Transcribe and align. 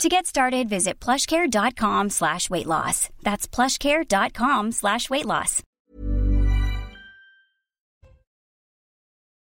To 0.00 0.08
get 0.08 0.26
started, 0.26 0.68
visit 0.68 0.94
plushcare.com 1.00 2.10
slash 2.10 2.50
weight 2.50 2.66
loss. 2.66 3.08
That's 3.22 3.46
plushcare.com 3.46 4.72
slash 4.72 5.08
weight 5.10 5.26
loss. 5.26 5.62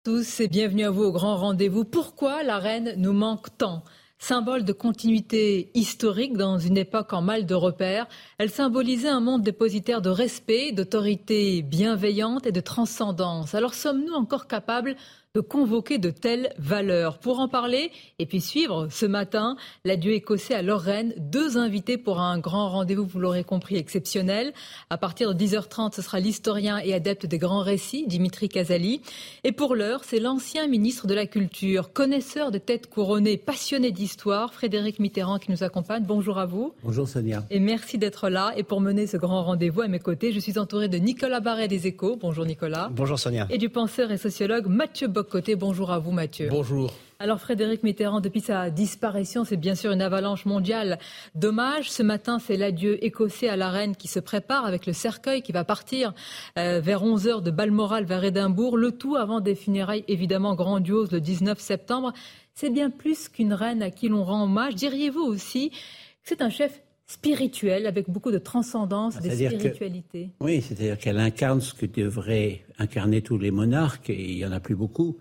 Tous 0.04 0.40
et 0.40 0.48
bienvenue 0.48 0.86
à 0.86 0.90
vous 0.90 1.04
au 1.04 1.12
grand 1.12 1.36
rendez-vous. 1.36 1.84
Pourquoi 1.84 2.42
la 2.42 2.60
reine 2.60 2.94
nous 2.98 3.12
manque 3.12 3.56
tant? 3.58 3.84
Symbole 4.20 4.64
de 4.64 4.74
continuité 4.74 5.70
historique 5.76 6.36
dans 6.36 6.58
une 6.58 6.78
époque 6.78 7.14
en 7.14 7.22
mal 7.22 7.46
de 7.46 7.54
repères, 7.54 8.08
elle 8.40 8.50
symbolisait 8.50 9.10
un 9.10 9.20
monde 9.20 9.44
dépositaire 9.44 10.02
de 10.02 10.10
respect, 10.10 10.72
d'autorité 10.72 11.62
bienveillante 11.62 12.48
et 12.48 12.52
de 12.52 12.62
transcendance. 12.62 13.54
Alors 13.54 13.76
sommes-nous 13.76 14.14
encore 14.14 14.48
capables 14.48 14.96
de 15.38 15.42
convoquer 15.42 16.00
de 16.00 16.10
telles 16.10 16.52
valeurs. 16.58 17.20
Pour 17.20 17.40
en 17.40 17.48
parler 17.48 17.92
et 18.18 18.26
puis 18.26 18.42
suivre 18.42 18.88
ce 18.90 19.06
matin 19.06 19.56
l'adieu 19.86 20.14
écossais 20.14 20.56
à 20.56 20.64
Lorraine, 20.64 21.14
deux 21.16 21.60
invités 21.60 22.00
pour 22.00 22.20
un 22.20 22.40
grand 22.40 22.70
rendez-vous, 22.70 23.06
vous 23.06 23.20
l'aurez 23.20 23.44
compris, 23.44 23.76
exceptionnel. 23.76 24.52
À 24.90 24.98
partir 24.98 25.36
de 25.36 25.46
10h30, 25.46 25.94
ce 25.94 26.02
sera 26.02 26.20
l'historien 26.20 26.80
et 26.80 26.92
adepte 26.96 27.28
des 27.28 27.38
grands 27.38 27.62
récits, 27.62 28.08
Dimitri 28.08 28.50
Casali. 28.50 29.00
Et 29.44 29.52
pour 29.52 29.76
l'heure, 29.76 30.06
c'est 30.06 30.20
l'ancien 30.20 30.66
ministre 30.66 31.06
de 31.06 31.14
la 31.14 31.28
Culture, 31.28 31.94
connaisseur 31.94 32.50
de 32.50 32.58
têtes 32.58 32.90
couronnées, 32.90 33.38
passionné 33.38 33.92
d'histoire, 33.92 34.56
Frédéric 34.56 34.98
Mitterrand 34.98 35.38
qui 35.38 35.52
nous 35.52 35.62
accompagne. 35.62 36.04
Bonjour 36.04 36.40
à 36.40 36.48
vous. 36.48 36.74
Bonjour 36.84 37.08
Sonia. 37.08 37.46
Et 37.52 37.60
merci 37.60 38.00
d'être 38.00 38.30
là. 38.30 38.54
Et 38.58 38.64
pour 38.64 38.82
mener 38.82 39.06
ce 39.06 39.18
grand 39.18 39.44
rendez-vous 39.44 39.82
à 39.82 39.88
mes 39.88 40.00
côtés, 40.00 40.32
je 40.32 40.40
suis 40.40 40.58
entouré 40.58 40.88
de 40.88 40.98
Nicolas 40.98 41.42
Barret 41.42 41.68
des 41.68 41.86
Échos. 41.86 42.18
Bonjour 42.20 42.44
Nicolas. 42.44 42.90
Bonjour 42.92 43.20
Sonia. 43.20 43.46
Et 43.52 43.60
du 43.60 43.70
penseur 43.70 44.12
et 44.12 44.18
sociologue 44.18 44.66
Mathieu 44.66 45.08
Bock 45.08 45.27
côté. 45.28 45.56
Bonjour 45.56 45.92
à 45.92 46.00
vous, 46.00 46.12
Mathieu. 46.12 46.48
Bonjour. 46.50 46.92
Alors 47.20 47.40
Frédéric 47.40 47.82
Mitterrand, 47.82 48.22
depuis 48.22 48.42
sa 48.42 48.70
disparition, 48.70 49.44
c'est 49.44 49.58
bien 49.58 49.74
sûr 49.74 49.92
une 49.92 50.04
avalanche 50.04 50.46
mondiale 50.46 51.00
d'hommages. 51.34 51.90
Ce 51.90 52.04
matin, 52.04 52.38
c'est 52.38 52.58
l'adieu 52.58 53.04
écossais 53.04 53.50
à 53.50 53.56
la 53.56 53.72
reine 53.72 53.96
qui 53.96 54.08
se 54.08 54.20
prépare 54.20 54.66
avec 54.66 54.86
le 54.86 54.94
cercueil 54.94 55.42
qui 55.42 55.52
va 55.52 55.64
partir 55.64 56.14
euh, 56.60 56.80
vers 56.80 57.04
11h 57.04 57.42
de 57.42 57.50
Balmoral 57.50 58.06
vers 58.06 58.24
Édimbourg. 58.24 58.78
Le 58.78 58.92
tout 58.92 59.16
avant 59.16 59.40
des 59.40 59.56
funérailles 59.56 60.06
évidemment 60.08 60.54
grandioses 60.54 61.12
le 61.12 61.20
19 61.20 61.60
septembre. 61.60 62.14
C'est 62.54 62.70
bien 62.70 62.92
plus 62.92 63.30
qu'une 63.30 63.54
reine 63.54 63.82
à 63.82 63.90
qui 63.90 64.10
l'on 64.10 64.24
rend 64.24 64.44
hommage. 64.44 64.76
Diriez-vous 64.76 65.24
aussi 65.24 65.72
que 65.72 65.78
c'est 66.24 66.44
un 66.44 66.52
chef 66.52 66.82
spirituel 67.08 67.88
avec 67.88 68.10
beaucoup 68.10 68.32
de 68.32 68.38
transcendance, 68.38 69.16
ah, 69.18 69.22
de 69.22 69.30
spiritualité 69.30 70.30
Oui, 70.42 70.62
c'est-à-dire 70.62 70.98
qu'elle 70.98 71.20
incarne 71.20 71.62
ce 71.62 71.74
que 71.74 71.86
devraient 71.86 72.66
incarner 72.78 73.22
tous 73.22 73.38
les 73.38 73.52
monarques, 73.52 74.10
et 74.10 74.32
il 74.32 74.36
n'y 74.36 74.46
en 74.46 74.52
a 74.52 74.60
plus 74.60 74.76
beaucoup 74.76 75.18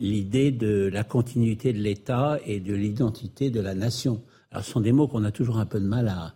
l'idée 0.00 0.52
de 0.52 0.88
la 0.92 1.02
continuité 1.02 1.72
de 1.72 1.78
l'État 1.78 2.38
et 2.46 2.60
de 2.60 2.72
l'identité 2.72 3.50
de 3.50 3.60
la 3.60 3.74
nation. 3.74 4.22
Alors, 4.52 4.64
ce 4.64 4.70
sont 4.70 4.80
des 4.80 4.92
mots 4.92 5.08
qu'on 5.08 5.24
a 5.24 5.32
toujours 5.32 5.58
un 5.58 5.66
peu 5.66 5.80
de 5.80 5.86
mal 5.86 6.08
à, 6.08 6.34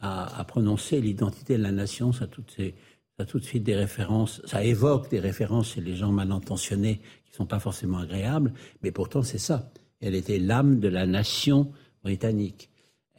à, 0.00 0.44
prononcer. 0.44 1.00
L'identité 1.00 1.58
de 1.58 1.62
la 1.62 1.72
nation, 1.72 2.12
ça 2.12 2.24
a, 2.24 2.26
tout 2.26 2.44
ça 3.18 3.26
tout 3.26 3.38
de 3.38 3.44
suite 3.44 3.64
des 3.64 3.76
références, 3.76 4.40
ça 4.46 4.64
évoque 4.64 5.10
des 5.10 5.20
références 5.20 5.74
chez 5.74 5.80
les 5.80 5.94
gens 5.94 6.10
mal 6.10 6.32
intentionnés 6.32 7.00
qui 7.24 7.32
ne 7.32 7.36
sont 7.36 7.46
pas 7.46 7.60
forcément 7.60 7.98
agréables, 7.98 8.52
mais 8.82 8.90
pourtant 8.90 9.22
c'est 9.22 9.38
ça. 9.38 9.70
Elle 10.00 10.14
était 10.14 10.38
l'âme 10.38 10.80
de 10.80 10.88
la 10.88 11.06
nation 11.06 11.70
britannique. 12.02 12.70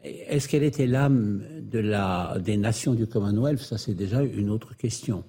Est-ce 0.04 0.50
qu'elle 0.50 0.64
était 0.64 0.88
l'âme 0.88 1.44
des 1.62 2.58
nations 2.58 2.94
du 2.94 3.08
Commonwealth? 3.08 3.60
Ça, 3.60 3.78
c'est 3.78 3.94
déjà 3.94 4.22
une 4.22 4.50
autre 4.50 4.76
question. 4.76 5.24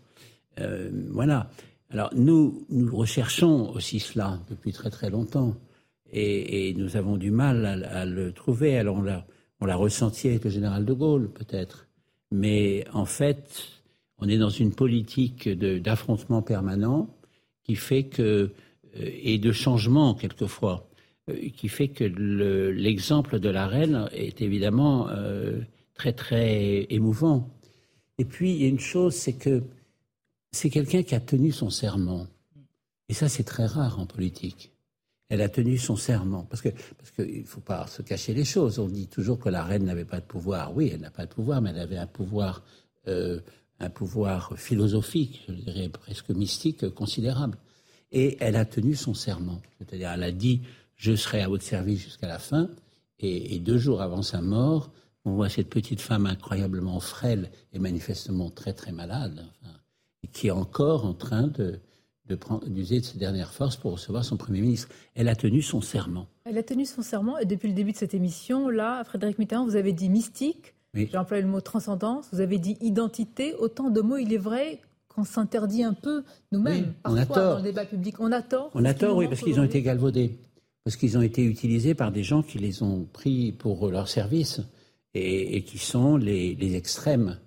Euh, 0.59 0.91
voilà. 1.11 1.51
Alors 1.91 2.11
nous, 2.15 2.67
recherchons 2.93 3.71
aussi 3.71 4.01
cela 4.01 4.41
depuis 4.51 4.73
très 4.73 4.91
très 4.91 5.11
longtemps 5.11 5.55
et, 6.13 6.75
nous 6.77 6.97
avons 6.97 7.17
du 7.17 7.31
mal 7.31 7.87
à, 7.89 8.05
le 8.05 8.33
trouver. 8.33 8.77
Alors 8.79 9.01
on 9.61 9.67
l'a 9.67 9.77
ressenti 9.77 10.29
avec 10.29 10.45
le 10.45 10.51
général 10.51 10.85
de 10.85 10.93
Gaulle 10.93 11.31
peut-être, 11.31 11.87
mais 12.33 12.85
en 12.93 13.05
fait 13.05 13.65
on 14.19 14.29
est 14.29 14.39
dans 14.39 14.51
une 14.51 14.73
politique 14.73 15.49
d'affrontement 15.49 16.43
permanent 16.43 17.09
qui 17.63 17.77
fait 17.77 18.05
que 18.05 18.23
euh, 18.23 19.11
et 19.23 19.39
de 19.39 19.53
changement 19.53 20.15
quelquefois 20.15 20.89
qui 21.57 21.69
fait 21.69 21.89
que 21.89 22.05
l'exemple 22.05 23.39
de 23.39 23.49
la 23.49 23.67
reine 23.67 24.09
est 24.13 24.43
évidemment 24.43 25.09
euh, 25.09 25.61
très 25.95 26.13
très 26.13 26.87
émouvant. 26.91 27.49
Et 28.19 28.25
puis 28.25 28.53
il 28.53 28.63
y 28.63 28.65
a 28.65 28.69
une 28.69 28.81
chose, 28.81 29.15
c'est 29.15 29.33
que 29.33 29.63
c'est 30.53 30.71
quelqu'un 30.71 31.03
qui 31.03 31.15
a 31.15 31.21
tenu 31.21 31.51
son 31.51 31.71
serment. 31.71 32.27
Et 33.09 33.15
ça, 33.15 33.29
c'est 33.29 33.45
très 33.45 33.67
rare 33.67 33.99
en 33.99 34.07
politique. 34.07 34.73
Elle 35.29 35.41
a 35.41 35.49
tenu 35.49 35.79
son 35.79 35.97
serment. 35.97 36.45
Parce 36.45 36.63
qu'il 36.63 36.73
parce 36.73 37.11
que 37.11 37.23
ne 37.23 37.45
faut 37.45 37.61
pas 37.61 37.87
se 37.87 38.03
cacher 38.03 38.35
les 38.35 38.45
choses. 38.45 38.79
On 38.79 38.89
dit 38.89 39.09
toujours 39.09 39.39
que 39.39 39.49
la 39.49 39.65
reine 39.65 39.85
n'avait 39.85 40.05
pas 40.05 40.21
de 40.21 40.27
pouvoir. 40.27 40.77
Oui, 40.77 40.91
elle 40.93 41.01
n'a 41.01 41.11
pas 41.11 41.27
de 41.27 41.33
pouvoir, 41.33 41.61
mais 41.61 41.71
elle 41.71 41.79
avait 41.79 41.97
un 41.97 42.07
pouvoir, 42.07 42.63
euh, 43.09 43.41
un 43.81 43.91
pouvoir 43.91 44.57
philosophique, 44.57 45.43
je 45.49 45.55
dirais 45.55 45.89
presque 45.89 46.29
mystique, 46.31 46.89
considérable. 46.91 47.59
Et 48.13 48.37
elle 48.41 48.57
a 48.57 48.65
tenu 48.65 48.95
son 48.95 49.15
serment. 49.15 49.61
C'est-à-dire, 49.79 50.13
elle 50.13 50.23
a 50.23 50.31
dit 50.31 50.61
Je 51.05 51.15
serai 51.15 51.43
à 51.43 51.49
votre 51.49 51.65
service 51.65 52.03
jusqu'à 52.03 52.29
la 52.29 52.39
fin. 52.39 52.71
Et, 53.19 53.59
deux 53.59 53.77
jours 53.77 54.01
avant 54.01 54.23
sa 54.23 54.41
mort, 54.41 54.91
on 55.27 55.33
voit 55.33 55.51
cette 55.51 55.69
petite 55.69 56.01
femme 56.01 56.25
incroyablement 56.25 56.99
frêle 56.99 57.51
et 57.75 57.79
manifestement 57.79 58.49
très 58.49 58.73
très 58.73 58.91
malade 58.91 59.45
qui 60.33 60.47
est 60.47 60.51
encore 60.51 61.05
en 61.05 61.13
train 61.13 61.49
de, 61.49 61.79
d'user 62.67 63.01
de 63.01 63.05
ses 63.05 63.19
dernières 63.19 63.53
forces 63.53 63.77
pour 63.77 63.93
recevoir 63.93 64.25
son 64.25 64.39
Premier 64.39 64.63
ministre. 64.63 64.89
Elle 65.15 65.29
a 65.29 65.37
tenu 65.37 65.61
son 65.61 65.83
serment. 65.83 66.27
Elle 66.47 66.57
a 66.57 66.63
tenu 66.63 66.87
son 66.87 67.03
serment 67.03 67.37
et 67.37 67.45
depuis 67.45 67.69
le 67.69 67.75
début 67.75 67.93
de 67.93 67.99
cette 67.99 68.15
émission, 68.15 68.71
là, 68.71 69.05
Frédéric 69.05 69.39
Mitterrand, 69.39 69.67
vous 69.67 69.77
avez 69.77 69.93
dit 69.93 70.09
mystique, 70.09 70.75
j'ai 70.95 71.19
employé 71.19 71.43
le 71.43 71.49
mot 71.49 71.61
transcendance, 71.61 72.29
vous 72.33 72.41
avez 72.41 72.57
dit 72.57 72.79
identité, 72.81 73.53
autant 73.59 73.91
de 73.91 74.01
mots, 74.01 74.17
il 74.17 74.33
est 74.33 74.39
vrai 74.39 74.81
qu'on 75.09 75.25
s'interdit 75.25 75.85
un 75.85 75.93
peu 75.93 76.25
nous-mêmes 76.51 76.95
parfois 77.03 77.37
dans 77.37 77.57
le 77.59 77.63
débat 77.63 77.85
public. 77.85 78.19
On 78.21 78.33
a 78.33 78.41
tort 78.41 78.71
On 78.73 78.87
a 78.87 78.95
tort, 78.95 79.19
oui, 79.19 79.29
parce 79.29 79.43
qu'ils 79.43 79.61
ont 79.61 79.65
été 79.65 79.83
galvaudés, 79.83 80.39
parce 80.85 80.97
qu'ils 80.97 81.17
ont 81.19 81.23
été 81.23 81.43
utilisés 81.43 81.95
par 81.95 82.13
des 82.13 82.23
gens 82.23 82.43
qui 82.43 82.59
les 82.59 82.83
ont 82.83 83.07
pris 83.13 83.53
pour 83.53 83.91
leur 83.91 84.09
service 84.09 84.61
et, 85.15 85.63
qui 85.63 85.79
sont 85.79 86.17
les 86.17 86.77
extrêmes 86.77 87.39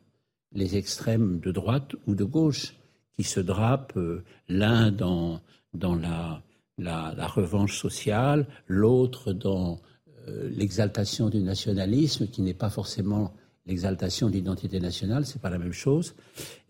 les 0.53 0.75
extrêmes 0.75 1.40
de 1.40 1.52
droite 1.52 1.96
ou 2.08 2.16
de 2.16 2.24
gauche 2.24 2.76
qui 3.16 3.24
se 3.24 3.40
drapent 3.40 3.97
euh, 3.97 4.24
l'un 4.47 4.92
dans, 4.92 5.42
la, 5.74 7.28
revanche 7.28 7.80
sociale, 7.80 8.47
l'autre 8.68 9.34
dans 9.34 9.80
euh, 10.28 10.50
l'exaltation 10.50 11.30
du 11.30 11.42
nationalisme, 11.42 12.28
qui 12.28 12.42
n'est 12.42 12.53
pas 12.53 12.70
forcément 12.70 13.34
l'exaltation 13.66 14.30
de 14.30 14.34
l'identité 14.34 14.80
nationale, 14.80 15.26
c'est 15.26 15.42
pas 15.42 15.50
la 15.50 15.58
même 15.58 15.74
chose. 15.74 16.16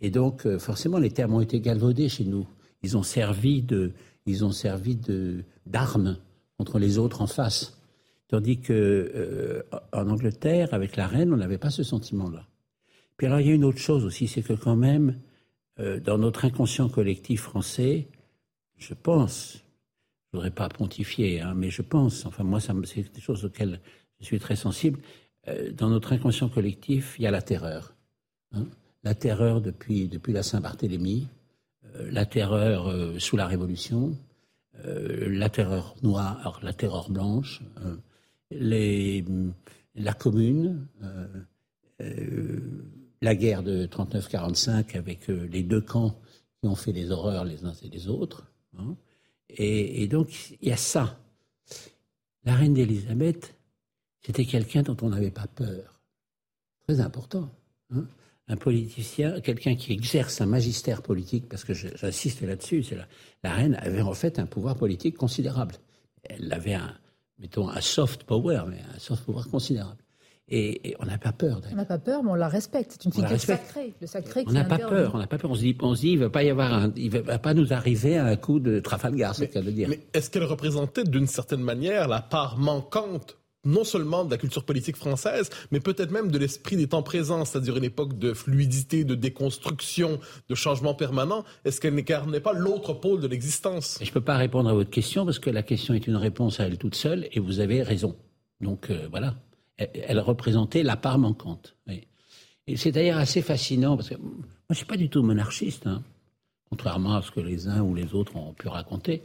Et 0.01 0.09
donc, 0.09 0.45
euh, 0.45 0.57
forcément, 0.57 0.97
les 0.97 1.11
termes 1.11 1.35
ont 1.35 1.41
été 1.41 1.59
galvaudés 1.59 2.09
chez 2.09 2.25
nous. 2.25 2.47
Ils 2.83 2.97
ont 2.97 3.03
servi 3.03 3.63
d'armes 5.65 6.17
contre 6.57 6.79
les 6.79 6.97
autres 6.97 7.21
en 7.21 7.27
face. 7.27 7.77
Tandis 8.27 8.59
que 8.59 9.65
en 9.93 10.09
Angleterre, 10.09 10.73
avec 10.73 10.97
la 10.97 11.07
reine, 11.07 11.33
on 11.33 11.37
n'avait 11.37 11.57
pas 11.57 11.69
ce 11.69 11.83
sentiment-là. 11.83 12.45
Puis 13.17 13.25
alors, 13.25 13.39
il 13.39 13.47
y 13.47 13.51
a 13.51 13.55
une 13.55 13.65
autre 13.65 13.79
chose 13.79 14.05
aussi, 14.05 14.27
c'est 14.27 14.43
que 14.43 14.53
quand 14.53 14.75
même, 14.75 15.19
euh, 15.79 15.99
dans 15.99 16.19
notre 16.19 16.45
inconscient 16.45 16.87
collectif 16.87 17.41
français, 17.41 18.07
je 18.77 18.93
pense, 18.93 19.63
je 20.27 20.37
voudrais 20.37 20.51
pas 20.51 20.69
pontifier, 20.69 21.41
hein, 21.41 21.53
mais 21.55 21.71
je 21.71 21.81
pense, 21.81 22.25
enfin 22.27 22.43
moi, 22.43 22.59
c'est 22.59 23.13
des 23.13 23.21
choses 23.21 23.43
auxquelles 23.43 23.79
je 24.19 24.25
suis 24.25 24.39
très 24.39 24.55
sensible, 24.55 24.99
euh, 25.47 25.71
dans 25.71 25.89
notre 25.89 26.13
inconscient 26.13 26.49
collectif, 26.49 27.15
il 27.17 27.23
y 27.23 27.27
a 27.27 27.31
la 27.31 27.41
terreur. 27.41 27.93
Hein. 28.53 28.65
la 29.03 29.13
terreur 29.13 29.59
depuis, 29.59 30.07
depuis 30.07 30.31
la 30.31 30.41
Saint-Barthélemy, 30.41 31.27
euh, 31.95 32.09
la 32.11 32.25
terreur 32.25 32.93
sous 33.19 33.35
la 33.35 33.45
Révolution, 33.45 34.17
la 34.83 35.49
terreur 35.49 35.95
noire, 36.03 36.59
la 36.63 36.73
terreur 36.73 37.09
blanche, 37.09 37.61
les, 38.51 39.25
la 39.95 40.13
commune 40.13 40.87
la 43.21 43.35
guerre 43.35 43.63
de 43.63 43.85
39-45 43.87 44.97
avec 44.97 45.29
euh, 45.29 45.47
les 45.47 45.63
deux 45.63 45.81
camps 45.81 46.19
qui 46.59 46.67
ont 46.67 46.75
fait 46.75 46.91
les 46.91 47.11
horreurs 47.11 47.45
les 47.45 47.65
uns 47.65 47.73
et 47.83 47.89
les 47.89 48.07
autres. 48.07 48.45
Hein. 48.77 48.95
Et, 49.49 50.07
donc, 50.07 50.51
il 50.61 50.69
y 50.69 50.71
a 50.71 50.77
ça. 50.77 51.19
La 52.43 52.53
reine 52.55 52.73
d'Élisabeth, 52.73 53.55
c'était 54.21 54.45
quelqu'un 54.45 54.83
dont 54.83 54.97
on 55.01 55.09
n'avait 55.09 55.31
pas 55.31 55.47
peur. 55.47 56.01
Très 56.85 56.99
important. 56.99 57.49
Hein. 57.91 58.05
Un 58.47 58.55
politicien, 58.55 59.41
quelqu'un 59.41 59.75
qui 59.75 59.91
exerce 59.93 60.39
un 60.41 60.45
magistère 60.45 61.01
politique, 61.01 61.49
parce 61.49 61.63
que 61.63 61.73
j'insiste 61.73 62.41
là-dessus, 62.41 62.83
c'est 62.83 62.95
la, 62.95 63.07
la, 63.43 63.53
reine 63.53 63.75
avait 63.75 64.01
en 64.01 64.13
fait 64.13 64.39
un 64.39 64.45
pouvoir 64.45 64.75
politique 64.75 65.17
considérable. 65.17 65.75
Elle 66.23 66.51
avait 66.53 66.75
un, 66.75 66.93
mettons, 67.39 67.69
un 67.69 67.81
soft 67.81 68.23
power, 68.23 68.63
mais 68.69 68.79
un 68.95 68.99
soft 68.99 69.25
power 69.25 69.43
considérable. 69.49 70.01
Et, 70.49 70.95
on 70.99 71.05
n'a 71.05 71.17
pas 71.17 71.33
peur 71.33 71.59
On 71.73 71.75
n'a 71.75 71.83
pas 71.83 71.97
peur, 71.97 72.23
mais 72.23 72.31
on 72.31 72.35
la 72.35 72.47
respecte. 72.47 72.93
C'est 72.93 73.05
une 73.05 73.11
figure 73.11 73.39
sacrée. 73.39 73.93
Le 73.99 74.07
sacré 74.07 74.45
on 74.47 74.53
n'a 74.53 74.63
pas 74.63 74.77
peur. 74.77 75.11
On 75.13 75.17
n'a 75.17 75.27
pas 75.27 75.37
peur. 75.37 75.51
On 75.51 75.55
se 75.55 75.59
dit, 75.59 75.77
on 75.81 75.93
se 75.93 76.01
dit, 76.01 76.11
il 76.11 76.19
va 76.19 76.29
pas 76.29 76.43
y 76.43 76.49
avoir, 76.49 76.73
un, 76.73 76.93
il 76.95 77.09
va 77.09 77.37
pas 77.37 77.53
nous 77.53 77.73
arriver 77.73 78.17
à 78.17 78.25
un 78.25 78.37
coup 78.37 78.61
de 78.61 78.79
Trafalgar, 78.79 79.35
c'est 79.35 79.47
ce 79.47 79.51
qu'elle 79.51 79.65
veut 79.65 79.73
dire. 79.73 79.89
Mais 79.89 79.99
est-ce 80.13 80.29
qu'elle 80.29 80.45
représentait 80.45 81.03
d'une 81.03 81.27
certaine 81.27 81.61
manière 81.61 82.07
la 82.07 82.21
part 82.21 82.57
manquante 82.57 83.37
non 83.67 83.83
seulement 83.83 84.25
de 84.25 84.31
la 84.31 84.37
culture 84.37 84.63
politique 84.63 84.95
française, 84.95 85.49
mais 85.71 85.79
peut-être 85.79 86.11
même 86.11 86.31
de 86.31 86.37
l'esprit 86.37 86.77
des 86.77 86.87
temps 86.87 87.03
présents, 87.03 87.45
c'est-à-dire 87.45 87.77
une 87.77 87.83
époque 87.83 88.17
de 88.17 88.33
fluidité, 88.33 89.03
de 89.03 89.13
déconstruction, 89.13 90.19
de 90.49 90.55
changement 90.55 90.93
permanent. 90.93 91.43
Est-ce 91.65 91.81
qu'elle 91.81 91.95
n'incarnait 91.95 92.39
pas 92.39 92.53
l'autre 92.53 92.93
pôle 92.93 93.19
de 93.19 93.27
l'existence? 93.27 93.99
Je 94.01 94.07
ne 94.07 94.13
peux 94.13 94.21
pas 94.21 94.37
répondre 94.37 94.69
à 94.69 94.73
votre 94.73 94.89
question 94.89 95.25
parce 95.25 95.39
que 95.39 95.49
la 95.49 95.63
question 95.63 95.93
est 95.93 96.07
une 96.07 96.15
réponse 96.15 96.59
à 96.59 96.65
elle 96.65 96.77
toute 96.77 96.95
seule 96.95 97.27
et 97.31 97.39
vous 97.39 97.59
avez 97.59 97.83
raison. 97.83 98.15
Donc 98.61 98.89
euh, 98.89 99.07
voilà, 99.09 99.35
elle, 99.77 100.19
représentait 100.19 100.83
la 100.83 100.95
part 100.95 101.19
manquante. 101.19 101.75
Et 102.67 102.75
c'est 102.75 102.91
d'ailleurs 102.91 103.17
assez 103.17 103.41
fascinant 103.41 103.95
parce 103.95 104.09
que 104.09 104.15
moi 104.15 104.31
je 104.69 104.73
ne 104.73 104.77
suis 104.77 104.85
pas 104.85 104.97
du 104.97 105.09
tout 105.09 105.23
monarchiste, 105.23 105.87
hein, 105.87 106.01
contrairement 106.69 107.15
à 107.15 107.21
ce 107.21 107.31
que 107.31 107.39
les 107.39 107.67
uns 107.67 107.81
ou 107.81 107.95
les 107.95 108.13
autres 108.13 108.35
ont 108.35 108.53
pu 108.53 108.67
raconter, 108.67 109.21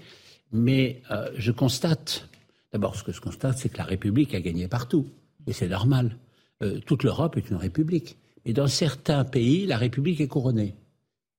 mais 0.52 1.02
euh, 1.10 1.30
je 1.36 1.50
constate 1.50 2.28
D'abord, 2.72 2.96
ce 2.96 3.04
que 3.04 3.12
je 3.12 3.20
constate, 3.20 3.58
c'est 3.58 3.68
que 3.68 3.78
la 3.78 3.84
République 3.84 4.34
a 4.34 4.40
gagné 4.40 4.66
partout. 4.66 5.06
Et 5.46 5.52
c'est 5.52 5.68
normal. 5.68 6.16
Euh, 6.62 6.80
toute 6.80 7.02
l'Europe 7.02 7.36
est 7.36 7.50
une 7.50 7.56
République. 7.56 8.16
Mais 8.44 8.52
dans 8.52 8.66
certains 8.66 9.24
pays, 9.24 9.66
la 9.66 9.76
République 9.76 10.20
est 10.20 10.28
couronnée. 10.28 10.74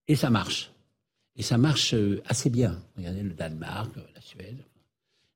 Et 0.07 0.15
ça 0.15 0.30
marche. 0.30 0.71
Et 1.35 1.41
ça 1.41 1.57
marche 1.57 1.95
euh, 1.95 2.21
assez 2.25 2.50
bien. 2.50 2.80
Regardez 2.95 3.24
le 3.24 3.33
Danemark, 3.33 3.97
euh, 3.97 4.01
la 4.13 4.21
Suède. 4.21 4.63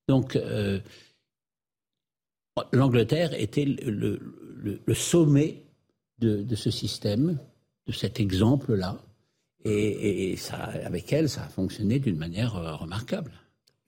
Donc, 0.07 0.39
l'Angleterre 2.71 3.33
était 3.33 3.65
le, 3.65 4.93
sommet 4.93 5.65
de, 6.19 6.55
ce 6.55 6.71
système, 6.71 7.37
de 7.87 7.91
cet 7.91 8.21
exemple-là. 8.21 8.97
Et, 9.65 10.31
et 10.31 10.37
ça, 10.37 10.55
avec 10.55 11.11
elle, 11.11 11.27
ça 11.27 11.43
a 11.43 11.49
fonctionné 11.49 11.99
d'une 11.99 12.15
manière 12.15 12.53
remarquable. 12.79 13.33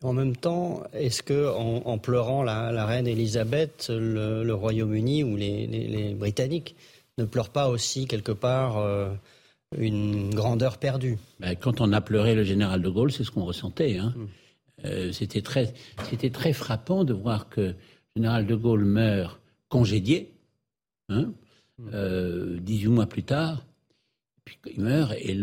En 0.02 0.14
même 0.14 0.36
temps, 0.36 0.84
est-ce 0.94 1.22
que 1.22 1.50
en, 1.50 1.98
pleurant 1.98 2.42
la, 2.42 2.86
reine 2.86 3.06
Elisabeth, 3.06 3.90
le, 3.90 4.54
Royaume-Uni 4.54 5.24
ou 5.24 5.36
les, 5.36 6.16
Britanniques 6.18 6.76
ne 7.18 7.26
pleurent 7.26 7.50
pas 7.50 7.68
aussi 7.68 8.08
quelque 8.08 8.32
part 8.32 8.78
euh, 8.78 9.10
une 9.78 10.34
grandeur 10.34 10.78
perdue? 10.78 11.18
Ben, 11.42 11.54
Quand 11.56 11.82
on 11.82 11.92
a 11.92 12.00
pleuré 12.00 12.34
le 12.34 12.44
général 12.44 12.82
de 12.82 12.90
Gaulle, 12.90 13.12
c'est 13.12 13.26
ce 13.26 13.32
qu'on 13.32 13.44
ressentait. 13.44 13.98
Hein. 13.98 14.14
Hmm. 14.16 14.28
Euh, 14.86 15.12
c'était 15.12 15.42
très, 15.42 15.74
c'était 16.10 16.30
très 16.30 16.54
frappant 16.54 17.04
de 17.04 17.14
voir 17.14 17.50
que 17.50 17.62
le 17.62 17.76
général 18.16 18.48
de 18.48 18.56
Gaulle 18.56 18.86
meurt 18.86 19.42
congédié, 19.68 20.32
hein, 21.10 21.34
hmm. 21.78 21.90
euh, 21.94 22.58
18 22.62 22.88
mois 22.88 23.06
plus 23.06 23.24
tard, 23.24 23.66
puis 24.46 24.58
il 24.74 24.82
meurt 24.82 25.12
et 25.20 25.38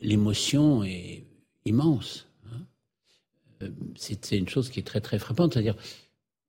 l'émotion 0.00 0.84
est 0.84 1.24
immense. 1.64 2.29
Euh, 3.62 3.70
c'est 3.96 4.32
une 4.32 4.48
chose 4.48 4.68
qui 4.68 4.80
est 4.80 4.84
très 4.84 5.00
très 5.00 5.18
frappante. 5.18 5.54
C'est-à-dire, 5.54 5.76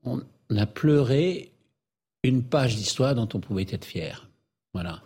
on 0.03 0.21
a 0.55 0.65
pleuré 0.65 1.51
une 2.23 2.43
page 2.43 2.75
d'histoire 2.75 3.15
dont 3.15 3.29
on 3.33 3.39
pouvait 3.39 3.67
être 3.69 3.85
fier. 3.85 4.29
Voilà. 4.73 5.01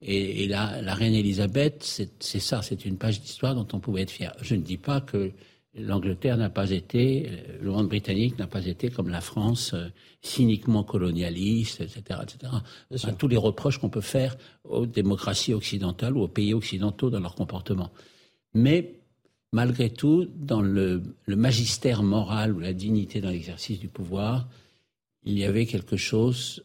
Et, 0.00 0.46
la 0.46 0.94
reine 0.94 1.14
Elisabeth, 1.14 1.82
c'est 2.20 2.40
ça, 2.40 2.62
c'est 2.62 2.84
une 2.84 2.98
page 2.98 3.20
d'histoire 3.20 3.54
dont 3.54 3.66
on 3.72 3.80
pouvait 3.80 4.02
être 4.02 4.12
fier. 4.12 4.34
Je 4.40 4.54
ne 4.54 4.60
dis 4.60 4.76
pas 4.76 5.00
que 5.00 5.32
l'Angleterre 5.74 6.36
n'a 6.36 6.50
pas 6.50 6.70
été, 6.70 7.28
euh, 7.28 7.58
le 7.60 7.70
monde 7.70 7.88
britannique 7.88 8.38
n'a 8.38 8.46
pas 8.46 8.64
été 8.66 8.90
comme 8.90 9.08
la 9.08 9.20
France, 9.20 9.74
euh, 9.74 9.88
cyniquement 10.22 10.82
colonialiste, 10.82 11.80
etc., 11.80 12.20
etc. 12.22 12.52
tous 13.18 13.28
les 13.28 13.36
reproches 13.36 13.78
qu'on 13.78 13.90
peut 13.90 14.00
faire 14.00 14.36
aux 14.64 14.86
démocraties 14.86 15.54
occidentales 15.54 16.16
ou 16.16 16.22
aux 16.22 16.28
pays 16.28 16.54
occidentaux 16.54 17.10
dans 17.10 17.20
leur 17.20 17.34
comportement. 17.34 17.90
Mais 18.54 18.97
malgré 19.52 19.90
tout, 19.90 20.26
dans 20.36 20.62
le, 20.62 21.02
magistère 21.26 22.02
moral 22.02 22.52
ou 22.52 22.60
la 22.60 22.72
dignité 22.72 23.20
dans 23.20 23.30
l'exercice 23.30 23.78
du 23.78 23.88
pouvoir, 23.88 24.48
il 25.24 25.38
y 25.38 25.44
avait 25.44 25.66
quelque 25.66 25.96
chose 25.96 26.64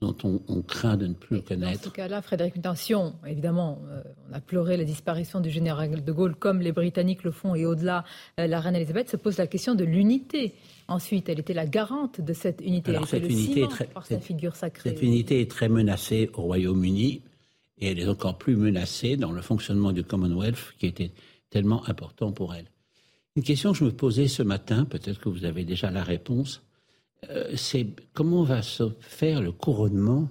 dont 0.00 0.16
on, 0.24 0.62
craint 0.62 0.96
de 0.96 1.06
ne 1.06 1.12
plus 1.12 1.36
le 1.36 1.42
connaître. 1.42 1.82
Dans 1.82 1.90
ce 1.90 1.94
cas-là, 1.94 2.22
Frédéric 2.22 2.56
Intention, 2.56 3.16
évidemment, 3.26 3.82
euh, 3.90 4.02
on 4.30 4.34
a 4.34 4.40
pleuré 4.40 4.78
la 4.78 4.84
disparition 4.84 5.40
du 5.40 5.50
général 5.50 6.02
de 6.02 6.12
Gaulle 6.12 6.34
comme 6.34 6.60
les 6.60 6.72
Britanniques 6.72 7.22
le 7.22 7.30
font, 7.30 7.54
et 7.54 7.66
au-delà, 7.66 8.04
euh, 8.38 8.46
la 8.46 8.60
reine 8.60 8.76
Elisabeth 8.76 9.10
se 9.10 9.18
pose 9.18 9.36
la 9.36 9.46
question 9.46 9.74
de 9.74 9.84
l'unité. 9.84 10.54
Ensuite, 10.88 11.28
elle 11.28 11.38
était 11.38 11.52
la 11.52 11.66
garante 11.66 12.22
de 12.22 12.32
cette 12.32 12.62
unité. 12.62 12.92
Alors, 12.92 13.06
cette 13.06 13.28
unité 13.28 13.64
est 13.64 13.68
très, 13.68 13.84
par 13.84 14.06
sa 14.06 14.18
figure 14.20 14.56
sacrée. 14.56 14.88
Cette 14.88 15.02
unité 15.02 15.42
est 15.42 15.50
très 15.50 15.68
menacée 15.68 16.30
au 16.32 16.42
Royaume-Uni, 16.42 17.20
et 17.80 17.90
elle 17.90 17.98
est 17.98 18.08
encore 18.08 18.38
plus 18.38 18.56
menacée 18.56 19.18
dans 19.18 19.32
le 19.32 19.42
fonctionnement 19.42 19.92
du 19.92 20.02
Commonwealth, 20.02 20.74
qui 20.78 20.86
était 20.86 21.10
tellement 21.50 21.88
important 21.88 22.32
pour 22.32 22.54
elle. 22.54 22.66
Une 23.36 23.42
question 23.42 23.72
que 23.72 23.78
je 23.78 23.84
me 23.84 23.92
posais 23.92 24.28
ce 24.28 24.42
matin, 24.42 24.84
peut-être 24.84 25.20
que 25.20 25.28
vous 25.28 25.44
avez 25.44 25.64
déjà 25.64 25.90
la 25.90 26.02
réponse, 26.02 26.62
euh, 27.28 27.52
c'est 27.56 27.86
comment 28.12 28.42
va 28.42 28.62
se 28.62 28.90
faire 29.00 29.42
le 29.42 29.52
couronnement 29.52 30.28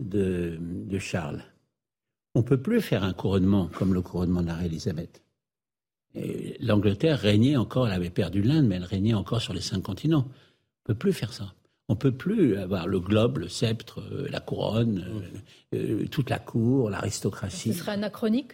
de, 0.00 0.58
Charles? 0.98 1.44
On 2.34 2.40
ne 2.40 2.44
peut 2.44 2.60
plus 2.60 2.80
faire 2.80 3.04
un 3.04 3.12
couronnement 3.12 3.68
comme 3.68 3.94
le 3.94 4.02
couronnement 4.02 4.42
de 4.42 4.48
la 4.48 4.64
Elisabeth. 4.64 5.22
L'Angleterre 6.60 7.18
régnait 7.18 7.56
encore, 7.56 7.86
elle 7.86 7.94
avait 7.94 8.10
perdu 8.10 8.42
l'Inde, 8.42 8.66
mais 8.66 8.76
elle 8.76 8.84
régnait 8.84 9.14
encore 9.14 9.40
sur 9.40 9.54
les 9.54 9.60
cinq 9.60 9.82
continents. 9.82 10.26
On 10.26 10.92
ne 10.92 10.94
peut 10.94 10.98
plus 10.98 11.12
faire 11.12 11.32
ça. 11.32 11.54
On 11.88 11.94
ne 11.94 11.98
peut 11.98 12.12
plus 12.12 12.56
avoir 12.56 12.86
le 12.86 13.00
globe, 13.00 13.38
le 13.38 13.48
sceptre, 13.48 14.00
euh, 14.00 14.26
la 14.30 14.40
couronne, 14.40 15.22
euh, 15.74 16.06
toute 16.08 16.30
la 16.30 16.38
cour, 16.38 16.90
l'aristocratie. 16.90 17.72
Ce 17.72 17.78
serait 17.80 17.92
anachronique? 17.92 18.52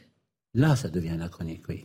Là, 0.54 0.76
ça 0.76 0.88
devient 0.88 1.10
anachronique, 1.10 1.68
oui. 1.68 1.84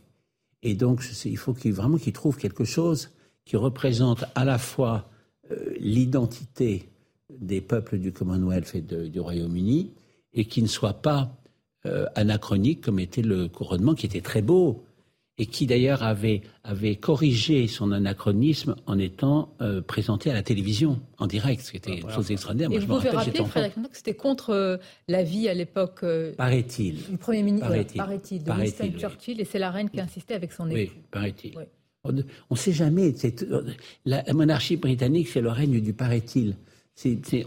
Et 0.63 0.75
donc, 0.75 1.03
il 1.25 1.37
faut 1.37 1.53
qu'il, 1.53 1.73
vraiment 1.73 1.97
quelque 2.37 2.63
chose 2.63 3.11
qui 3.45 3.57
représente 3.57 4.23
à 4.35 4.45
la 4.45 4.57
fois 4.57 5.09
euh, 5.51 5.73
l'identité 5.79 6.89
des 7.29 7.61
peuples 7.61 7.97
du 7.97 8.11
Commonwealth 8.11 8.73
et 8.75 8.81
du 8.81 9.19
Royaume-Uni, 9.19 9.91
et 10.33 10.45
qui 10.45 10.61
ne 10.61 10.67
soit 10.67 11.01
pas 11.01 11.35
euh, 11.85 12.05
anachronique 12.15 12.81
comme 12.81 12.99
était 12.99 13.21
le 13.21 13.49
couronnement, 13.49 13.93
qui 13.93 14.05
était 14.05 14.21
très 14.21 14.41
beau, 14.41 14.83
et 15.39 15.47
qui 15.47 15.65
d'ailleurs 15.65 16.03
avait, 16.03 16.41
avait 16.63 16.95
corrigé 16.95 17.67
son 17.67 17.91
anachronisme 17.91 18.75
en 18.85 18.99
étant 18.99 19.55
euh, 19.61 19.81
présenté 19.81 20.29
à 20.29 20.33
la 20.33 20.43
télévision 20.43 21.01
en 21.17 21.25
direct, 21.25 21.61
ce 21.63 21.71
qui 21.71 21.77
était 21.77 21.97
une 21.97 22.09
chose 22.09 22.29
extraordinaire. 22.29 22.69
Et 22.71 22.85
Moi, 22.85 22.97
vous 22.97 23.01
pouvez 23.01 23.09
rappeler, 23.09 23.43
Frédéric 23.43 23.73
que 23.75 23.97
c'était 23.97 24.13
contre 24.13 24.51
euh, 24.51 24.77
la 25.07 25.23
vie 25.23 25.49
à 25.49 25.55
l'époque 25.55 26.01
euh, 26.03 26.35
paraît-il. 26.35 26.97
du 27.09 27.17
Premier 27.17 27.41
ministre, 27.41 27.67
paraît-il, 27.95 28.43
de 28.43 28.51
Winston 28.51 28.91
Churchill, 28.97 29.41
et 29.41 29.45
c'est 29.45 29.59
la 29.59 29.71
reine 29.71 29.89
qui 29.89 29.99
insistait 29.99 30.35
avec 30.35 30.51
son 30.51 30.69
époux. 30.69 30.93
Oui, 30.95 31.01
paraît-il. 31.09 31.55
On 32.03 32.11
ne 32.11 32.55
sait 32.55 32.73
jamais. 32.73 33.13
La, 34.05 34.23
monarchie 34.33 34.77
britannique, 34.77 35.29
c'est 35.29 35.41
le 35.41 35.49
règne 35.49 35.79
du 35.79 35.93
paraît-il. 35.93 36.57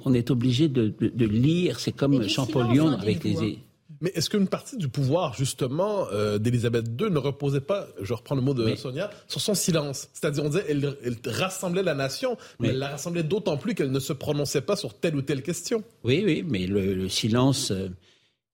on 0.05 0.15
est 0.15 0.31
obligé 0.31 0.69
de, 0.69 0.93
lire, 1.25 1.79
c'est 1.79 1.93
comme 1.93 2.27
Champollion 2.27 2.89
hein, 2.89 2.99
avec 3.01 3.23
les... 3.23 3.59
Mais 4.01 4.11
est-ce 4.15 4.29
qu'une 4.29 4.49
partie 4.49 4.77
du 4.77 4.89
pouvoir, 4.89 5.35
justement, 5.35 6.07
euh, 6.13 6.39
d'Élisabeth 6.39 6.87
II 7.01 7.11
ne 7.11 7.19
reposait 7.19 7.61
pas, 7.61 7.87
je 8.01 8.13
reprends 8.13 8.35
le 8.35 8.43
mot 8.43 8.55
de 8.55 8.75
Sonia, 8.75 9.11
sur 9.29 9.41
son 9.41 9.55
silence? 9.55 10.09
C'est-à-dire, 10.13 10.45
on 10.45 10.49
disait, 10.49 10.67
elle, 10.69 11.17
rassemblait 11.27 11.83
la 11.83 11.95
nation, 11.95 12.37
mais 12.59 12.69
elle 12.69 12.79
la 12.79 12.89
rassemblait 12.89 13.23
d'autant 13.23 13.57
plus 13.57 13.75
qu'elle 13.75 13.91
ne 13.91 14.01
se 14.01 14.13
prononçait 14.13 14.61
pas 14.61 14.77
sur 14.77 14.95
telle 14.95 15.17
ou 15.17 15.23
telle 15.23 15.43
question. 15.43 15.83
Oui, 16.05 16.23
oui, 16.25 16.45
mais 16.47 16.67
le, 16.67 17.09
silence, 17.09 17.71
euh, 17.71 17.89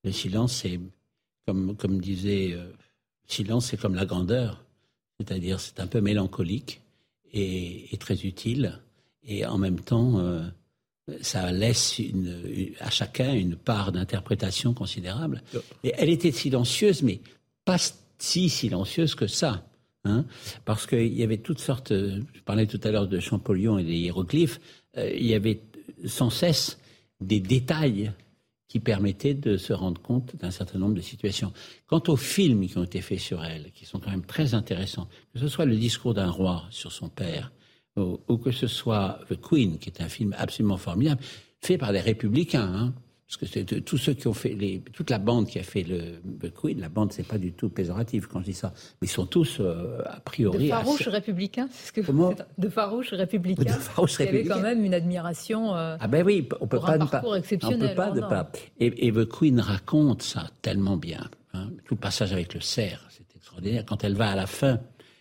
le 0.05 0.13
silence, 0.13 0.61
c'est, 0.63 0.79
comme, 1.47 1.77
comme 1.77 2.01
disait, 2.01 2.53
euh, 2.53 2.67
silence, 3.27 3.67
c'est 3.67 3.77
comme 3.77 3.95
la 3.95 4.07
grandeur. 4.07 4.65
C'est-à-dire, 5.19 5.61
c'est 5.61 5.81
un 5.81 5.87
peu 5.87 6.01
mélancolique 6.01 6.81
et, 7.33 7.93
et, 7.95 7.97
très 7.97 8.23
utile, 8.23 8.81
et 9.25 9.47
en 9.47 9.59
même 9.59 9.81
temps 9.81 10.21
ça 11.21 11.51
laisse 11.51 12.01
à 12.81 12.91
chacun 12.91 13.33
une 13.33 13.57
part 13.57 13.93
d'interprétation 13.93 14.73
considérable. 14.75 15.43
Et 15.85 15.93
elle 15.97 16.11
était 16.11 16.33
silencieuse, 16.33 17.03
mais 17.03 17.21
pas 17.65 17.79
si 18.19 18.49
silencieuse 18.49 19.15
que 19.15 19.27
ça. 19.27 19.67
Hein, 20.05 20.25
parce 20.65 20.87
qu'il 20.87 21.15
y 21.15 21.23
avait 21.23 21.39
toutes 21.39 21.61
sortes, 21.61 21.93
je 21.93 22.41
parlais 22.45 22.67
tout 22.67 22.81
à 22.83 22.91
l'heure 22.91 23.07
de 23.07 23.21
Champollion 23.21 23.79
et 23.79 23.85
des 23.85 23.95
hiéroglyphes, 23.95 24.61
euh, 24.97 25.09
il 25.15 25.27
y 25.27 25.35
avait 25.35 25.61
sans 26.07 26.29
cesse 26.29 26.81
des 27.21 27.39
détails 27.39 28.11
qui 28.67 28.81
permettaient 28.81 29.35
de 29.35 29.57
se 29.57 29.73
rendre 29.73 30.01
compte 30.01 30.35
d'un 30.37 30.51
certain 30.51 30.79
nombre 30.79 30.95
de 30.95 31.01
situations. 31.01 31.53
Quant 31.87 32.03
aux 32.09 32.17
films 32.17 32.67
qui 32.67 32.79
ont 32.79 32.85
été 32.85 33.01
faits 33.01 33.21
sur 33.21 33.45
elle, 33.45 33.71
qui 33.73 33.85
sont 33.85 34.01
quand 34.01 34.11
même 34.11 34.25
très 34.25 34.55
intéressants, 34.55 35.09
que 35.33 35.39
ce 35.39 35.47
soit 35.47 35.67
le 35.67 35.77
discours 35.77 36.15
d'un 36.15 36.31
roi 36.31 36.65
sur 36.71 36.91
son 36.91 37.09
père, 37.09 37.53
ou, 37.97 38.39
que 38.39 38.51
ce 38.51 38.67
soit 38.67 39.21
The 39.29 39.41
Queen, 39.41 39.79
qui 39.79 39.91
est 39.91 40.01
un 40.01 40.09
film 40.09 40.35
absolument 40.39 40.79
formidable, 40.79 41.21
fait 41.61 41.79
par 41.79 41.93
des 41.93 42.01
républicains. 42.01 42.73
Hein. 42.75 42.95
parce 43.27 43.37
que 43.37 43.47
c'est 43.47 43.85
tous 43.85 43.99
ceux 43.99 44.15
qui 44.15 44.27
ont 44.29 44.35
fait 44.35 44.55
les, 44.55 44.81
toute 44.81 45.11
la 45.11 45.19
bande 45.19 45.47
qui 45.47 45.59
a 45.59 45.63
fait 45.63 45.83
le, 45.83 46.21
Queen, 46.51 46.81
la 46.81 46.89
bande 46.89 47.13
c'est 47.13 47.27
pas 47.27 47.39
du 47.39 47.53
tout 47.53 47.69
péjoratif 47.69 48.27
quand 48.27 48.41
je 48.41 48.47
dis 48.47 48.55
ça, 48.55 48.73
mais 49.01 49.09
ils 49.09 49.11
sont 49.11 49.27
tous 49.27 49.59
euh, 49.61 50.01
a 50.07 50.21
priori 50.21 50.67
de 50.67 50.71
farouches 50.71 51.09
républicains, 51.09 51.69
c'est 51.71 51.89
ce 51.89 51.93
que 51.93 52.01
Comment 52.01 52.35
de 52.59 52.69
farouches 52.69 53.13
républicains. 53.13 53.63
De 53.63 53.69
farouches 53.69 54.17
républicains. 54.17 54.45
Il 54.45 54.49
y 54.49 54.53
avait 54.53 54.61
quand 54.61 54.69
même 54.69 54.85
une 54.85 54.95
admiration. 54.95 55.77
Euh, 55.77 55.97
ah 56.01 56.09
ben 56.09 56.25
oui, 56.25 56.49
on 56.61 56.67
peut 56.67 56.81
pas 56.81 56.95
un 56.95 56.99
ne 56.99 57.07
pas, 57.07 57.23
exceptionnel, 57.37 57.83
on 57.85 57.89
peut 57.91 57.95
pas 57.95 58.11
de 58.11 58.21
pas. 58.21 58.51
Et, 58.81 59.07
et 59.07 59.13
The 59.13 59.29
Queen 59.29 59.61
raconte 59.61 60.23
ça 60.23 60.49
tellement 60.63 60.97
bien. 60.97 61.31
Hein. 61.53 61.69
Tout 61.85 61.95
le 61.95 62.01
passage 62.01 62.33
avec 62.33 62.55
le 62.55 62.61
cerf, 62.61 63.07
c'est 63.11 63.37
extraordinaire. 63.37 63.85
Quand 63.87 64.03
elle 64.03 64.15
va 64.15 64.31
à 64.31 64.37
la 64.37 64.47
fin 64.47 64.81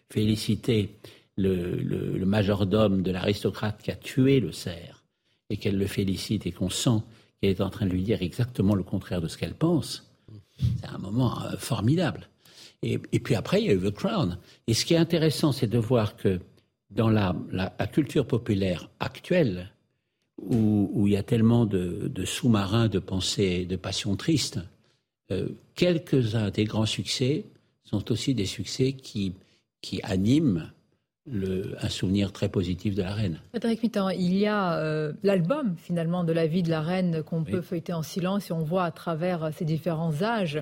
féliciter 0.09 0.95
le, 1.41 2.25
majordome 2.25 3.01
de 3.01 3.11
l'aristocrate 3.11 3.81
qui 3.81 3.91
a 3.91 3.95
tué 3.95 4.39
le 4.39 4.51
cerf 4.51 5.03
et 5.49 5.57
qu'elle 5.57 5.77
le 5.77 5.87
félicite 5.87 6.45
et 6.45 6.51
qu'on 6.51 6.69
sent 6.69 7.01
qu'elle 7.41 7.51
est 7.51 7.61
en 7.61 7.69
train 7.69 7.85
de 7.85 7.91
lui 7.91 8.03
dire 8.03 8.21
exactement 8.21 8.75
le 8.75 8.83
contraire 8.83 9.21
de 9.21 9.27
ce 9.27 9.37
qu'elle 9.37 9.53
pense. 9.53 10.09
C'est 10.79 10.87
un 10.87 10.97
moment 10.97 11.41
euh, 11.43 11.57
formidable. 11.57 12.29
Et, 12.83 12.97
puis 12.97 13.35
après, 13.35 13.61
il 13.61 13.67
y 13.67 13.69
a 13.69 13.73
eu 13.73 13.79
The 13.79 13.91
Crown. 13.91 14.39
Et 14.65 14.73
ce 14.73 14.85
qui 14.85 14.95
est 14.95 14.97
intéressant, 14.97 15.51
c'est 15.51 15.67
de 15.67 15.77
voir 15.77 16.15
que 16.15 16.39
dans 16.89 17.09
la, 17.09 17.35
culture 17.91 18.25
populaire 18.25 18.89
actuelle, 18.99 19.71
où, 20.41 21.05
il 21.05 21.13
y 21.13 21.17
a 21.17 21.21
tellement 21.21 21.67
de, 21.67 22.25
sous-marins 22.25 22.87
de 22.87 22.97
pensées, 22.97 23.65
de 23.65 23.75
passions 23.75 24.15
tristes, 24.15 24.59
euh, 25.31 25.49
quelques-uns 25.75 26.49
des 26.49 26.65
grands 26.65 26.87
succès 26.87 27.45
sont 27.83 28.11
aussi 28.11 28.33
des 28.33 28.47
succès 28.47 28.93
qui, 28.93 29.33
qui 29.81 30.01
animent 30.01 30.71
un 31.31 31.89
souvenir 31.89 32.31
très 32.31 32.49
positif 32.49 32.95
de 32.95 33.01
la 33.01 33.13
reine. 33.13 33.39
Frédéric 33.51 33.83
Mitterrand, 33.83 34.09
il 34.09 34.37
y 34.37 34.47
a 34.47 34.77
euh, 34.77 35.13
l'album 35.23 35.75
finalement 35.77 36.23
de 36.23 36.33
la 36.33 36.47
vie 36.47 36.63
de 36.63 36.69
la 36.69 36.81
reine 36.81 37.23
qu'on 37.23 37.43
peut 37.43 37.61
feuilleter 37.61 37.93
en 37.93 38.03
silence 38.03 38.49
et 38.49 38.53
on 38.53 38.63
voit 38.63 38.83
à 38.83 38.91
travers 38.91 39.51
ses 39.53 39.65
différents 39.65 40.21
âges 40.21 40.61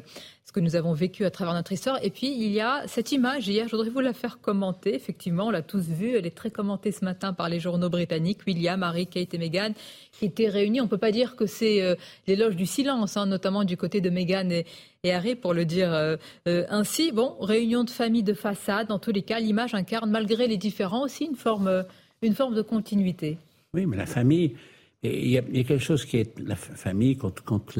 ce 0.49 0.51
que 0.51 0.59
nous 0.59 0.75
avons 0.75 0.93
vécu 0.93 1.25
à 1.25 1.29
travers 1.29 1.53
notre 1.53 1.71
histoire. 1.73 2.03
Et 2.03 2.09
puis, 2.09 2.33
il 2.35 2.51
y 2.51 2.59
a 2.59 2.81
cette 2.87 3.11
image, 3.11 3.47
hier, 3.47 3.67
je 3.67 3.75
voudrais 3.75 3.91
vous 3.91 3.99
la 3.99 4.13
faire 4.13 4.39
commenter. 4.41 4.95
Effectivement, 4.95 5.45
on 5.45 5.51
l'a 5.51 5.61
tous 5.61 5.87
vue. 5.87 6.15
Elle 6.15 6.25
est 6.25 6.35
très 6.35 6.49
commentée 6.49 6.91
ce 6.91 7.05
matin 7.05 7.33
par 7.33 7.49
les 7.49 7.59
journaux 7.59 7.91
britanniques. 7.91 8.39
William, 8.47 8.81
Harry, 8.81 9.05
Kate 9.05 9.31
et 9.35 9.37
Meghan, 9.37 9.73
qui 10.11 10.25
étaient 10.25 10.49
réunis. 10.49 10.81
On 10.81 10.85
ne 10.85 10.89
peut 10.89 10.97
pas 10.97 11.11
dire 11.11 11.35
que 11.35 11.45
c'est 11.45 11.83
euh, 11.83 11.93
l'éloge 12.25 12.55
du 12.55 12.65
silence, 12.65 13.15
hein, 13.15 13.27
notamment 13.27 13.63
du 13.63 13.77
côté 13.77 14.01
de 14.01 14.09
Meghan 14.09 14.49
et, 14.49 15.13
Harry, 15.13 15.35
pour 15.35 15.53
le 15.53 15.65
dire 15.65 15.93
euh, 15.93 16.17
euh, 16.47 16.65
ainsi. 16.71 17.11
Bon, 17.11 17.35
réunion 17.39 17.83
de 17.83 17.91
famille 17.91 18.23
de 18.23 18.33
façade. 18.33 18.87
Dans 18.87 18.97
tous 18.97 19.11
les 19.11 19.21
cas, 19.21 19.39
l'image 19.39 19.75
incarne, 19.75 20.09
malgré 20.09 20.47
les 20.47 20.57
différends, 20.57 21.03
aussi 21.03 21.25
une 21.25 21.35
forme, 21.35 21.85
une 22.23 22.33
forme 22.33 22.55
de 22.55 22.63
continuité. 22.63 23.37
Oui, 23.75 23.85
mais 23.85 23.97
la 23.97 24.07
famille, 24.07 24.55
il 25.03 25.29
y, 25.29 25.37
a 25.37 25.43
quelque 25.43 25.77
chose 25.77 26.05
qui 26.05 26.17
est 26.17 26.39
la 26.39 26.55
famille, 26.55 27.17
quand, 27.17 27.39
quand 27.41 27.77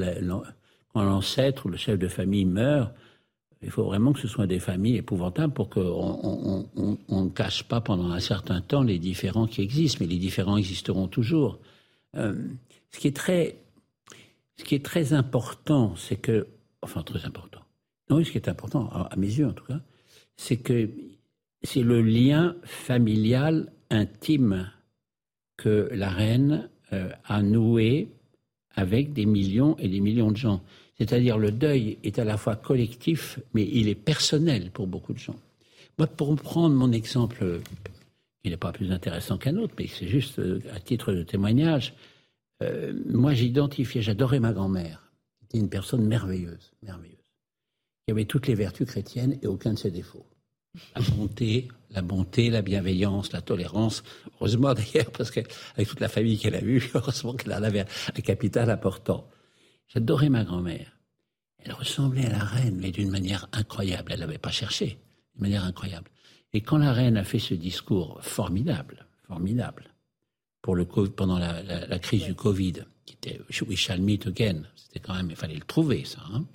quand 0.94 1.04
l'ancêtre 1.04 1.66
ou 1.66 1.70
le 1.70 1.78
chef 1.78 2.00
de 2.00 2.08
famille 2.08 2.46
meurt, 2.46 2.94
il 3.62 3.72
faut 3.72 3.84
vraiment 3.84 4.14
que 4.14 4.20
ce 4.20 4.28
soit 4.28 4.48
des 4.48 4.60
familles 4.60 4.98
épouvantables 4.98 5.54
pour 5.54 5.70
qu'on 5.70 6.66
ne 7.10 7.30
cache 7.30 7.64
pas 7.64 7.82
pendant 7.82 8.12
un 8.12 8.20
certain 8.20 8.62
temps 8.62 8.84
les 8.84 9.00
différends 9.00 9.48
qui 9.48 9.62
existent, 9.62 10.00
mais 10.02 10.08
les 10.08 10.18
différends 10.18 10.58
existeront 10.58 11.08
toujours. 11.08 11.60
Euh, 12.16 12.42
ce, 12.92 13.00
qui 13.00 13.08
est 13.08 13.16
très, 13.16 13.58
ce 14.58 14.64
qui 14.64 14.76
est 14.76 14.86
très 14.86 15.14
important, 15.14 15.96
c'est 15.96 16.16
que, 16.16 16.48
enfin 16.82 17.04
très 17.04 17.26
important, 17.26 17.62
non, 18.10 18.24
ce 18.24 18.32
qui 18.32 18.38
est 18.38 18.50
important, 18.50 18.90
à, 18.90 19.16
mes 19.18 19.28
yeux 19.28 19.48
en 19.48 19.54
tout 19.54 19.66
cas, 19.66 19.82
c'est 20.38 20.58
que 20.58 20.90
c'est 21.62 21.84
le 21.84 22.02
lien 22.02 22.56
familial 22.64 23.72
intime 23.90 24.72
que 25.58 25.90
la 25.92 26.10
reine 26.10 26.70
euh, 26.94 27.12
a 27.26 27.44
noué 27.44 28.08
avec 28.76 29.12
des 29.12 29.26
millions 29.26 29.76
et 29.78 29.90
des 29.90 30.00
millions 30.00 30.32
de 30.32 30.38
gens. 30.38 30.64
C'est-à-dire 31.00 31.38
le 31.38 31.52
deuil 31.52 31.98
est 32.04 32.20
à 32.20 32.26
la 32.26 32.38
fois 32.38 32.56
collectif, 32.56 33.40
mais 33.54 33.68
il 33.72 33.88
est 33.88 33.96
personnel 33.96 34.70
pour 34.72 34.88
beaucoup 34.88 35.14
de 35.14 35.20
gens. 35.20 35.40
Moi, 35.98 36.08
pour 36.08 36.36
prendre 36.36 36.76
mon 36.76 36.92
exemple, 36.92 37.62
qui 38.44 38.50
n'est 38.50 38.58
pas 38.58 38.72
plus 38.72 38.92
intéressant 38.92 39.38
qu'un 39.38 39.58
autre, 39.58 39.74
mais 39.78 39.88
c'est 39.88 40.08
juste 40.08 40.40
euh, 40.40 40.62
à 40.74 40.80
titre 40.80 41.14
de 41.14 41.24
témoignage, 41.24 41.94
euh, 42.62 42.94
moi 43.10 43.34
j'identifiais, 43.34 44.02
j'adorais 44.02 44.40
ma 44.40 44.54
grand-mère. 44.54 45.12
C'était 45.42 45.60
une 45.60 45.70
personne 45.70 46.06
merveilleuse, 46.06 46.72
merveilleuse, 46.84 47.18
qui 48.06 48.12
avait 48.12 48.26
toutes 48.26 48.48
les 48.48 48.56
vertus 48.56 48.88
chrétiennes 48.88 49.38
et 49.42 49.48
aucun 49.48 49.74
de 49.74 49.80
ses 49.80 49.92
défauts. 49.92 50.26
La 50.96 51.02
bonté, 51.02 51.68
la 51.90 52.02
bonté, 52.02 52.50
la 52.50 52.62
bienveillance, 52.62 53.32
la 53.32 53.42
tolérance. 53.42 54.04
Heureusement 54.36 54.74
d'ailleurs, 54.74 55.12
parce 55.12 55.32
qu'avec 55.32 55.88
toute 55.88 56.00
la 56.00 56.10
famille 56.10 56.38
qu'elle 56.38 56.56
a 56.56 56.62
eue, 56.62 56.84
heureusement 56.94 57.34
qu'elle 57.34 57.54
en 57.54 57.64
avait 57.64 57.82
un 57.82 58.22
capital 58.22 58.70
important. 58.70 59.28
J'adorais 59.94 60.30
ma 60.30 60.44
grand-mère. 60.44 60.98
Elle 61.60 61.74
ressemblait 61.74 62.26
à 62.26 62.32
la 62.32 62.44
reine, 62.44 62.78
mais 62.80 62.92
d'une 62.92 63.10
manière 63.10 63.48
incroyable. 63.52 64.14
Elle 64.14 64.22
n'avait 64.22 64.38
pas 64.38 64.52
cherché, 64.52 64.98
d'une 65.34 65.42
manière 65.42 65.66
incroyable. 65.66 66.10
Et 66.54 66.62
quand 66.62 66.78
la 66.78 66.94
reine 66.94 67.18
a 67.18 67.24
fait 67.24 67.40
ce 67.40 67.54
discours 67.54 68.20
formidable, 68.22 69.06
formidable, 69.28 69.94
pour 70.62 70.76
le 70.76 70.86
pendant 70.86 71.40
la, 71.40 72.00
crise 72.00 72.26
du 72.26 72.36
Covid, 72.36 72.86
qui 73.06 73.14
était 73.14 73.40
We 73.68 73.78
shall 73.78 74.02
meet 74.02 74.28
again, 74.28 74.64
c'était 74.76 75.00
quand 75.00 75.16
même, 75.16 75.30
il 75.30 75.36
fallait 75.36 75.56
le 75.56 75.62
trouver, 75.62 76.06
ça. 76.06 76.20
Hein. 76.34 76.46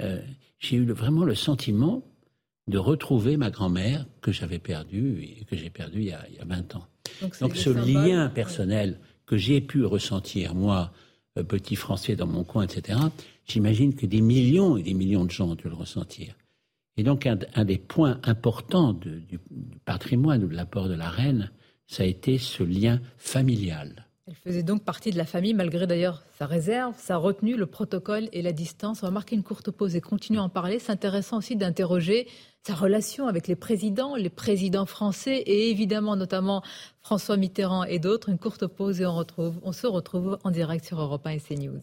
Euh, 0.00 0.20
j'ai 0.58 0.76
eu 0.76 0.90
vraiment 0.92 1.24
le 1.24 1.34
sentiment 1.34 2.02
de 2.66 2.78
retrouver 2.78 3.36
ma 3.36 3.50
grand-mère 3.50 4.06
que 4.22 4.32
j'avais 4.32 4.58
perdue 4.58 5.22
et 5.22 5.44
que 5.44 5.56
j'ai 5.56 5.70
perdue 5.70 6.00
il, 6.00 6.06
y 6.06 6.12
a, 6.12 6.44
20 6.44 6.76
ans. 6.76 6.86
Donc, 7.40 7.56
ce 7.56 7.70
lien 7.70 8.28
personnel 8.28 8.98
que 9.26 9.36
j'ai 9.36 9.60
pu 9.60 9.84
ressentir, 9.84 10.54
moi, 10.54 10.92
petit 11.42 11.76
français 11.76 12.16
dans 12.16 12.26
mon 12.26 12.44
coin, 12.44 12.64
etc., 12.64 12.98
j'imagine 13.46 13.94
que 13.94 14.06
des 14.06 14.20
millions 14.20 14.76
et 14.76 14.82
des 14.82 14.94
millions 14.94 15.24
de 15.24 15.30
gens 15.30 15.50
ont 15.50 15.54
dû 15.54 15.68
le 15.68 15.74
ressentir. 15.74 16.34
Et 16.96 17.02
donc, 17.02 17.26
un, 17.26 17.64
des 17.64 17.78
points 17.78 18.20
importants 18.22 18.92
du, 18.92 19.20
du, 19.20 19.40
patrimoine 19.84 20.44
ou 20.44 20.48
de 20.48 20.54
l'apport 20.54 20.88
de 20.88 20.94
la 20.94 21.10
reine, 21.10 21.50
ça 21.86 22.04
a 22.04 22.06
été 22.06 22.38
ce 22.38 22.62
lien 22.62 23.00
familial. 23.18 24.06
Elle 24.26 24.36
faisait 24.36 24.62
donc 24.62 24.84
partie 24.84 25.10
de 25.10 25.18
la 25.18 25.26
famille, 25.26 25.52
malgré 25.52 25.86
d'ailleurs 25.86 26.22
sa 26.38 26.46
réserve, 26.46 26.94
sa 26.96 27.18
retenue, 27.18 27.56
le 27.56 27.66
protocole 27.66 28.30
et 28.32 28.40
la 28.40 28.52
distance. 28.52 29.02
On 29.02 29.06
va 29.06 29.10
marquer 29.10 29.36
une 29.36 29.42
courte 29.42 29.70
pause 29.70 29.96
et 29.96 30.00
continuer 30.00 30.40
à 30.40 30.44
en 30.44 30.48
parler. 30.48 30.78
C'est 30.78 30.92
intéressant 30.92 31.36
aussi 31.36 31.56
d'interroger 31.56 32.26
sa 32.66 32.74
relation 32.74 33.26
avec 33.26 33.48
les 33.48 33.56
présidents, 33.56 34.16
les 34.16 34.30
présidents 34.30 34.86
français 34.86 35.36
et 35.36 35.70
évidemment 35.70 36.16
notamment 36.16 36.62
François 37.02 37.36
Mitterrand 37.36 37.84
et 37.84 37.98
d'autres. 37.98 38.30
Une 38.30 38.38
courte 38.38 38.66
pause 38.66 39.02
et 39.02 39.06
on, 39.06 39.14
retrouve, 39.14 39.60
on 39.62 39.72
se 39.72 39.86
retrouve 39.86 40.38
en 40.42 40.50
direct 40.50 40.86
sur 40.86 41.02
Europe 41.02 41.26
1 41.26 41.30
et 41.30 41.40
CNews. 41.40 41.82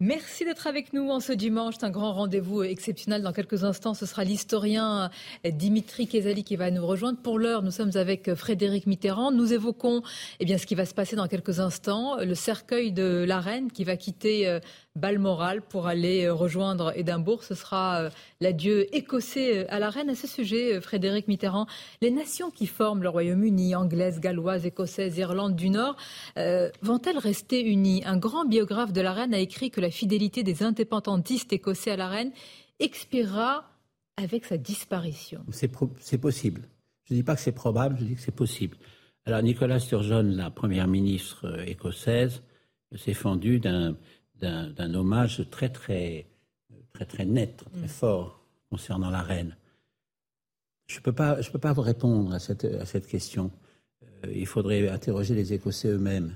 Merci 0.00 0.44
d'être 0.44 0.68
avec 0.68 0.92
nous 0.92 1.10
en 1.10 1.18
ce 1.18 1.32
dimanche. 1.32 1.74
C'est 1.80 1.84
un 1.84 1.90
grand 1.90 2.12
rendez-vous 2.12 2.62
exceptionnel. 2.62 3.20
Dans 3.20 3.32
quelques 3.32 3.64
instants, 3.64 3.94
ce 3.94 4.06
sera 4.06 4.22
l'historien 4.22 5.10
Dimitri 5.44 6.06
Kezali 6.06 6.44
qui 6.44 6.54
va 6.54 6.70
nous 6.70 6.86
rejoindre. 6.86 7.18
Pour 7.20 7.36
l'heure, 7.36 7.64
nous 7.64 7.72
sommes 7.72 7.90
avec 7.96 8.32
Frédéric 8.36 8.86
Mitterrand. 8.86 9.32
Nous 9.32 9.52
évoquons 9.52 10.02
eh 10.38 10.44
bien, 10.44 10.56
ce 10.56 10.66
qui 10.66 10.76
va 10.76 10.86
se 10.86 10.94
passer 10.94 11.16
dans 11.16 11.26
quelques 11.26 11.58
instants. 11.58 12.16
Le 12.22 12.36
cercueil 12.36 12.92
de 12.92 13.24
la 13.26 13.40
reine 13.40 13.72
qui 13.72 13.82
va 13.82 13.96
quitter 13.96 14.46
euh, 14.46 14.60
Balmoral 14.98 15.62
pour 15.62 15.86
aller 15.86 16.24
euh, 16.24 16.34
rejoindre 16.34 16.92
Édimbourg. 16.96 17.44
Ce 17.44 17.54
sera 17.54 18.02
euh, 18.02 18.10
l'adieu 18.40 18.94
écossais 18.94 19.58
euh, 19.58 19.66
à 19.68 19.78
la 19.78 19.90
reine. 19.90 20.10
À 20.10 20.14
ce 20.14 20.26
sujet, 20.26 20.80
Frédéric 20.80 21.28
Mitterrand, 21.28 21.66
les 22.02 22.10
nations 22.10 22.50
qui 22.50 22.66
forment 22.66 23.02
le 23.02 23.08
Royaume-Uni, 23.08 23.74
anglaise, 23.74 24.20
galloise, 24.20 24.66
écossaise, 24.66 25.16
Irlande 25.18 25.56
du 25.56 25.70
Nord, 25.70 25.96
vont-elles 26.82 27.18
rester 27.18 27.62
unies? 27.64 28.02
Un 28.04 28.16
grand 28.16 28.44
biographe 28.44 28.92
de 28.92 29.00
la 29.00 29.12
reine 29.12 29.34
a 29.34 29.38
écrit 29.38 29.70
que 29.70 29.80
la 29.80 29.90
fidélité 29.90 30.42
des 30.42 30.62
indépendantistes 30.62 31.52
écossais 31.52 31.92
à 31.92 31.96
la 31.96 32.08
reine 32.08 32.32
expirera 32.80 33.64
avec 34.16 34.44
sa 34.44 34.56
disparition. 34.56 35.44
C'est 35.50 36.18
possible. 36.18 36.62
Je 37.04 37.14
ne 37.14 37.18
dis 37.18 37.22
pas 37.22 37.34
que 37.34 37.40
c'est 37.40 37.52
probable, 37.52 37.96
je 38.00 38.04
dis 38.04 38.14
que 38.14 38.20
c'est 38.20 38.34
possible. 38.34 38.76
Alors 39.24 39.42
Nicolas 39.42 39.78
Sturgeon, 39.78 40.22
la 40.22 40.50
première 40.50 40.88
ministre 40.88 41.62
écossaise, 41.66 42.42
s'est 42.96 43.14
fendu 43.14 43.60
d'un 43.60 43.96
d'un 44.40 44.94
hommage 44.94 45.44
très 45.50 45.68
très 45.68 46.26
très 46.92 47.04
très 47.04 47.24
net, 47.24 47.64
très 47.72 47.86
mm. 47.86 47.88
fort 47.88 48.40
concernant 48.70 49.10
la 49.10 49.22
reine. 49.22 49.56
Je 50.86 50.98
ne 50.98 51.02
peux, 51.02 51.12
pas, 51.12 51.40
je 51.40 51.50
peux 51.50 51.58
pas 51.58 51.72
vous 51.72 51.82
répondre 51.82 52.32
à 52.32 52.38
cette, 52.38 52.64
à 52.64 52.86
cette 52.86 53.06
question. 53.06 53.50
Euh, 54.02 54.32
il 54.34 54.46
faudrait 54.46 54.88
interroger 54.88 55.34
les 55.34 55.52
Écossais 55.52 55.88
eux-mêmes. 55.88 56.34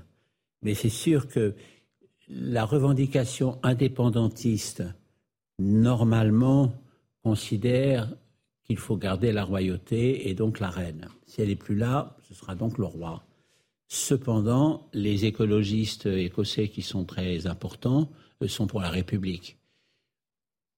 Mais 0.61 0.75
c'est 0.75 0.89
sûr 0.89 1.27
que 1.27 1.55
la 2.29 2.63
revendication 2.63 3.59
indépendantiste, 3.63 4.83
normalement, 5.59 6.73
considère 7.23 8.09
qu'il 8.63 8.77
faut 8.77 8.95
garder 8.95 9.31
la 9.31 9.43
royauté 9.43 10.29
et 10.29 10.33
donc 10.35 10.59
la 10.59 10.69
reine. 10.69 11.09
Si 11.25 11.41
elle 11.41 11.49
n'est 11.49 11.55
plus 11.55 11.75
là, 11.75 12.15
ce 12.21 12.33
sera 12.33 12.55
donc 12.55 12.77
le 12.77 12.85
roi. 12.85 13.23
Cependant, 13.93 14.89
les 14.93 15.25
écologistes 15.25 16.07
écossais 16.07 16.67
qui 16.69 16.81
sont 16.81 17.05
très 17.05 17.45
importants 17.45 18.09
sont 18.47 18.65
pour 18.65 18.81
la 18.81 18.89
République. 18.89 19.59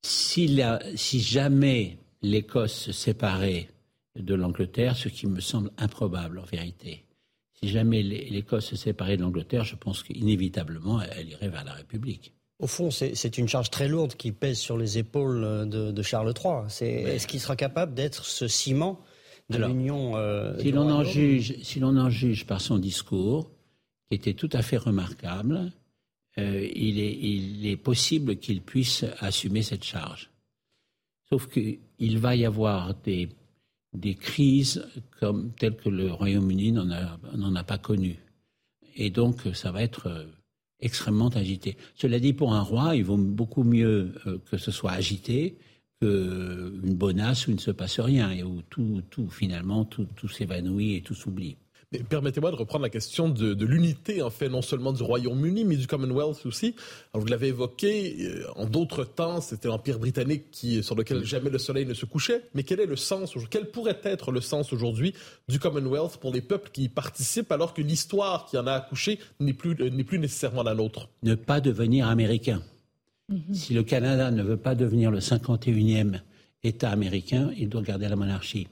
Si, 0.05 0.59
si 0.95 1.21
jamais 1.21 1.97
l'Écosse 2.21 2.73
se 2.73 2.91
séparait 2.91 3.69
de 4.19 4.35
l'Angleterre, 4.35 4.97
ce 4.97 5.07
qui 5.07 5.27
me 5.27 5.39
semble 5.39 5.71
improbable 5.77 6.39
en 6.39 6.43
vérité, 6.43 7.05
si 7.53 7.69
jamais 7.69 8.03
l'Écosse 8.03 8.65
se 8.65 8.75
séparait 8.75 9.15
de 9.15 9.21
l'Angleterre, 9.21 9.63
je 9.63 9.77
pense 9.77 10.03
qu'inévitablement, 10.03 11.01
elle 11.01 11.29
irait 11.29 11.47
vers 11.47 11.63
la 11.63 11.71
République. 11.71 12.33
Au 12.59 12.67
fond, 12.67 12.91
c'est 12.91 13.37
une 13.37 13.47
charge 13.47 13.69
très 13.69 13.87
lourde 13.87 14.15
qui 14.15 14.33
pèse 14.33 14.59
sur 14.59 14.77
les 14.77 14.97
épaules 14.97 15.69
de, 15.69 16.01
Charles 16.01 16.33
III. 16.37 16.65
Est-ce 16.85 17.27
qu'il 17.27 17.39
sera 17.39 17.55
capable 17.55 17.93
d'être 17.93 18.25
ce 18.25 18.49
ciment 18.49 18.99
de 19.49 19.57
l'Union 19.57 20.15
euh, 20.15 20.57
Si 20.59 20.71
l'on 20.71 20.89
en 20.89 21.03
juge, 21.03 21.55
si 21.61 21.79
l'on 21.79 21.97
en 21.97 22.09
juge 22.09 22.45
par 22.45 22.61
son 22.61 22.77
discours, 22.77 23.51
qui 24.09 24.15
était 24.15 24.33
tout 24.33 24.49
à 24.53 24.61
fait 24.61 24.77
remarquable, 24.77 25.71
euh, 26.37 26.67
il, 26.75 26.99
est, 26.99 27.13
il, 27.13 27.65
est, 27.65 27.77
possible 27.77 28.37
qu'il 28.37 28.61
puisse 28.61 29.05
assumer 29.19 29.61
cette 29.61 29.83
charge. 29.83 30.29
Sauf 31.29 31.47
qu'il 31.47 32.19
va 32.19 32.35
y 32.35 32.45
avoir 32.45 32.93
des, 32.95 33.29
des 33.93 34.15
crises 34.15 34.85
comme, 35.19 35.53
telles 35.53 35.77
que 35.77 35.89
le 35.89 36.11
Royaume-Uni 36.11 36.73
n'en 36.73 36.91
a, 36.91 37.17
a, 37.59 37.63
pas 37.63 37.77
connues. 37.77 38.19
Et 38.95 39.09
donc, 39.09 39.41
ça 39.53 39.71
va 39.71 39.81
être 39.81 40.07
euh, 40.07 40.25
extrêmement 40.79 41.29
agité. 41.29 41.77
Cela 41.95 42.19
dit, 42.19 42.33
pour 42.33 42.53
un 42.53 42.61
roi, 42.61 42.95
il 42.95 43.05
vaut 43.05 43.17
beaucoup 43.17 43.63
mieux 43.63 44.13
euh, 44.27 44.37
que 44.49 44.57
ce 44.57 44.71
soit 44.71 44.91
agité 44.91 45.57
qu'une 46.01 46.95
bonasse 46.95 47.47
où 47.47 47.51
il 47.51 47.55
ne 47.55 47.61
se 47.61 47.71
passe 47.71 47.99
rien 47.99 48.31
et 48.31 48.43
où 48.43 48.61
tout, 48.69 49.01
tout 49.09 49.29
finalement, 49.29 49.85
tout, 49.85 50.07
tout 50.15 50.27
s'évanouit 50.27 50.95
et 50.95 51.01
tout 51.01 51.15
s'oublie. 51.15 51.57
Permettez-moi 52.09 52.51
de 52.51 52.55
reprendre 52.55 52.83
la 52.83 52.89
question 52.89 53.29
de, 53.29 53.65
l'unité, 53.65 54.21
en 54.21 54.29
fait, 54.29 54.49
non 54.49 54.61
seulement 54.61 54.91
du 54.91 55.03
Royaume-Uni, 55.03 55.63
mais 55.65 55.75
du 55.75 55.87
Commonwealth 55.87 56.45
aussi. 56.45 56.75
vous 57.13 57.25
l'avez 57.25 57.47
évoqué, 57.47 58.17
euh, 58.19 58.45
en 58.55 58.65
d'autres 58.65 59.03
temps, 59.03 59.39
c'était 59.39 59.67
l'Empire 59.67 59.99
britannique 59.99 60.51
qui, 60.51 60.83
sur 60.83 60.95
lequel 60.95 61.23
jamais 61.23 61.49
le 61.49 61.57
soleil 61.57 61.85
ne 61.85 61.93
se 61.93 62.05
couchait. 62.05 62.43
Mais 62.53 62.63
quel 62.63 62.79
est 62.79 62.85
le 62.85 62.95
sens, 62.95 63.35
quel 63.49 63.69
pourrait 63.69 63.99
être 64.03 64.31
le 64.31 64.41
sens 64.41 64.73
aujourd'hui 64.73 65.13
du 65.47 65.59
Commonwealth 65.59 66.17
pour 66.17 66.33
les 66.33 66.41
peuples 66.41 66.69
qui 66.71 66.83
y 66.83 66.89
participent, 66.89 67.51
alors 67.51 67.73
que 67.73 67.81
l'histoire 67.81 68.45
qui 68.45 68.57
en 68.57 68.67
a 68.67 68.73
accouché 68.73 69.19
n'est 69.39 69.53
plus, 69.53 69.75
euh, 69.79 69.89
n'est 69.89 70.03
plus 70.03 70.19
nécessairement 70.19 70.63
la 70.63 70.73
nôtre? 70.73 71.09
Ne 71.23 71.35
pas 71.35 71.61
devenir 71.61 72.07
américain. 72.07 72.61
Mm-hmm. 73.31 73.53
Si 73.53 73.73
le 73.73 73.83
Canada 73.83 74.31
ne 74.31 74.43
veut 74.43 74.57
pas 74.57 74.75
devenir 74.75 75.11
le 75.11 75.19
51e 75.19 76.19
État 76.63 76.91
américain, 76.91 77.51
il 77.57 77.69
doit 77.69 77.81
garder 77.81 78.07
la 78.07 78.15
monarchie. 78.15 78.67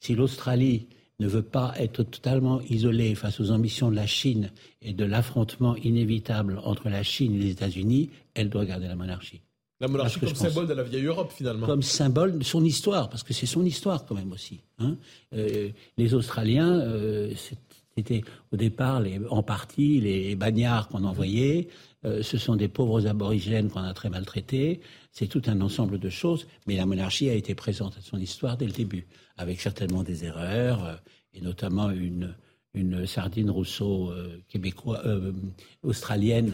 Si 0.00 0.14
l'Australie 0.14 0.86
ne 1.20 1.28
veut 1.28 1.42
pas 1.42 1.74
être 1.78 2.02
totalement 2.02 2.60
isolée 2.62 3.14
face 3.14 3.40
aux 3.40 3.50
ambitions 3.50 3.90
de 3.90 3.96
la 3.96 4.06
Chine 4.06 4.50
et 4.82 4.92
de 4.92 5.04
l'affrontement 5.04 5.76
inévitable 5.76 6.60
entre 6.64 6.88
la 6.88 7.02
Chine 7.02 7.34
et 7.34 7.38
les 7.38 7.50
États-Unis, 7.50 8.10
elle 8.34 8.50
doit 8.50 8.64
garder 8.64 8.88
la 8.88 8.96
monarchie. 8.96 9.40
La 9.80 9.88
monarchie 9.88 10.20
comme 10.20 10.34
symbole 10.34 10.66
de 10.66 10.74
la 10.74 10.82
vieille 10.82 11.04
Europe, 11.04 11.32
finalement. 11.34 11.66
Comme 11.66 11.82
symbole 11.82 12.38
de 12.38 12.44
son 12.44 12.64
histoire, 12.64 13.08
parce 13.08 13.22
que 13.22 13.32
c'est 13.32 13.46
son 13.46 13.64
histoire 13.64 14.04
quand 14.06 14.14
même 14.14 14.32
aussi. 14.32 14.60
Hein. 14.78 14.96
Euh, 15.34 15.70
les 15.96 16.14
Australiens, 16.14 16.80
euh, 16.80 17.32
c'était 17.96 18.22
au 18.52 18.56
départ 18.56 19.02
en 19.30 19.42
partie 19.42 20.00
les 20.00 20.34
bagnards 20.36 20.88
qu'on 20.88 21.04
envoyait. 21.04 21.68
Euh, 22.04 22.22
ce 22.22 22.38
sont 22.38 22.56
des 22.56 22.68
pauvres 22.68 23.06
aborigènes 23.06 23.70
qu'on 23.70 23.80
a 23.80 23.94
très 23.94 24.10
maltraités. 24.10 24.80
C'est 25.12 25.28
tout 25.28 25.42
un 25.46 25.60
ensemble 25.60 25.98
de 25.98 26.10
choses, 26.10 26.46
mais 26.66 26.76
la 26.76 26.86
monarchie 26.86 27.30
a 27.30 27.34
été 27.34 27.54
présente 27.54 27.96
à 27.96 28.00
son 28.00 28.18
histoire 28.18 28.56
dès 28.56 28.66
le 28.66 28.72
début, 28.72 29.06
avec 29.36 29.60
certainement 29.60 30.02
des 30.02 30.24
erreurs, 30.24 30.84
euh, 30.84 30.94
et 31.32 31.40
notamment 31.40 31.90
une, 31.90 32.34
une 32.74 33.06
sardine 33.06 33.50
Rousseau 33.50 34.10
euh, 34.10 34.38
québécois, 34.48 35.02
australienne 35.82 36.52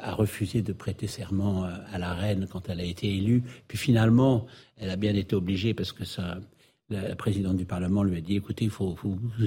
a 0.00 0.14
refusé 0.14 0.62
de 0.62 0.72
prêter 0.72 1.06
serment 1.06 1.64
à 1.64 1.98
la 1.98 2.14
reine 2.14 2.48
quand 2.50 2.70
elle 2.70 2.80
a 2.80 2.84
été 2.84 3.14
élue. 3.14 3.42
Puis 3.68 3.76
finalement, 3.76 4.46
elle 4.78 4.88
a 4.88 4.96
bien 4.96 5.14
été 5.14 5.36
obligée 5.36 5.74
parce 5.74 5.92
que 5.92 6.06
ça, 6.06 6.38
la, 6.88 7.14
présidente 7.16 7.58
du 7.58 7.66
Parlement 7.66 8.02
lui 8.02 8.16
a 8.16 8.20
dit 8.22 8.36
écoutez, 8.36 8.64
il 8.64 8.70
faut, 8.70 8.96
faut, 8.96 9.10
vous, 9.10 9.46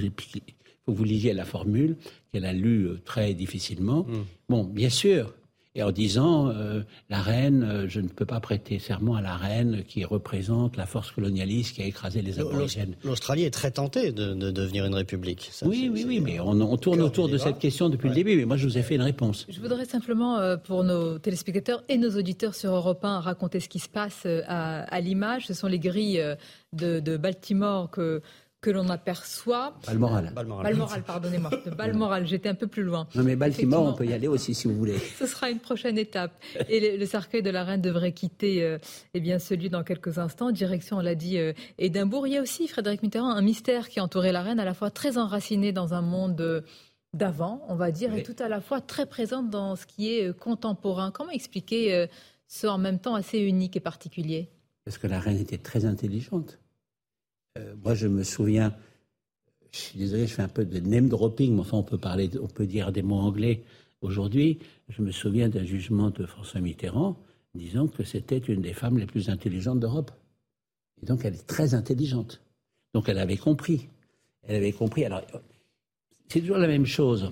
faut 0.90 0.96
vous 0.96 1.04
lisiez 1.04 1.34
la 1.34 1.46
formule 1.46 1.98
qu'elle 2.32 2.46
a 2.46 2.54
lue 2.54 2.88
euh, 2.88 3.00
très 3.06 3.34
difficilement. 3.34 4.04
Hmm. 4.04 4.24
Bon, 4.50 4.64
bien 4.64 4.90
sûr. 4.90 5.34
Et 5.76 5.84
en 5.84 5.92
disant, 5.92 6.50
euh, 6.50 6.82
la 7.12 7.22
reine, 7.22 7.64
euh, 7.64 7.88
je 7.88 8.02
ne 8.02 8.08
peux 8.08 8.26
pas 8.26 8.40
prêter 8.40 8.80
serment 8.80 9.16
à 9.16 9.22
la 9.22 9.38
reine 9.38 9.84
qui 9.88 10.04
représente 10.04 10.78
la 10.78 10.88
force 10.88 11.12
colonialiste 11.12 11.76
qui 11.76 11.84
a 11.84 11.86
écrasé 11.86 12.24
les 12.24 12.40
aborigènes. 12.40 12.96
L'Australie 13.04 13.44
est 13.44 13.52
très 13.52 13.70
tentée 13.70 14.12
de, 14.12 14.34
devenir 14.34 14.86
une 14.86 14.96
république. 14.96 15.52
oui, 15.64 15.88
oui, 15.94 16.06
oui, 16.08 16.20
mais 16.22 16.40
on, 16.40 16.76
tourne 16.78 17.02
autour 17.02 17.30
de 17.30 17.38
cette 17.38 17.60
question 17.60 17.90
depuis 17.90 18.10
le 18.10 18.16
début. 18.16 18.36
Mais 18.36 18.46
moi, 18.46 18.58
je 18.58 18.66
vous 18.66 18.80
ai 18.80 18.82
fait 18.82 18.96
une 18.96 19.04
réponse. 19.04 19.46
Je 19.48 19.62
voudrais 19.62 19.86
simplement, 19.86 20.58
pour 20.58 20.84
nos 20.84 21.20
téléspectateurs 21.20 21.84
et 21.88 21.98
nos 21.98 22.18
auditeurs 22.18 22.56
sur 22.56 22.74
Europe 22.74 23.06
1, 23.06 23.20
raconter 23.20 23.60
ce 23.60 23.70
qui 23.70 23.80
se 23.80 23.90
passe 23.90 24.26
à, 24.48 25.02
l'image. 25.02 25.46
Ce 25.46 25.54
sont 25.54 25.68
les 25.68 25.80
grilles 25.80 26.24
de, 26.74 27.00
de 27.00 27.16
Baltimore 27.16 27.92
que 27.92 28.24
que 28.62 28.70
l'on 28.70 28.90
aperçoit. 28.90 29.74
Balmoral. 29.86 30.34
Balmoral, 30.34 31.04
pardonnez-moi. 31.04 31.50
De 31.66 31.72
Balmoral, 31.76 32.28
j'étais 32.28 32.50
un 32.50 32.56
peu 32.56 32.68
plus 32.68 32.84
loin. 32.84 33.08
Non, 33.16 33.24
mais 33.24 33.36
Baltimore, 33.36 33.86
on 33.86 33.94
peut 33.94 34.06
y 34.06 34.14
aller 34.14 34.28
aussi 34.28 34.54
si 34.54 34.68
vous 34.68 34.76
voulez. 34.76 34.98
Ce 35.18 35.26
sera 35.26 35.50
une 35.50 35.60
prochaine 35.60 35.98
étape. 35.98 36.34
Et 36.68 36.98
le, 36.98 37.06
cercueil 37.06 37.42
de 37.42 37.50
la 37.50 37.64
reine 37.64 37.82
devrait 37.82 38.12
quitter 38.12 38.64
euh, 38.64 38.78
eh 39.14 39.22
bien, 39.22 39.40
celui 39.40 39.70
dans 39.70 39.84
quelques 39.84 40.18
instants. 40.18 40.52
Direction, 40.52 40.98
on 40.98 41.02
l'a 41.02 41.16
dit, 41.16 41.38
euh, 41.38 41.54
Édimbourg. 41.78 42.28
Il 42.28 42.34
y 42.34 42.38
a 42.38 42.42
aussi, 42.42 42.68
Frédéric 42.68 43.02
Mitterrand, 43.02 43.32
un 43.32 43.42
mystère 43.42 43.88
qui 43.88 44.02
entourait 44.02 44.34
la 44.34 44.42
reine, 44.42 44.60
à 44.60 44.66
la 44.66 44.74
fois 44.74 44.92
très 44.92 45.18
enraciné 45.18 45.72
dans 45.72 45.94
un 45.94 46.02
monde 46.02 46.42
euh, 46.42 46.62
d'avant, 47.14 47.66
on 47.70 47.76
va 47.76 47.92
dire, 47.92 48.14
et 48.14 48.24
tout 48.24 48.36
à 48.40 48.50
la 48.50 48.60
fois 48.60 48.82
très 48.82 49.06
présente 49.06 49.50
dans 49.50 49.76
ce 49.76 49.88
qui 49.88 50.14
est 50.14 50.38
contemporain. 50.38 51.12
Comment 51.12 51.32
expliquer 51.32 52.08
ce 52.48 52.68
en 52.68 52.78
même 52.78 53.00
temps 53.00 53.16
assez 53.16 53.40
unique 53.40 53.76
et 53.76 53.80
particulier? 53.80 54.52
Parce 54.86 55.00
que 55.00 55.08
la 55.08 55.20
reine 55.20 55.40
était 55.40 55.58
très 55.58 55.86
intelligente. 55.86 56.60
Euh, 57.60 57.76
moi, 57.84 57.94
je 57.94 58.08
me 58.08 58.24
souviens, 58.24 58.74
je 59.72 59.78
suis 59.78 60.00
désolé, 60.00 60.28
je 60.28 60.34
fais 60.34 60.42
un 60.42 60.48
peu 60.48 60.66
de 60.66 60.80
name 60.80 61.10
dropping, 61.10 61.54
mais 61.54 61.62
enfin, 61.62 61.78
on 61.78 61.84
peut, 61.84 61.98
parler, 61.98 62.30
on 62.42 62.48
peut 62.48 62.66
dire 62.66 62.92
des 62.92 63.02
mots 63.02 63.20
anglais 63.20 63.64
aujourd'hui. 64.02 64.60
Je 64.88 65.02
me 65.02 65.12
souviens 65.12 65.50
d'un 65.50 65.66
jugement 65.66 66.10
de 66.10 66.26
François 66.26 66.62
Mitterrand 66.62 67.18
disant 67.56 67.88
que 67.88 68.04
c'était 68.04 68.38
une 68.38 68.62
des 68.62 68.74
femmes 68.74 68.98
les 68.98 69.06
plus 69.06 69.30
intelligentes 69.30 69.80
d'Europe. 69.80 70.12
Et 71.02 71.06
donc, 71.06 71.26
elle 71.26 71.34
est 71.34 71.48
très 71.48 71.74
intelligente. 71.74 72.42
Donc, 72.94 73.10
elle 73.10 73.18
avait 73.18 73.38
compris. 73.38 73.88
Elle 74.44 74.58
avait 74.58 74.72
compris. 74.72 75.06
Alors, 75.06 75.22
c'est 76.28 76.42
toujours 76.42 76.58
la 76.58 76.68
même 76.68 76.86
chose. 76.86 77.32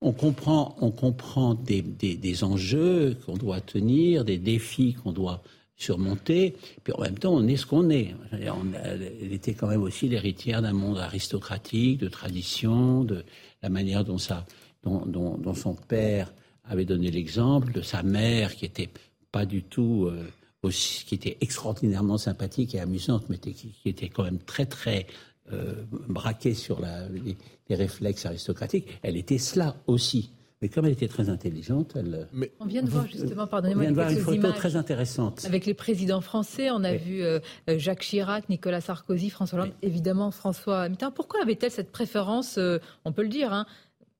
On 0.00 0.12
comprend, 0.12 0.76
on 0.80 0.90
comprend 0.90 1.54
des, 1.54 1.82
des 1.82 2.44
enjeux 2.44 3.16
qu'on 3.26 3.36
doit 3.36 3.60
tenir, 3.60 4.24
des 4.24 4.38
défis 4.38 4.94
qu'on 4.94 5.12
doit 5.12 5.42
surmonter. 5.80 6.54
Puis 6.84 6.92
en 6.92 7.00
même 7.00 7.18
temps, 7.18 7.34
on 7.34 7.46
est 7.46 7.56
ce 7.56 7.66
qu'on 7.66 7.90
est. 7.90 8.14
Elle 8.32 9.32
était 9.32 9.54
quand 9.54 9.68
même 9.68 9.82
aussi 9.82 10.08
l'héritière 10.08 10.62
d'un 10.62 10.72
monde 10.72 10.98
aristocratique, 10.98 11.98
de 11.98 12.08
tradition, 12.08 13.02
de 13.02 13.24
la 13.62 13.70
manière 13.70 14.04
dont, 14.04 14.18
son 14.18 15.74
père 15.88 16.32
avait 16.64 16.84
donné 16.84 17.10
l'exemple, 17.10 17.72
de 17.72 17.82
sa 17.82 18.02
mère 18.02 18.54
qui 18.54 18.66
était 18.66 18.90
pas 19.32 19.46
du 19.46 19.62
tout 19.62 20.06
euh, 20.06 20.26
aussi, 20.62 21.04
qui 21.04 21.14
était 21.14 21.38
extraordinairement 21.40 22.18
sympathique 22.18 22.74
et 22.74 22.80
amusante, 22.80 23.24
mais 23.28 23.38
qui, 23.38 23.74
était 23.84 24.08
quand 24.08 24.24
même 24.24 24.38
très 24.38 24.66
très 24.66 25.06
euh, 25.52 25.74
braquée 26.08 26.54
sur 26.54 26.80
les 26.80 27.74
réflexes 27.74 28.26
aristocratiques. 28.26 28.86
Elle 29.02 29.16
était 29.16 29.38
cela 29.38 29.76
aussi. 29.86 30.30
Mais 30.62 30.68
comme 30.68 30.84
elle 30.84 30.92
était 30.92 31.08
très 31.08 31.30
intelligente, 31.30 31.94
elle. 31.96 32.28
Mais... 32.34 32.52
On 32.60 32.66
vient 32.66 32.82
de 32.82 32.90
voir 32.90 33.06
justement, 33.06 33.46
pardonnez-moi, 33.46 33.80
on 33.80 33.86
vient 33.86 33.90
de 33.90 33.94
voir 33.94 34.10
une 34.10 34.18
photo 34.18 34.52
très 34.52 34.76
intéressante. 34.76 35.44
Avec 35.46 35.64
les 35.64 35.72
présidents 35.72 36.20
français, 36.20 36.70
on 36.70 36.84
a 36.84 36.96
vu 36.96 37.22
euh, 37.22 37.40
Jacques 37.66 38.02
Chirac, 38.02 38.48
Nicolas 38.50 38.82
Sarkozy, 38.82 39.30
François 39.30 39.60
Hollande, 39.60 39.74
évidemment 39.80 40.30
François 40.30 40.90
Mitterrand. 40.90 41.12
Pourquoi 41.12 41.40
avait-elle 41.42 41.70
cette 41.70 41.90
préférence, 41.90 42.58
euh, 42.58 42.78
on 43.06 43.12
peut 43.12 43.22
le 43.22 43.30
dire, 43.30 43.54
hein, 43.54 43.64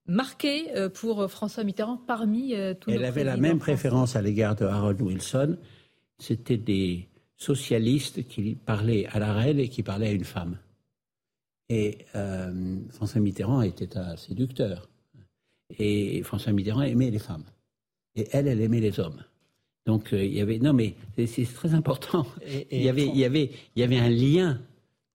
marquée 0.07 0.75
euh, 0.77 0.89
pour 0.89 1.31
François 1.31 1.63
Mitterrand 1.63 1.99
parmi 1.99 2.55
tous 2.81 2.91
Elle 2.91 3.05
avait 3.05 3.25
la 3.25 3.37
même 3.37 3.59
préférence 3.59 4.17
à 4.17 4.23
l'égard 4.23 4.57
de 4.57 4.65
Harold 4.65 5.01
Wilson. 5.03 5.59
C'était 6.19 6.57
des 6.57 7.09
socialistes 7.37 8.27
qui 8.29 8.55
parlaient 8.55 9.07
à 9.13 9.19
la 9.19 9.35
reine 9.35 9.59
et 9.59 9.69
qui 9.69 9.83
parlaient 9.83 10.09
à 10.09 10.13
une 10.13 10.25
femme. 10.25 10.57
Et 11.69 12.07
François 12.91 13.21
Mitterrand 13.21 13.63
était 13.63 13.97
un 13.97 14.17
séducteur. 14.17 14.90
Et 15.79 16.23
François 16.23 16.53
Mitterrand 16.53 16.83
aimait 16.83 17.11
les 17.11 17.19
femmes. 17.19 17.45
Et 18.17 18.27
elle, 18.33 18.49
elle 18.49 18.61
aimait 18.61 18.81
les 18.81 18.99
hommes. 18.99 19.23
Donc 19.87 20.13
euh, 20.13 20.23
il 20.23 20.35
y 20.35 20.41
avait 20.41 20.59
non 20.59 20.73
mais 20.73 20.95
c'est 21.27 21.45
très 21.45 21.75
important. 21.75 22.27
il 22.71 22.83
y 22.83 22.89
avait 22.89 23.07
il 23.07 23.17
y 23.17 23.25
avait 23.25 23.51
il 23.75 23.81
y 23.81 23.83
avait 23.83 23.99
un 23.99 24.11
lien 24.11 24.61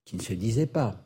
qui 0.06 0.16
ne 0.16 0.22
se 0.22 0.34
disait 0.34 0.68
pas. 0.68 1.02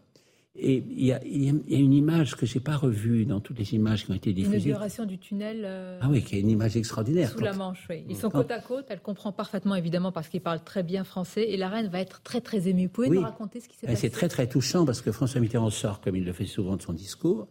Et 0.62 0.84
il 0.90 1.06
y 1.06 1.14
a, 1.14 1.24
il 1.24 1.72
y 1.72 1.76
a 1.76 1.80
une 1.80 1.94
image 1.94 2.36
que 2.36 2.46
j'ai 2.46 2.60
pas 2.60 2.76
revue 2.76 3.26
dans 3.26 3.40
toutes 3.40 3.60
les 3.60 3.74
images 3.76 4.06
qui 4.06 4.12
ont 4.12 4.16
été 4.16 4.34
diffusées. 4.34 4.58
L'inauguration 4.58 5.06
du 5.06 5.18
tunnel. 5.18 5.62
Euh, 5.64 6.00
ah 6.02 6.08
oui, 6.10 6.22
qui 6.22 6.36
est 6.36 6.42
une 6.42 6.50
image 6.50 6.76
extraordinaire. 6.76 7.30
Sous 7.30 7.40
la 7.40 7.54
Manche, 7.54 7.86
oui. 7.90 8.04
Ils 8.10 8.18
sont 8.18 8.30
côte 8.30 8.52
à 8.52 8.60
côte. 8.60 8.88
Elle 8.90 9.00
comprend 9.00 9.32
parfaitement, 9.32 9.76
évidemment, 9.76 10.12
parce 10.12 10.28
qu'ils 10.28 10.42
parlent 10.42 10.64
très 10.64 10.84
bien 10.84 11.06
français. 11.06 11.46
Et 11.50 11.56
la 11.56 11.70
reine 11.70 11.88
va 11.88 12.02
être 12.02 12.22
très, 12.24 12.42
très 12.42 12.68
émue. 12.68 12.88
Vous 12.88 12.90
pouvez 12.90 13.10
nous 13.10 13.22
raconter 13.22 13.62
ce 13.62 13.70
qui 13.70 13.78
s'est 13.78 13.88
passé 13.88 14.02
C'est 14.02 14.10
très, 14.10 14.28
très 14.28 14.48
touchant 14.48 14.86
parce 14.86 15.02
que 15.02 15.14
François 15.14 15.40
Mitterrand 15.40 15.70
sort, 15.70 16.02
comme 16.02 16.18
il 16.18 16.26
le 16.26 16.34
fait 16.34 16.46
souvent 16.46 16.76
de 16.76 16.82
son 16.82 16.94
discours. 16.94 17.48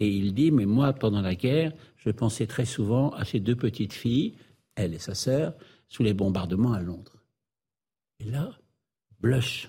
Et 0.00 0.08
il 0.08 0.34
dit, 0.34 0.50
mais 0.50 0.66
moi, 0.66 0.92
pendant 0.92 1.20
la 1.20 1.34
guerre, 1.34 1.72
je 1.96 2.10
pensais 2.10 2.46
très 2.46 2.64
souvent 2.64 3.10
à 3.10 3.24
ces 3.24 3.40
deux 3.40 3.56
petites 3.56 3.92
filles, 3.92 4.34
elle 4.76 4.94
et 4.94 4.98
sa 4.98 5.14
sœur, 5.14 5.54
sous 5.88 6.02
les 6.02 6.14
bombardements 6.14 6.72
à 6.72 6.80
Londres. 6.80 7.16
Et 8.20 8.30
là, 8.30 8.50
blush. 9.20 9.68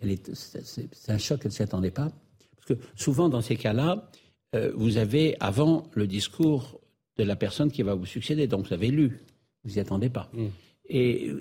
C'est 0.00 1.12
un 1.12 1.18
choc 1.18 1.40
qu'elle 1.40 1.50
ne 1.50 1.54
s'y 1.54 1.62
attendait 1.62 1.90
pas. 1.90 2.10
Parce 2.56 2.66
que 2.68 2.86
souvent, 2.94 3.28
dans 3.28 3.40
ces 3.40 3.56
cas-là, 3.56 4.10
euh, 4.54 4.72
vous 4.74 4.96
avez 4.96 5.36
avant 5.40 5.88
le 5.92 6.06
discours 6.06 6.80
de 7.16 7.24
la 7.24 7.36
personne 7.36 7.70
qui 7.70 7.82
va 7.82 7.94
vous 7.94 8.06
succéder. 8.06 8.46
Donc 8.46 8.66
vous 8.68 8.74
avez 8.74 8.88
lu, 8.88 9.20
vous 9.64 9.72
n'y 9.72 9.80
attendez 9.80 10.10
pas. 10.10 10.30
Mm. 10.32 10.46
Et, 10.88 11.32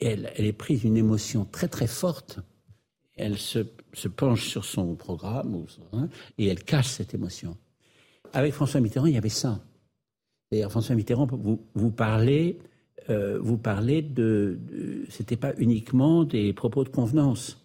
elle, 0.00 0.32
elle, 0.34 0.46
est 0.46 0.52
prise 0.52 0.80
d'une 0.80 0.96
émotion 0.96 1.44
très 1.44 1.68
très 1.68 1.86
forte. 1.86 2.40
Elle 3.16 3.38
se, 3.38 3.58
penche 4.16 4.48
sur 4.48 4.64
son 4.64 4.94
programme 4.94 5.66
hein, 5.92 6.08
et 6.38 6.46
elle 6.46 6.62
cache 6.64 6.88
cette 6.88 7.14
émotion. 7.14 7.56
Avec 8.32 8.54
François 8.54 8.80
Mitterrand, 8.80 9.06
il 9.06 9.14
y 9.14 9.18
avait 9.18 9.28
ça. 9.28 9.60
D'ailleurs, 10.50 10.70
François 10.70 10.94
Mitterrand, 10.94 11.26
vous, 11.26 11.90
parlez, 11.90 12.58
euh, 13.10 13.38
vous 13.40 13.58
parlez 13.58 14.02
de, 14.02 14.58
de 14.60 15.04
c'était 15.08 15.36
pas 15.36 15.52
uniquement 15.58 16.24
des 16.24 16.52
propos 16.52 16.84
de 16.84 16.88
convenance. 16.88 17.62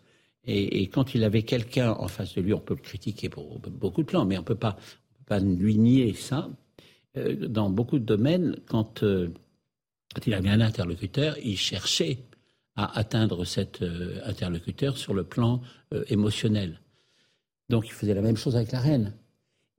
Et, 0.49 0.87
quand 0.87 1.13
il 1.13 1.25
avait 1.25 1.43
quelqu'un 1.43 1.91
en 1.91 2.07
face 2.07 2.35
de 2.35 2.41
lui, 2.41 2.53
on 2.53 2.59
peut 2.59 2.73
le 2.73 2.81
critiquer 2.81 3.27
pour 3.27 3.59
beaucoup 3.59 4.01
de 4.01 4.07
plans, 4.07 4.25
mais 4.25 4.37
on 4.37 4.43
peut 4.43 4.55
pas, 4.55 4.73
peut 4.73 5.25
pas 5.25 5.39
lui 5.39 5.77
nier 5.77 6.13
ça. 6.13 6.49
Euh, 7.17 7.47
dans 7.47 7.69
beaucoup 7.69 7.99
de 7.99 8.05
domaines, 8.05 8.55
quand, 8.65 9.03
euh, 9.03 9.27
quand, 10.15 10.25
il 10.25 10.33
avait 10.33 10.49
un 10.49 10.61
interlocuteur, 10.61 11.35
il 11.43 11.57
cherchait 11.57 12.19
à 12.77 12.97
atteindre 12.97 13.43
cet 13.43 13.81
euh, 13.81 14.21
interlocuteur 14.23 14.97
sur 14.97 15.13
le 15.13 15.25
plan 15.25 15.61
émotionnel. 16.07 16.79
Donc 17.69 17.87
il 17.87 17.91
faisait 17.91 18.13
la 18.13 18.21
même 18.21 18.37
chose 18.37 18.55
avec 18.55 18.71
la 18.71 18.79
reine. 18.79 19.13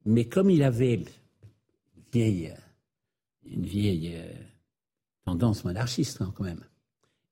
Mais 0.05 0.27
comme 0.27 0.51
il 0.51 0.63
avait 0.63 0.95
une 0.95 1.07
vieille, 2.13 2.55
vieille 3.45 4.17
tendance 5.25 5.65
monarchiste 5.65 6.23
hein, 6.23 6.33
quand 6.35 6.45
même, 6.45 6.65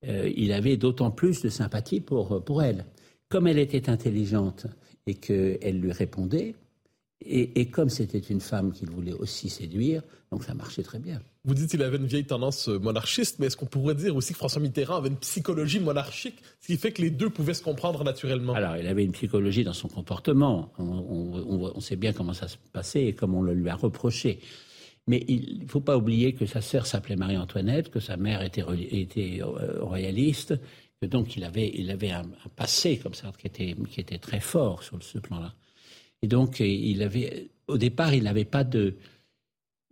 il 0.02 0.52
avait 0.52 0.76
d'autant 0.76 1.10
plus 1.10 1.40
de 1.42 1.48
sympathie 1.48 2.00
pour, 2.00 2.44
pour 2.44 2.62
elle. 2.62 2.84
Comme 3.28 3.46
elle 3.46 3.58
était 3.58 3.88
intelligente 3.88 4.66
et 5.06 5.14
qu'elle 5.14 5.80
lui 5.80 5.92
répondait, 5.92 6.54
et, 7.22 7.70
comme 7.70 7.88
c'était 7.88 8.18
une 8.18 8.40
femme 8.40 8.72
qu'il 8.72 8.90
voulait 8.90 9.12
aussi 9.12 9.48
séduire, 9.48 10.02
donc 10.30 10.44
ça 10.44 10.54
marchait 10.54 10.82
très 10.82 10.98
bien. 10.98 11.20
Vous 11.44 11.54
dites 11.54 11.70
qu'il 11.70 11.82
avait 11.82 11.96
une 11.96 12.06
vieille 12.06 12.26
tendance 12.26 12.68
euh, 12.68 12.78
monarchiste, 12.78 13.38
mais 13.38 13.46
est-ce 13.46 13.56
qu'on 13.56 13.66
pourrait 13.66 13.94
dire 13.94 14.14
aussi 14.14 14.32
que 14.32 14.38
François 14.38 14.60
Mitterrand 14.60 14.96
avait 14.96 15.08
une 15.08 15.16
psychologie 15.16 15.80
monarchique, 15.80 16.36
ce 16.60 16.66
qui 16.66 16.76
fait 16.76 16.92
que 16.92 17.00
les 17.00 17.10
deux 17.10 17.30
pouvaient 17.30 17.54
se 17.54 17.62
comprendre 17.62 18.04
naturellement? 18.04 18.52
Alors, 18.52 18.76
il 18.76 18.86
avait 18.86 19.04
une 19.04 19.12
psychologie 19.12 19.64
dans 19.64 19.72
son 19.72 19.88
comportement. 19.88 20.72
On, 20.78 21.80
sait 21.80 21.96
bien 21.96 22.12
comment 22.12 22.34
ça 22.34 22.48
se 22.48 22.56
passait 22.72 23.06
et 23.06 23.12
comment 23.14 23.38
on 23.38 23.42
le 23.42 23.54
lui 23.54 23.68
a 23.70 23.76
reproché. 23.76 24.40
Mais 25.06 25.24
il 25.28 25.62
ne 25.62 25.68
faut 25.68 25.80
pas 25.80 25.96
oublier 25.96 26.34
que 26.34 26.46
sa 26.46 26.60
sœur 26.60 26.86
s'appelait 26.86 27.16
Marie-Antoinette, 27.16 27.90
que 27.90 28.00
sa 28.00 28.16
mère 28.16 28.42
était, 28.42 28.64
était 28.90 29.40
euh, 29.40 29.82
royaliste, 29.82 30.54
que 31.00 31.06
donc 31.06 31.36
il 31.36 31.44
avait, 31.44 31.70
il 31.74 31.90
avait 31.90 32.10
un, 32.10 32.24
passé 32.56 32.98
comme 32.98 33.14
ça 33.14 33.32
qui 33.38 33.46
était, 33.46 33.76
qui 33.88 34.00
était 34.00 34.18
très 34.18 34.40
fort 34.40 34.82
sur 34.82 35.02
ce 35.02 35.18
plan-là. 35.18 35.54
Et 36.26 36.28
donc, 36.28 36.60
euh, 36.60 36.66
il 36.66 37.04
avait, 37.04 37.50
au 37.68 37.78
départ, 37.78 38.12
il 38.12 38.24
n'avait 38.24 38.44
pas 38.44 38.64
de, 38.64 38.96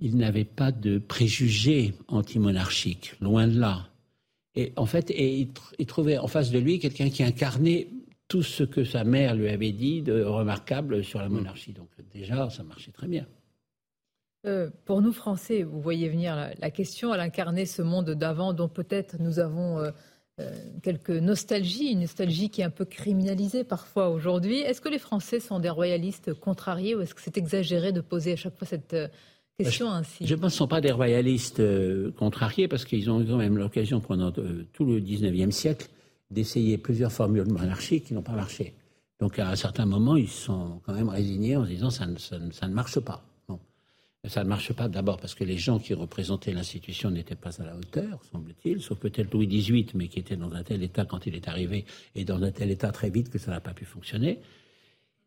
il 0.00 0.16
n'avait 0.16 0.44
pas 0.44 0.72
de 0.72 0.98
préjugés 0.98 1.94
antimonarchiques, 2.08 3.14
loin 3.20 3.46
de 3.46 3.56
là. 3.56 3.88
Et 4.56 4.72
en 4.74 4.84
fait, 4.84 5.12
et 5.12 5.48
il, 5.78 5.86
trouvait 5.86 6.18
en 6.18 6.26
face 6.26 6.50
de 6.50 6.58
lui 6.58 6.80
quelqu'un 6.80 7.08
qui 7.08 7.22
incarnait 7.22 7.86
tout 8.26 8.42
ce 8.42 8.64
que 8.64 8.82
sa 8.82 9.04
mère 9.04 9.36
lui 9.36 9.48
avait 9.48 9.70
dit 9.70 10.02
de 10.02 10.24
remarquable 10.24 11.04
sur 11.04 11.20
la 11.20 11.28
monarchie. 11.28 11.72
Donc 11.72 11.90
déjà, 12.12 12.50
ça 12.50 12.64
marchait 12.64 12.90
très 12.90 13.06
bien. 13.06 13.28
Euh, 14.44 14.70
pour 14.86 15.02
nous 15.02 15.12
Français, 15.12 15.62
vous 15.62 15.80
voyez 15.80 16.08
venir 16.08 16.34
la, 16.58 16.70
question, 16.72 17.14
elle 17.14 17.20
incarnait 17.20 17.64
ce 17.64 17.80
monde 17.80 18.10
d'avant 18.10 18.52
dont 18.54 18.68
peut-être 18.68 19.20
nous 19.20 19.38
avons 19.38 19.78
euh, 19.78 19.92
quelques 20.82 21.10
nostalgies, 21.10 21.92
une 21.92 22.00
nostalgie 22.00 22.50
qui 22.50 22.60
est 22.60 22.64
un 22.64 22.70
peu 22.70 22.84
criminalisée 22.84 23.62
parfois 23.62 24.08
aujourd'hui. 24.10 24.58
Est-ce 24.58 24.80
que 24.80 24.88
les 24.88 24.98
Français 24.98 25.38
sont 25.38 25.60
des 25.60 25.70
royalistes 25.70 26.34
contrariés 26.34 26.94
ou 26.94 27.00
est-ce 27.00 27.14
que 27.14 27.20
c'est 27.20 27.38
exagéré 27.38 27.92
de 27.92 28.00
poser 28.00 28.32
à 28.32 28.36
chaque 28.36 28.56
fois 28.56 28.66
cette 28.66 28.94
euh, 28.94 29.08
question 29.58 29.90
ainsi? 29.90 30.26
Je 30.26 30.34
pense 30.34 30.52
ce 30.52 30.56
ne 30.56 30.58
sont 30.58 30.68
pas 30.68 30.80
des 30.80 30.90
royalistes 30.90 31.60
euh, 31.60 32.10
contrariés 32.18 32.66
parce 32.66 32.84
qu'ils 32.84 33.10
ont 33.10 33.20
eu 33.20 33.26
quand 33.26 33.36
même 33.36 33.56
l'occasion 33.56 34.00
pendant 34.00 34.32
tout 34.32 34.84
le 34.84 35.00
19e 35.00 35.52
siècle 35.52 35.88
d'essayer 36.30 36.78
plusieurs 36.78 37.12
formules 37.12 37.46
monarchiques 37.46 38.06
qui 38.06 38.14
n'ont 38.14 38.22
pas 38.22 38.32
marché. 38.32 38.74
Donc 39.20 39.38
à 39.38 39.48
un 39.48 39.56
certain 39.56 39.86
moment, 39.86 40.16
ils 40.16 40.28
sont 40.28 40.80
quand 40.84 40.94
même 40.94 41.08
résignés 41.08 41.56
en 41.56 41.64
se 41.64 41.70
disant 41.70 41.90
ça 41.90 42.06
ça 42.18 42.68
ne 42.68 42.74
marche 42.74 42.98
pas. 42.98 43.24
Ça 44.26 44.42
ne 44.42 44.48
marche 44.48 44.72
pas 44.72 44.88
d'abord 44.88 45.18
parce 45.18 45.34
que 45.34 45.44
les 45.44 45.58
gens 45.58 45.78
qui 45.78 45.92
représentaient 45.92 46.52
l'institution 46.52 47.10
n'étaient 47.10 47.34
pas 47.34 47.60
à 47.60 47.64
la 47.64 47.76
hauteur, 47.76 48.22
semble-t-il, 48.32 48.80
sauf 48.80 48.98
peut-être 48.98 49.32
Louis 49.34 49.46
XVIII, 49.46 49.88
mais 49.94 50.08
qui 50.08 50.18
était 50.18 50.36
dans 50.36 50.52
un 50.52 50.62
tel 50.62 50.82
état 50.82 51.04
quand 51.04 51.26
il 51.26 51.34
est 51.34 51.46
arrivé 51.46 51.84
et 52.14 52.24
dans 52.24 52.42
un 52.42 52.50
tel 52.50 52.70
état 52.70 52.90
très 52.90 53.10
vite 53.10 53.28
que 53.28 53.38
ça 53.38 53.50
n'a 53.50 53.60
pas 53.60 53.74
pu 53.74 53.84
fonctionner. 53.84 54.40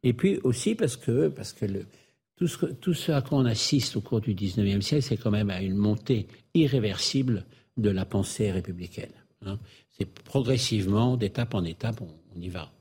Et 0.01 0.13
puis 0.13 0.39
aussi 0.43 0.73
parce 0.73 0.95
que, 0.95 1.27
parce 1.27 1.53
que 1.53 1.65
tout, 2.37 2.47
ce, 2.47 2.65
tout, 2.65 2.93
ce, 2.95 3.11
à 3.11 3.21
quoi 3.21 3.37
on 3.37 3.45
assiste 3.45 3.95
au 3.97 4.01
cours 4.01 4.21
du 4.21 4.33
XIXe 4.33 4.83
siècle, 4.83 5.03
c'est 5.03 5.17
quand 5.17 5.31
même 5.31 5.51
à 5.51 5.61
une 5.61 5.75
montée 5.75 6.27
irréversible 6.55 7.45
de 7.77 7.89
la 7.91 8.05
pensée 8.05 8.51
républicaine. 8.51 9.13
Hein. 9.45 9.59
C'est 9.91 10.11
progressivement, 10.23 11.17
d'étape 11.17 11.53
en 11.53 11.63
étape, 11.63 12.01
on 12.01 12.41
y 12.41 12.49
va. 12.49 12.71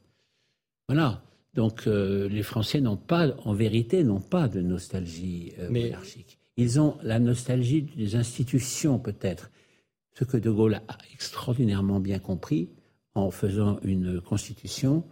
Voilà. 0.88 1.22
Donc 1.57 1.87
euh, 1.87 2.29
les 2.29 2.42
Français 2.42 2.81
n'ont 2.81 2.99
pas, 2.99 3.35
en 3.45 3.55
vérité, 3.55 4.05
n'ont 4.05 4.21
pas 4.21 4.47
de 4.47 4.61
nostalgie 4.61 5.53
euh, 5.59 5.71
monarchique. 5.71 6.38
Ils 6.59 6.79
ont 6.79 6.97
la 7.03 7.19
nostalgie 7.19 7.83
des 7.83 8.14
institutions 8.14 8.99
peut-être, 8.99 9.51
ce 10.19 10.25
que 10.25 10.37
De 10.37 10.51
Gaulle 10.51 10.81
a 10.88 10.99
extraordinairement 11.12 11.99
bien 11.99 12.19
compris 12.19 12.69
en 13.14 13.31
faisant 13.31 13.79
une 13.83 14.21
constitution 14.21 15.05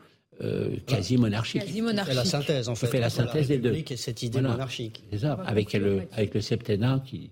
euh, 0.43 0.77
quasi 0.87 1.17
monarchique. 1.17 1.63
Quasi 1.63 1.81
monarchique. 1.81 2.13
C'est 2.13 2.19
la 2.19 2.25
synthèse 2.25 2.69
en 2.69 2.75
fait. 2.75 2.87
fait 2.89 3.01
la 3.01 3.11
synthèse 3.11 3.49
des 3.49 3.59
deux. 3.59 3.75
Et 3.75 3.97
cette 3.97 4.23
idée 4.23 4.41
monarchique. 4.41 5.03
C'est 5.11 5.19
ça, 5.19 5.35
avec 5.47 5.73
le, 5.73 6.03
avec 6.13 6.35
le 6.35 6.41
septennat 6.41 7.03
qui 7.07 7.31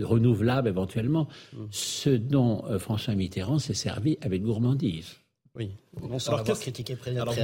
renouvelable 0.00 0.68
éventuellement, 0.68 1.28
mm. 1.52 1.56
ce 1.70 2.10
dont 2.10 2.64
François 2.78 3.14
Mitterrand 3.14 3.58
s'est 3.58 3.74
servi 3.74 4.18
avec 4.20 4.42
gourmandise. 4.42 5.21
Oui, 5.54 5.70
on 6.00 6.16
alors, 6.16 6.58
critiqué 6.58 6.96
alors 7.06 7.34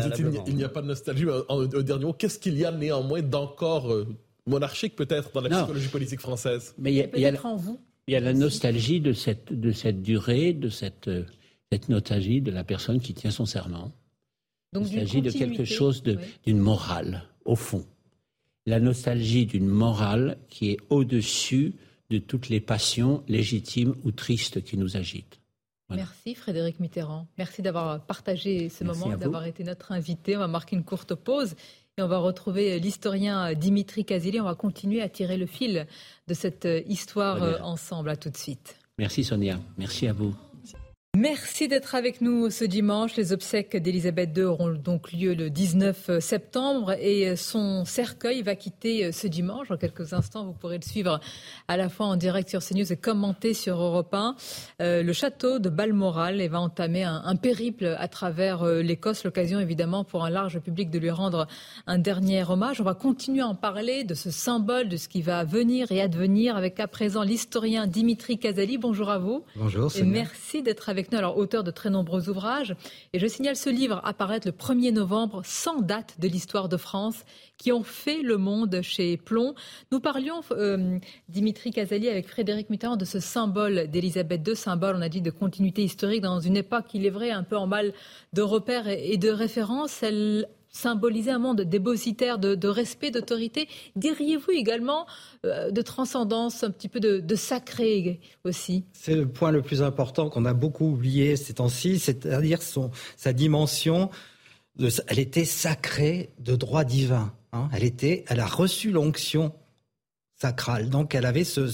il 0.48 0.56
n'y 0.56 0.64
a 0.64 0.68
pas 0.70 0.80
de 0.80 0.86
nostalgie. 0.86 1.26
Au 1.26 1.66
dernier 1.66 2.06
mot, 2.06 2.12
qu'est-ce 2.14 2.38
qu'il 2.38 2.56
y 2.56 2.64
a 2.64 2.72
néanmoins 2.72 3.20
d'encore 3.20 3.92
euh, 3.92 4.06
monarchique 4.46 4.96
peut-être 4.96 5.30
dans 5.32 5.42
la 5.42 5.50
psychologie 5.50 5.88
politique 5.88 6.20
française 6.20 6.74
Mais 6.78 6.92
il 6.92 6.96
y 6.96 7.02
a, 7.02 7.08
il 7.14 7.20
y 7.20 7.26
a, 7.26 7.32
vous. 7.32 7.78
Il 8.06 8.12
y 8.12 8.16
a 8.16 8.20
la 8.20 8.32
nostalgie 8.32 9.00
de 9.00 9.12
cette, 9.12 9.52
de 9.52 9.72
cette 9.72 10.00
durée, 10.00 10.54
de 10.54 10.70
cette, 10.70 11.08
euh, 11.08 11.24
cette 11.70 11.90
nostalgie 11.90 12.40
de 12.40 12.50
la 12.50 12.64
personne 12.64 13.00
qui 13.00 13.12
tient 13.12 13.30
son 13.30 13.44
serment. 13.44 13.92
Donc, 14.72 14.86
il 14.90 14.98
s'agit 14.98 15.22
de 15.22 15.30
quelque 15.30 15.64
chose 15.64 16.02
d'une 16.02 16.58
morale, 16.58 17.24
au 17.44 17.56
fond. 17.56 17.86
La 18.64 18.80
nostalgie 18.80 19.46
d'une 19.46 19.66
morale 19.66 20.38
qui 20.48 20.70
est 20.70 20.78
au-dessus 20.88 21.74
de 22.10 22.18
toutes 22.18 22.48
les 22.48 22.60
passions 22.60 23.22
légitimes 23.28 23.94
ou 24.04 24.12
tristes 24.12 24.62
qui 24.62 24.78
nous 24.78 24.96
agitent. 24.96 25.37
Merci 25.90 26.34
Frédéric 26.34 26.80
Mitterrand. 26.80 27.26
Merci 27.38 27.62
d'avoir 27.62 28.00
partagé 28.00 28.68
ce 28.68 28.84
moment, 28.84 29.16
d'avoir 29.16 29.46
été 29.46 29.64
notre 29.64 29.92
invité. 29.92 30.36
On 30.36 30.40
va 30.40 30.48
marquer 30.48 30.76
une 30.76 30.84
courte 30.84 31.14
pause 31.14 31.54
et 31.96 32.02
on 32.02 32.08
va 32.08 32.18
retrouver 32.18 32.78
l'historien 32.78 33.54
Dimitri 33.54 34.04
Kazili. 34.04 34.40
On 34.40 34.44
va 34.44 34.54
continuer 34.54 35.00
à 35.00 35.08
tirer 35.08 35.36
le 35.36 35.46
fil 35.46 35.86
de 36.26 36.34
cette 36.34 36.68
histoire 36.86 37.64
ensemble. 37.64 38.10
À 38.10 38.16
tout 38.16 38.30
de 38.30 38.36
suite. 38.36 38.76
Merci 38.98 39.24
Sonia. 39.24 39.58
Merci 39.76 40.08
à 40.08 40.12
vous. 40.12 40.34
Merci 41.20 41.66
d'être 41.66 41.96
avec 41.96 42.20
nous 42.20 42.48
ce 42.48 42.64
dimanche. 42.64 43.16
Les 43.16 43.32
obsèques 43.32 43.76
d'Elisabeth 43.76 44.30
II 44.36 44.44
auront 44.44 44.68
donc 44.68 45.10
lieu 45.10 45.34
le 45.34 45.50
19 45.50 46.20
septembre 46.20 46.92
et 46.92 47.34
son 47.34 47.84
cercueil 47.84 48.42
va 48.42 48.54
quitter 48.54 49.10
ce 49.10 49.26
dimanche. 49.26 49.68
En 49.72 49.76
quelques 49.76 50.12
instants, 50.12 50.44
vous 50.44 50.52
pourrez 50.52 50.76
le 50.76 50.84
suivre 50.84 51.18
à 51.66 51.76
la 51.76 51.88
fois 51.88 52.06
en 52.06 52.14
direct 52.14 52.48
sur 52.48 52.62
CNews 52.62 52.92
et 52.92 52.96
commenter 52.96 53.52
sur 53.52 53.80
Europe 53.80 54.14
1. 54.14 54.36
Euh, 54.80 55.02
le 55.02 55.12
château 55.12 55.58
de 55.58 55.68
Balmoral 55.68 56.40
et 56.40 56.46
va 56.46 56.60
entamer 56.60 57.02
un, 57.02 57.34
périple 57.34 57.96
à 57.98 58.06
travers 58.06 58.62
euh, 58.62 58.80
l'Écosse. 58.80 59.24
L'occasion 59.24 59.58
évidemment 59.58 60.04
pour 60.04 60.24
un 60.24 60.30
large 60.30 60.60
public 60.60 60.88
de 60.88 61.00
lui 61.00 61.10
rendre 61.10 61.48
un 61.88 61.98
dernier 61.98 62.44
hommage. 62.48 62.80
On 62.80 62.84
va 62.84 62.94
continuer 62.94 63.40
à 63.40 63.48
en 63.48 63.56
parler 63.56 64.04
de 64.04 64.14
ce 64.14 64.30
symbole, 64.30 64.88
de 64.88 64.96
ce 64.96 65.08
qui 65.08 65.22
va 65.22 65.42
venir 65.42 65.90
et 65.90 66.00
advenir 66.00 66.56
avec 66.56 66.78
à 66.78 66.86
présent 66.86 67.24
l'historien 67.24 67.88
Dimitri 67.88 68.38
Kazali. 68.38 68.78
Bonjour 68.78 69.10
à 69.10 69.18
vous. 69.18 69.44
Bonjour. 69.56 69.90
Et 69.96 70.04
merci 70.04 70.62
d'être 70.62 70.88
avec 70.88 71.07
alors 71.16 71.38
auteur 71.38 71.64
de 71.64 71.70
très 71.70 71.90
nombreux 71.90 72.28
ouvrages. 72.28 72.74
Et 73.12 73.18
je 73.18 73.26
signale 73.26 73.56
ce 73.56 73.70
livre 73.70 74.00
apparaître 74.04 74.46
le 74.46 74.52
1er 74.52 74.92
novembre, 74.92 75.42
sans 75.44 75.80
date 75.80 76.16
de 76.18 76.28
l'histoire 76.28 76.68
de 76.68 76.76
France, 76.76 77.24
qui 77.56 77.72
ont 77.72 77.82
fait 77.82 78.22
le 78.22 78.36
monde 78.36 78.80
chez 78.82 79.16
Plomb. 79.16 79.54
Nous 79.90 80.00
parlions, 80.00 80.40
euh, 80.52 80.98
Dimitri 81.28 81.70
Casali, 81.70 82.08
avec 82.08 82.28
Frédéric 82.28 82.70
Mitterrand, 82.70 82.96
de 82.96 83.04
ce 83.04 83.20
symbole 83.20 83.88
d'Élisabeth 83.88 84.46
II, 84.46 84.56
symbole, 84.56 84.96
on 84.96 85.02
a 85.02 85.08
dit, 85.08 85.20
de 85.20 85.30
continuité 85.30 85.82
historique 85.82 86.22
dans 86.22 86.40
une 86.40 86.56
époque, 86.56 86.86
il 86.94 87.06
est 87.06 87.10
vrai, 87.10 87.30
un 87.30 87.42
peu 87.42 87.56
en 87.56 87.66
mal 87.66 87.92
de 88.32 88.42
repères 88.42 88.88
et 88.88 89.16
de 89.16 89.30
références. 89.30 90.02
Symboliser 90.78 91.30
un 91.30 91.38
monde 91.38 91.62
dépositaire 91.62 92.38
de, 92.38 92.68
respect, 92.68 93.10
d'autorité. 93.10 93.68
Diriez-vous 93.96 94.52
également 94.52 95.06
euh, 95.44 95.70
de 95.70 95.82
transcendance, 95.82 96.62
un 96.62 96.70
petit 96.70 96.88
peu 96.88 97.00
de, 97.00 97.34
sacré 97.34 98.20
aussi? 98.44 98.84
C'est 98.92 99.14
le 99.14 99.28
point 99.28 99.50
le 99.50 99.62
plus 99.62 99.82
important 99.82 100.28
qu'on 100.28 100.44
a 100.44 100.54
beaucoup 100.54 100.86
oublié 100.92 101.36
ces 101.36 101.54
temps-ci, 101.54 101.98
c'est-à-dire 101.98 102.60
sa 102.62 103.32
dimension 103.32 104.10
elle 105.08 105.18
était 105.18 105.44
sacrée 105.44 106.30
de 106.38 106.54
droit 106.54 106.84
divin. 106.84 107.34
Hein. 107.52 107.68
Elle 107.72 107.82
était, 107.82 108.24
elle 108.28 108.38
a 108.38 108.46
reçu 108.46 108.92
l'onction 108.92 109.52
sacrale. 110.40 110.88
Donc 110.88 111.14
elle 111.14 111.26
avait 111.26 111.44
ce, 111.44 111.66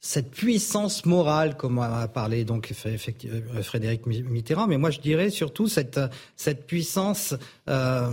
cette 0.00 0.30
puissance 0.30 1.04
morale, 1.04 1.56
comme 1.56 1.78
a 1.78 2.08
parlé 2.08 2.44
donc 2.44 2.72
euh, 2.86 3.62
Frédéric 3.62 4.06
Mitterrand. 4.06 4.66
Mais 4.66 4.78
moi 4.78 4.90
je 4.90 5.00
dirais 5.00 5.30
surtout 5.30 5.68
cette, 5.68 6.00
cette 6.36 6.66
puissance 6.66 7.34
euh, 7.68 8.10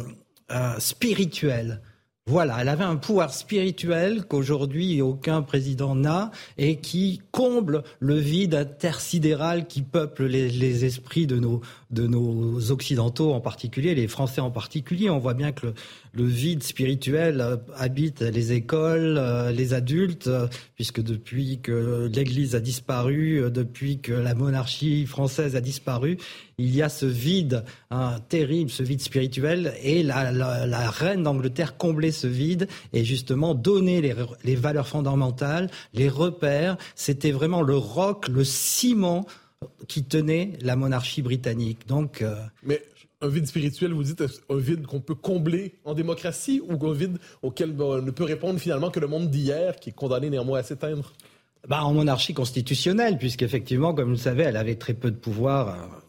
euh, 0.51 0.79
spirituelle. 0.79 1.81
Voilà, 2.29 2.57
elle 2.59 2.67
avait 2.67 2.83
un 2.83 2.97
pouvoir 2.97 3.33
spirituel 3.33 4.25
qu'aujourd'hui 4.25 5.01
aucun 5.01 5.41
président 5.41 5.95
n'a 5.95 6.29
et 6.57 6.75
qui 6.75 7.21
comble 7.31 7.83
le 7.99 8.15
vide 8.15 8.53
intersidéral 8.53 9.65
qui 9.65 9.81
peuple 9.81 10.25
les, 10.25 10.49
les 10.49 10.83
esprits 10.83 11.25
de 11.25 11.37
nos, 11.37 11.61
de 11.89 12.05
nos 12.05 12.71
occidentaux 12.71 13.33
en 13.33 13.39
particulier, 13.39 13.95
les 13.95 14.07
Français 14.07 14.41
en 14.41 14.51
particulier. 14.51 15.09
On 15.09 15.19
voit 15.19 15.33
bien 15.33 15.51
que 15.51 15.73
le, 16.13 16.25
vide 16.25 16.63
spirituel 16.63 17.39
euh, 17.39 17.57
habite 17.75 18.21
les 18.21 18.51
écoles, 18.51 19.17
euh, 19.17 19.51
les 19.51 19.73
adultes, 19.73 20.27
euh, 20.27 20.47
puisque 20.75 21.01
depuis 21.01 21.59
que 21.61 22.09
l'Église 22.11 22.55
a 22.55 22.59
disparu, 22.59 23.49
depuis 23.51 23.99
que 23.99 24.11
la 24.11 24.33
monarchie 24.33 25.05
française 25.05 25.55
a 25.55 25.61
disparu, 25.61 26.17
il 26.57 26.75
y 26.75 26.81
a 26.81 26.89
ce 26.89 27.05
vide 27.05 27.63
hein, 27.91 28.15
terrible, 28.29 28.69
ce 28.71 28.83
vide 28.83 29.01
spirituel, 29.01 29.73
et 29.83 30.03
la, 30.03 30.89
reine 30.89 31.23
d'Angleterre 31.23 31.77
comblait 31.77 32.11
ce 32.11 32.27
vide 32.27 32.67
et 32.93 33.05
justement 33.05 33.53
donnait 33.53 34.01
les 34.43 34.55
valeurs 34.55 34.87
fondamentales, 34.87 35.69
les 35.93 36.09
repères. 36.09 36.77
C'était 36.95 37.31
vraiment 37.31 37.61
le 37.61 37.77
roc, 37.77 38.27
le 38.27 38.43
ciment 38.43 39.25
qui 39.87 40.03
tenait 40.03 40.53
la 40.61 40.75
monarchie 40.75 41.21
britannique. 41.21 41.87
Donc, 41.87 42.23
mais 42.63 42.81
un 43.21 43.27
vide 43.27 43.47
spirituel, 43.47 43.93
vous 43.93 44.03
dites 44.03 44.23
un 44.49 44.57
vide 44.57 44.85
qu'on 44.85 44.99
peut 44.99 45.15
combler 45.15 45.73
en 45.85 45.93
démocratie 45.93 46.61
ou 46.67 46.85
un 46.85 46.93
vide 46.93 47.17
auquel 47.41 47.71
ben, 47.71 48.01
ne 48.01 48.11
peut 48.11 48.23
répondre 48.23 48.59
finalement 48.59 48.91
que 48.91 48.99
le 48.99 49.07
monde 49.07 49.29
d'hier, 49.29 49.77
qui 49.77 49.89
est 49.89 49.93
condamné 49.93 50.29
néanmoins 50.29 50.59
à 50.59 50.63
s'éteindre? 50.63 51.13
Bah, 51.67 51.83
En 51.83 51.93
monarchie 51.93 52.33
constitutionnelle, 52.33 53.17
puisqu'effectivement, 53.17 53.93
comme 53.93 54.05
vous 54.05 54.11
le 54.11 54.17
savez, 54.17 54.43
elle 54.43 54.57
avait 54.57 54.75
très 54.75 54.93
peu 54.93 55.09
de 55.11 55.17
pouvoir. 55.17 56.01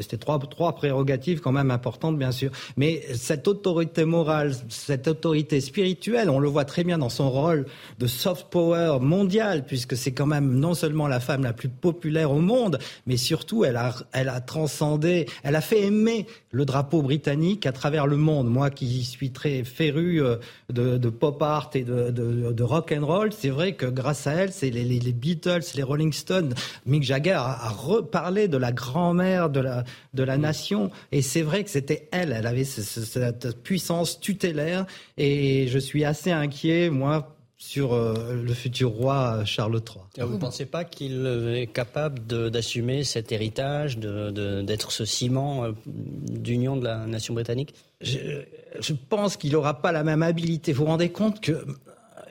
C'était 0.00 0.16
trois, 0.16 0.38
trois 0.38 0.76
prérogatives 0.76 1.40
quand 1.40 1.50
même 1.50 1.72
importantes, 1.72 2.16
bien 2.16 2.30
sûr. 2.30 2.52
Mais 2.76 3.02
cette 3.14 3.48
autorité 3.48 4.04
morale, 4.04 4.54
cette 4.68 5.08
autorité 5.08 5.60
spirituelle, 5.60 6.30
on 6.30 6.38
le 6.38 6.48
voit 6.48 6.64
très 6.64 6.84
bien 6.84 6.98
dans 6.98 7.08
son 7.08 7.28
rôle 7.30 7.66
de 7.98 8.06
soft 8.06 8.46
power 8.48 8.98
mondial, 9.00 9.64
puisque 9.66 9.96
c'est 9.96 10.12
quand 10.12 10.26
même 10.26 10.54
non 10.54 10.74
seulement 10.74 11.08
la 11.08 11.18
femme 11.18 11.42
la 11.42 11.52
plus 11.52 11.68
populaire 11.68 12.30
au 12.30 12.38
monde, 12.38 12.78
mais 13.08 13.16
surtout 13.16 13.64
elle 13.64 13.76
a, 13.76 13.92
elle 14.12 14.28
a 14.28 14.40
transcendé, 14.40 15.26
elle 15.42 15.56
a 15.56 15.60
fait 15.60 15.82
aimer 15.82 16.26
le 16.52 16.64
drapeau 16.64 17.02
britannique 17.02 17.66
à 17.66 17.72
travers 17.72 18.06
le 18.06 18.16
monde. 18.16 18.48
Moi 18.48 18.70
qui 18.70 19.04
suis 19.04 19.32
très 19.32 19.64
féru 19.64 20.22
euh, 20.22 20.36
de, 20.72 20.96
de 20.96 21.08
pop 21.08 21.42
art 21.42 21.70
et 21.74 21.82
de, 21.82 22.10
de, 22.10 22.52
de 22.52 22.62
rock 22.62 22.94
and 22.96 23.04
roll, 23.04 23.32
c'est 23.32 23.50
vrai 23.50 23.72
que 23.72 23.86
grâce 23.86 24.28
à 24.28 24.32
elle, 24.32 24.52
c'est 24.52 24.70
les, 24.70 24.84
les, 24.84 25.12
Beatles, 25.12 25.64
les 25.74 25.82
Rolling 25.82 26.12
Stones, 26.12 26.54
Mick 26.86 27.02
Jagger 27.02 27.32
a, 27.32 27.58
a 27.64 27.68
reparlé 27.70 28.46
de 28.46 28.56
la 28.56 28.70
grand-mère 28.70 29.50
de 29.50 29.60
la, 29.60 29.84
de 30.14 30.22
la 30.22 30.38
nation. 30.38 30.90
Et 31.12 31.22
c'est 31.22 31.42
vrai 31.42 31.64
que 31.64 31.70
c'était 31.70 32.08
elle, 32.12 32.32
elle 32.32 32.46
avait 32.46 32.64
cette 32.64 33.62
puissance 33.62 34.20
tutélaire. 34.20 34.86
Et 35.16 35.68
je 35.68 35.78
suis 35.78 36.04
assez 36.04 36.30
inquiet, 36.30 36.90
moi, 36.90 37.36
sur 37.58 37.92
euh, 37.92 38.34
le 38.34 38.54
futur 38.54 38.90
roi 38.90 39.44
Charles 39.44 39.82
III. 39.84 40.26
Vous 40.26 40.34
ne 40.34 40.38
pensez 40.38 40.64
pas 40.64 40.84
qu'il 40.84 41.26
est 41.26 41.66
capable 41.66 42.24
d'assumer 42.50 43.02
cet 43.02 43.32
héritage, 43.32 43.98
d'être 43.98 44.92
ce 44.92 45.04
ciment 45.04 45.64
euh, 45.64 45.72
d'union 45.86 46.76
de 46.76 46.84
la 46.84 47.06
nation 47.06 47.34
britannique? 47.34 47.74
Je, 48.00 48.42
je, 48.78 48.92
pense 48.92 49.36
qu'il 49.36 49.52
n'aura 49.52 49.82
pas 49.82 49.90
la 49.90 50.04
même 50.04 50.22
habilité. 50.22 50.72
Vous 50.72 50.84
vous 50.84 50.90
rendez 50.90 51.10
compte 51.10 51.40
que 51.40 51.66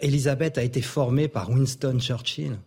Elisabeth 0.01 0.57
a 0.57 0.63
été 0.63 0.81
formée 0.81 1.27
par 1.27 1.49
Winston 1.49 1.99
Churchill? 1.99 2.57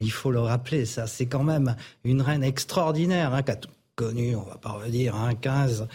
Il 0.00 0.12
faut 0.12 0.30
le 0.30 0.40
rappeler, 0.40 0.84
ça, 0.84 1.06
c'est 1.06 1.26
quand 1.26 1.42
même 1.42 1.74
une 2.04 2.22
reine 2.22 2.44
extraordinaire, 2.44 3.34
hein, 3.34 3.42
connu, 3.98 4.36
on 4.36 4.42
va 4.42 4.56
pas 4.58 4.70
redire, 4.70 5.16
hein, 5.16 5.34
15 5.34 5.88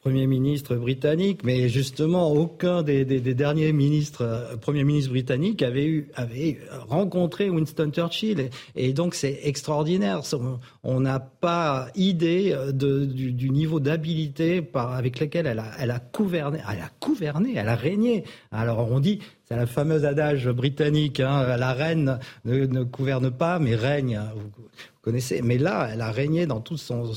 premiers 0.00 0.26
ministres 0.26 0.76
britanniques, 0.76 1.42
mais 1.44 1.68
justement, 1.68 2.30
aucun 2.30 2.82
des, 2.82 3.04
derniers 3.04 3.72
ministres, 3.72 4.22
euh, 4.22 4.56
premiers 4.56 4.84
ministres 4.84 5.10
britanniques 5.10 5.62
avait, 5.62 6.58
rencontré 6.88 7.50
Winston 7.50 7.90
Churchill. 7.90 8.50
Et, 8.76 8.92
donc, 8.92 9.14
c'est 9.14 9.40
extraordinaire. 9.42 10.20
On 10.84 11.00
n'a 11.00 11.18
pas 11.18 11.88
idée 11.94 12.52
euh, 12.52 12.70
du, 12.72 13.50
niveau 13.50 13.80
d'habilité 13.80 14.62
avec 14.74 15.20
lequel 15.20 15.46
elle 15.46 15.90
a, 15.90 16.00
gouverné, 16.14 16.60
elle 16.70 16.80
a 16.80 16.90
gouverné, 17.00 17.54
elle 17.56 17.68
a 17.68 17.76
régné. 17.76 18.24
Alors, 18.52 18.90
on 18.92 19.00
dit, 19.00 19.20
c'est 19.46 19.56
la 19.56 19.66
fameuse 19.66 20.04
adage 20.04 20.48
britannique, 20.48 21.20
hein, 21.20 21.56
la 21.56 21.72
reine 21.72 22.18
ne, 22.44 22.66
ne, 22.66 22.82
gouverne 22.84 23.30
pas, 23.30 23.58
mais 23.58 23.74
règne. 23.74 24.20
Mais 25.42 25.58
là, 25.58 25.88
elle 25.92 26.00
a 26.00 26.10
régné 26.10 26.46
dans 26.46 26.60
toute 26.60 26.78
son, 26.78 27.12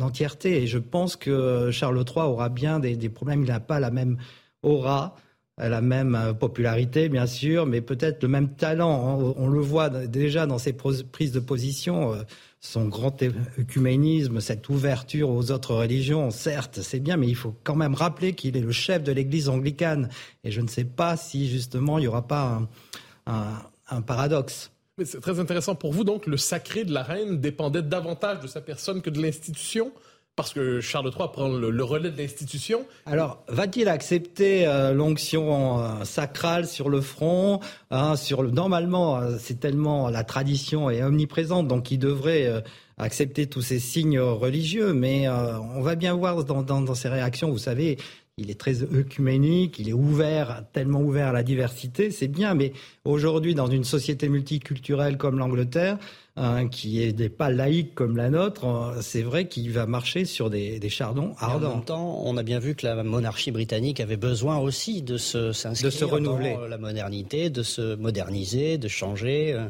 entièreté. 0.00 0.62
Et 0.62 0.66
je 0.66 0.78
pense 0.78 1.16
que 1.16 1.70
Charles 1.70 2.04
III 2.06 2.26
aura 2.26 2.48
bien 2.48 2.80
des, 2.80 3.08
problèmes. 3.08 3.42
Il 3.42 3.48
n'a 3.48 3.60
pas 3.60 3.80
la 3.80 3.90
même 3.90 4.18
aura 4.62 5.16
la 5.58 5.80
même 5.80 6.14
euh, 6.14 6.34
popularité, 6.34 7.08
bien 7.08 7.26
sûr, 7.26 7.66
mais 7.66 7.80
peut-être 7.80 8.22
le 8.22 8.28
même 8.28 8.54
talent. 8.54 9.34
On, 9.38 9.48
le 9.48 9.60
voit 9.60 9.88
déjà 9.88 10.46
dans 10.46 10.58
ses 10.58 10.74
prises 10.74 11.32
de 11.32 11.40
position, 11.40 12.12
euh, 12.12 12.22
son 12.60 12.86
grand 12.88 13.16
œcuménisme, 13.58 14.40
cette 14.40 14.68
ouverture 14.68 15.30
aux 15.30 15.50
autres 15.50 15.74
religions, 15.74 16.30
certes, 16.30 16.80
c'est 16.82 17.00
bien, 17.00 17.16
mais 17.16 17.28
il 17.28 17.36
faut 17.36 17.54
quand 17.64 17.76
même 17.76 17.94
rappeler 17.94 18.34
qu'il 18.34 18.56
est 18.56 18.60
le 18.60 18.72
chef 18.72 19.02
de 19.02 19.12
l'Église 19.12 19.48
anglicane. 19.48 20.10
Et 20.44 20.50
je 20.50 20.60
ne 20.60 20.68
sais 20.68 20.84
pas 20.84 21.16
si 21.16 21.48
justement 21.48 21.98
il 21.98 22.02
n'y 22.02 22.08
aura 22.08 22.26
pas 22.26 22.60
un 23.26 24.02
paradoxe. 24.02 24.72
Mais 24.98 25.04
c'est 25.04 25.20
très 25.20 25.40
intéressant 25.40 25.74
pour 25.74 25.92
vous, 25.92 26.04
donc 26.04 26.26
le 26.26 26.36
sacré 26.36 26.84
de 26.84 26.92
la 26.92 27.02
reine 27.02 27.38
dépendait 27.38 27.82
davantage 27.82 28.40
de 28.40 28.46
sa 28.46 28.60
personne 28.60 29.02
que 29.02 29.10
de 29.10 29.20
l'institution 29.20 29.92
parce 30.36 30.52
que 30.52 30.82
Charles 30.82 31.10
III 31.18 31.28
prend 31.32 31.48
le, 31.48 31.82
relais 31.82 32.10
de 32.10 32.18
l'institution. 32.18 32.84
Alors, 33.06 33.42
va-t-il 33.48 33.88
accepter 33.88 34.66
euh, 34.66 34.92
l'onction 34.92 35.80
euh, 35.80 36.04
sacrale 36.04 36.66
sur 36.66 36.90
le 36.90 37.00
front 37.00 37.60
hein, 37.90 38.16
sur 38.16 38.42
le... 38.42 38.50
Normalement, 38.50 39.16
euh, 39.16 39.36
c'est 39.40 39.58
tellement 39.58 40.10
la 40.10 40.24
tradition 40.24 40.90
est 40.90 41.02
omniprésente, 41.02 41.68
donc 41.68 41.90
il 41.90 41.98
devrait 41.98 42.62
accepter 42.98 43.46
tous 43.46 43.62
ces 43.62 43.78
signes 43.78 44.20
religieux. 44.20 44.92
Mais 44.92 45.26
on 45.28 45.80
va 45.80 45.94
bien 45.94 46.14
voir 46.14 46.44
dans, 46.44 46.94
ses 46.94 47.08
réactions. 47.08 47.50
Vous 47.50 47.58
savez, 47.58 47.96
il 48.38 48.50
est 48.50 48.60
très 48.60 48.82
œcuménique, 48.82 49.78
il 49.78 49.88
est 49.88 49.94
ouvert, 49.94 50.64
tellement 50.74 51.00
ouvert 51.00 51.28
à 51.28 51.32
la 51.32 51.42
diversité, 51.42 52.10
c'est 52.10 52.28
bien, 52.28 52.52
mais 52.52 52.74
aujourd'hui, 53.06 53.54
dans 53.54 53.66
une 53.66 53.84
société 53.84 54.28
multiculturelle 54.28 55.16
comme 55.16 55.38
l'Angleterre, 55.38 55.96
hein, 56.36 56.68
qui 56.68 57.14
n'est 57.14 57.30
pas 57.30 57.48
laïque 57.48 57.94
comme 57.94 58.18
la 58.18 58.28
nôtre, 58.28 58.66
euh, 58.66 59.00
c'est 59.00 59.22
vrai 59.22 59.48
qu'il 59.48 59.72
va 59.72 59.86
marcher 59.86 60.26
sur 60.26 60.50
des, 60.50 60.78
chardons 60.90 61.32
ardents. 61.38 61.70
en 61.70 61.74
même 61.76 61.84
temps, 61.84 62.22
on 62.26 62.36
a 62.36 62.42
bien 62.42 62.58
vu 62.58 62.74
que 62.74 62.86
la 62.86 63.02
monarchie 63.02 63.52
britannique 63.52 64.00
avait 64.00 64.18
besoin 64.18 64.58
aussi 64.58 65.00
de 65.00 65.16
se 65.16 65.52
s'inscrire 65.52 65.90
de 65.90 65.96
se 65.96 66.04
renouveler. 66.04 66.56
dans 66.56 66.68
la 66.68 66.76
modernité, 66.76 67.48
de 67.48 67.62
se 67.62 67.94
moderniser, 67.94 68.76
de 68.76 68.88
changer. 68.88 69.54
Euh. 69.54 69.66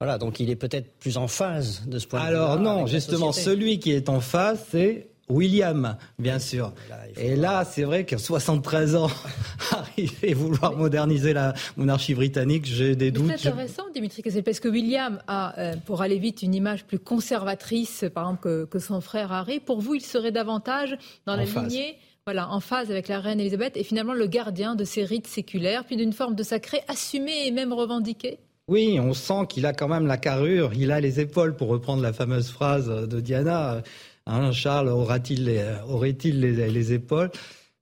Voilà, 0.00 0.18
donc 0.18 0.40
il 0.40 0.50
est 0.50 0.56
peut-être 0.56 0.90
plus 0.98 1.16
en 1.16 1.28
phase 1.28 1.86
de 1.86 2.00
ce 2.00 2.08
point 2.08 2.24
de 2.24 2.30
vue. 2.30 2.34
Alors 2.34 2.58
non, 2.58 2.86
justement, 2.86 3.30
celui 3.30 3.78
qui 3.78 3.92
est 3.92 4.08
en 4.08 4.20
phase, 4.20 4.66
c'est 4.70 5.09
William, 5.30 5.96
bien 6.18 6.38
sûr. 6.38 6.72
et 7.16 7.36
là, 7.36 7.64
c'est 7.64 7.84
vrai 7.84 8.04
que 8.04 8.18
73 8.18 8.96
ans, 8.96 9.10
arriver 9.70 10.34
vouloir 10.34 10.76
moderniser 10.76 11.32
la 11.32 11.54
monarchie 11.76 12.14
britannique, 12.14 12.66
j'ai 12.66 12.96
des 12.96 13.10
doutes. 13.10 13.32
C'est 13.38 13.48
intéressant, 13.48 13.84
Dimitri 13.94 14.22
Kessel, 14.22 14.42
parce 14.42 14.60
que 14.60 14.68
William 14.68 15.20
a, 15.26 15.58
euh, 15.58 15.74
pour 15.86 16.02
aller 16.02 16.18
vite, 16.18 16.42
une 16.42 16.54
image 16.54 16.84
plus 16.84 16.98
conservatrice, 16.98 18.04
par 18.12 18.24
exemple, 18.24 18.66
que, 18.66 18.78
son 18.78 19.00
frère 19.00 19.32
Harry. 19.32 19.60
Pour 19.60 19.80
vous, 19.80 19.94
il 19.94 20.00
serait 20.00 20.32
davantage 20.32 20.96
dans 21.26 21.36
la 21.36 21.44
lignée 21.44 21.96
voilà, 22.26 22.50
en 22.50 22.60
phase 22.60 22.90
avec 22.90 23.08
la 23.08 23.18
reine 23.20 23.40
Elisabeth 23.40 23.76
et 23.76 23.84
finalement 23.84 24.12
le 24.12 24.26
gardien 24.26 24.74
de 24.74 24.84
ces 24.84 25.04
rites 25.04 25.26
séculaires, 25.26 25.84
puis 25.84 25.96
d'une 25.96 26.12
forme 26.12 26.34
de 26.34 26.42
sacré 26.42 26.80
assumée 26.88 27.46
et 27.46 27.50
même 27.50 27.72
revendiquée 27.72 28.38
oui, 28.68 29.00
on 29.00 29.14
sent 29.14 29.46
qu'il 29.48 29.66
a 29.66 29.72
quand 29.72 29.88
même 29.88 30.06
la 30.06 30.16
carrure, 30.16 30.70
il 30.74 30.92
a 30.92 31.00
les 31.00 31.18
épaules, 31.18 31.56
pour 31.56 31.66
reprendre 31.66 32.04
la 32.04 32.12
fameuse 32.12 32.50
phrase 32.50 32.86
de 32.86 33.20
Diana. 33.20 33.82
Hein, 34.30 34.52
Charles 34.52 34.88
aura-t-il 34.88 35.50
aurait-il 35.88 36.40
les, 36.40 36.92
épaules? 36.92 37.32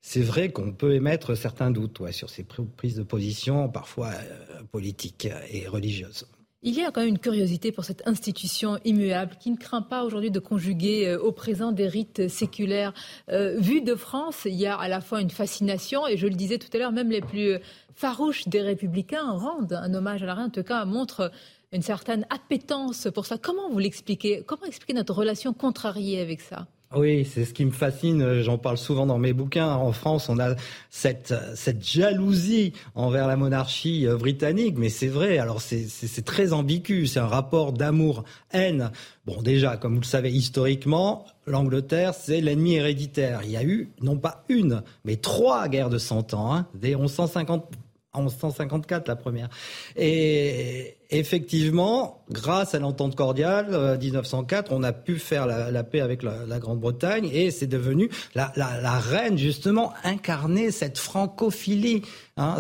C'est 0.01 0.23
vrai 0.23 0.51
qu'on 0.51 0.73
peut 0.73 0.95
émettre 0.95 1.37
certains 1.37 1.71
doutes 1.71 2.01
sur 2.11 2.31
ces 2.31 2.43
prises 2.43 2.97
de 2.97 3.03
position, 3.03 3.69
parfois 3.69 4.09
euh, 4.09 4.63
politiques 4.73 5.29
et 5.51 5.69
religieuses. 5.69 6.27
Il 6.63 6.75
y 6.75 6.83
a 6.83 6.91
quand 6.91 7.03
même 7.03 7.11
une 7.11 7.19
curiosité 7.19 7.71
pour 7.71 7.85
cette 7.85 8.03
institution 8.09 8.79
immuable 8.85 9.37
qui 9.39 9.51
ne 9.51 9.57
craint 9.57 9.83
pas 9.83 10.05
aujourd'hui 10.05 10.31
de 10.31 10.41
conjuguer 10.41 11.09
euh, 11.09 11.21
au 11.21 11.33
présent 11.33 11.71
des 11.71 11.87
rites 11.87 12.29
séculaires. 12.29 12.95
Euh, 13.29 13.59
vu 13.59 13.83
de 13.83 13.95
France, 13.95 14.47
il 14.47 14.55
y 14.55 14.67
a 14.67 14.75
à 14.75 14.89
la 14.89 15.03
fois 15.03 15.21
une 15.21 15.31
fascination, 15.31 16.07
et 16.09 16.17
je 16.17 16.27
le 16.27 16.35
disais 16.35 16.57
tout 16.57 16.69
à 16.73 16.79
l'heure, 16.79 16.93
même 16.93 17.11
les 17.11 17.21
plus 17.21 17.59
farouches 17.95 18.49
des 18.49 18.63
républicains 18.63 19.33
rendent 19.33 19.75
un 19.75 19.93
hommage 19.93 20.23
à 20.23 20.27
la 20.27 20.35
reine, 20.35 20.47
en 20.47 20.51
tout 20.51 20.63
cas 20.63 20.87
montrent 20.87 21.31
une 21.73 21.83
certaine 21.83 22.27
appétence 22.31 23.09
pour 23.15 23.27
ça. 23.27 23.39
Comment 23.39 23.71
vous 23.71 23.79
l'expliquez? 23.79 24.43
Comment 24.47 24.65
expliquer 24.65 24.95
notre 24.95 25.15
relation 25.15 25.53
contrariée 25.53 26.21
avec 26.21 26.41
ça? 26.41 26.67
Oui, 26.97 27.27
c'est 27.27 27.45
ce 27.45 27.53
qui 27.53 27.67
me 27.67 27.71
fascine. 27.71 28.41
J'en 28.41 28.57
parle 28.57 28.79
souvent 28.79 29.05
dans 29.05 29.19
mes 29.19 29.35
bouquins. 29.35 29.75
En 29.75 29.93
France, 29.93 30.31
on 30.31 30.39
a 30.39 30.55
cette, 30.89 31.35
cette 31.55 31.87
jalousie 31.87 32.73
envers 32.95 33.27
la 33.27 33.37
monarchie 33.37 34.07
euh, 34.07 34.17
britannique, 34.17 34.77
mais 34.79 34.89
c'est 34.89 35.09
vrai. 35.09 35.37
Alors 35.37 35.61
c'est 35.61 36.25
très 36.25 36.55
ambigu. 36.55 37.07
C'est 37.07 37.21
un 37.21 37.27
rapport 37.27 37.75
d'amour-haine. 37.75 38.91
Bon, 39.27 39.43
déjà, 39.43 39.77
comme 39.77 39.97
vous 39.97 40.01
le 40.01 40.07
savez 40.07 40.31
historiquement, 40.31 41.27
l'Angleterre, 41.47 42.15
c'est 42.15 42.41
l'ennemi 42.41 42.77
héréditaire. 42.77 43.43
Il 43.45 43.51
y 43.51 43.59
a 43.59 43.65
eu 43.65 43.91
non 44.01 44.17
pas 44.17 44.47
une, 44.49 44.83
mais 45.05 45.17
trois 45.17 45.69
guerres 45.69 45.91
de 45.91 45.99
100 45.99 46.33
ans. 46.33 46.55
Hein, 46.55 46.69
dès 46.73 46.95
1150 46.95 47.67
en 48.15 48.23
1154 48.23 49.09
la 49.09 49.17
première. 49.17 49.51
Et 49.97 50.98
effectivement, 51.11 52.25
grâce 52.31 52.75
à 52.75 52.79
l'entente 52.79 53.17
cordiale 53.17 53.99
1904, 54.01 54.71
euh, 54.73 54.77
on 54.77 54.83
a 54.83 54.93
pu 54.93 55.19
faire 55.19 55.47
la, 55.47 55.85
paix 55.85 56.01
avec 56.01 56.23
la, 56.23 56.59
Grande-Bretagne 56.59 57.29
et 57.33 57.51
c'est 57.51 57.67
devenu 57.67 58.11
la, 58.35 58.51
reine 58.99 59.39
justement 59.39 59.93
incarner 60.05 60.71
cette 60.71 60.99
francophilie. 60.99 62.03
Hein. 62.37 62.57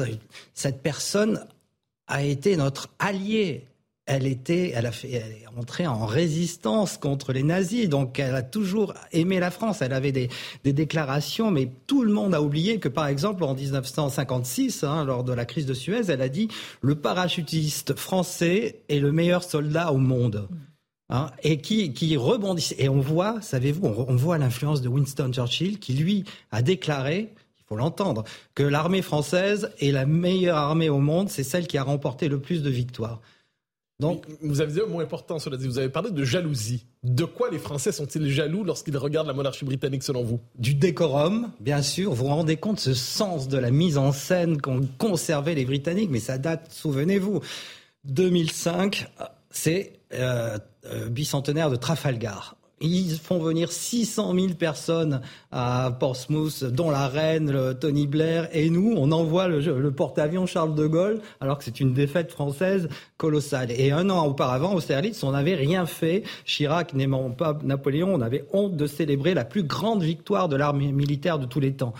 Cette 0.54 0.82
personne 0.82 1.46
a 2.06 2.22
été 2.22 2.56
notre 2.56 2.88
allié 2.98 3.67
elle 4.09 4.27
était, 4.27 4.73
elle 4.75 4.87
a 4.87 4.92
fait, 4.92 5.12
elle 5.12 5.33
est 5.33 5.59
entrée 5.59 5.87
en 5.87 6.07
résistance 6.07 6.97
contre 6.97 7.33
les 7.33 7.42
nazis. 7.42 7.88
Donc, 7.88 8.18
elle 8.18 8.35
a 8.35 8.42
toujours 8.42 8.94
aimé 9.12 9.38
la 9.38 9.51
France. 9.51 9.83
Elle 9.83 9.92
avait 9.92 10.12
des, 10.12 10.31
des 10.64 10.73
déclarations, 10.73 11.51
mais 11.51 11.71
tout 11.87 12.03
le 12.03 12.12
monde 12.12 12.35
a 12.35 12.42
oublié 12.42 12.79
que, 12.79 12.88
par 12.88 13.07
exemple, 13.07 13.44
en 13.44 13.55
1956, 13.55 14.83
hein, 14.83 15.05
lors 15.05 15.25
de 15.25 15.33
la 15.33 15.44
crise 15.44 15.66
de 15.66 15.75
Suez, 15.75 16.11
elle 16.11 16.23
a 16.23 16.31
dit 16.31 16.49
le 16.81 16.94
parachutiste 16.94 17.94
français 17.94 18.81
est 18.88 18.99
le 18.99 19.12
meilleur 19.12 19.44
soldat 19.44 19.92
au 19.92 19.99
monde. 19.99 20.49
Hein, 21.11 21.31
et 21.42 21.59
qui, 21.59 21.92
qui 21.92 22.16
rebondissait. 22.16 22.77
Et 22.79 22.88
on 22.88 23.01
voit, 23.01 23.40
savez-vous, 23.40 23.87
on, 23.87 24.16
voit 24.16 24.37
l'influence 24.37 24.83
de 24.83 24.88
Winston 24.88 25.31
Churchill 25.33 25.79
qui, 25.79 25.94
lui, 25.94 26.25
a 26.51 26.61
déclaré 26.61 27.33
il 27.59 27.64
faut 27.66 27.77
l'entendre, 27.77 28.25
que 28.55 28.62
l'armée 28.62 29.03
française 29.03 29.71
est 29.79 29.90
la 29.90 30.07
meilleure 30.07 30.57
armée 30.57 30.88
au 30.88 31.01
monde, 31.01 31.29
c'est 31.29 31.42
celle 31.42 31.66
qui 31.66 31.77
a 31.77 31.83
remporté 31.83 32.29
le 32.29 32.40
plus 32.40 32.62
de 32.62 32.71
victoires. 32.71 33.21
Donc, 34.00 34.26
vous 34.42 34.61
avez 34.61 34.72
dit 34.72 34.80
un 34.80 34.87
mot 34.87 35.00
important, 35.00 35.40
cela 35.40 35.56
dit. 35.56 35.66
Vous 35.66 35.78
avez 35.78 35.88
parlé 35.88 36.12
de 36.12 36.24
jalousie. 36.24 36.87
De 37.02 37.24
quoi 37.24 37.50
les 37.50 37.58
Français 37.58 37.90
sont-ils 37.90 38.30
jaloux 38.30 38.62
lorsqu'ils 38.62 38.96
regardent 38.96 39.26
la 39.26 39.32
monarchie 39.32 39.64
britannique, 39.64 40.04
selon 40.04 40.22
vous? 40.22 40.38
Du 40.56 40.74
décorum, 40.74 41.50
bien 41.58 41.82
sûr. 41.82 42.11
Vous 42.14 42.26
vous 42.26 42.30
rendez 42.30 42.56
compte 42.56 42.78
ce 42.78 42.94
sens 42.94 43.48
de 43.48 43.58
la 43.58 43.72
mise 43.72 43.98
en 43.98 44.12
scène 44.12 44.61
qu'ont 44.61 44.82
conservé 44.98 45.56
les 45.56 45.64
Britanniques, 45.64 46.11
mais 46.11 46.20
ça 46.20 46.38
date, 46.38 46.70
souvenez-vous, 46.70 47.40
2005, 48.04 49.08
c'est 49.50 49.94
euh, 50.14 50.58
euh, 50.87 51.08
bicentenaire 51.08 51.68
de 51.68 51.76
Trafalgar. 51.76 52.58
Ils 52.80 53.18
font 53.18 53.38
venir 53.38 53.72
600 53.72 54.34
000 54.34 54.46
personnes 54.54 55.20
à 55.50 55.96
Portsmouth, 55.98 56.64
dont 56.64 56.90
la 56.90 57.08
reine, 57.08 57.74
Tony 57.80 58.06
Blair 58.06 58.48
et 58.52 58.70
nous. 58.70 58.94
On 58.96 59.10
envoie 59.10 59.48
le, 59.48 59.90
porte-avions 59.90 60.46
Charles 60.46 60.74
de 60.74 60.86
Gaulle, 60.86 61.20
alors 61.40 61.58
que 61.58 61.64
c'est 61.64 61.80
une 61.80 61.92
défaite 61.92 62.30
française 62.30 62.88
colossale. 63.16 63.72
Et 63.72 63.90
un 63.90 64.10
an 64.10 64.26
auparavant, 64.26 64.74
Austerlitz, 64.74 65.22
on 65.24 65.32
n'avait 65.32 65.54
rien 65.56 65.86
fait. 65.86 66.22
Chirac 66.44 66.94
n'aimant 66.94 67.30
pas 67.30 67.58
Napoléon, 67.64 68.14
on 68.14 68.20
avait 68.20 68.44
honte 68.52 68.76
de 68.76 68.86
célébrer 68.86 69.34
la 69.34 69.44
plus 69.44 69.64
grande 69.64 70.02
victoire 70.02 70.48
de 70.48 70.56
l'armée 70.56 70.92
militaire 70.92 71.38
de 71.38 71.46
tous 71.46 71.60
les 71.60 71.72
temps. 71.72 71.94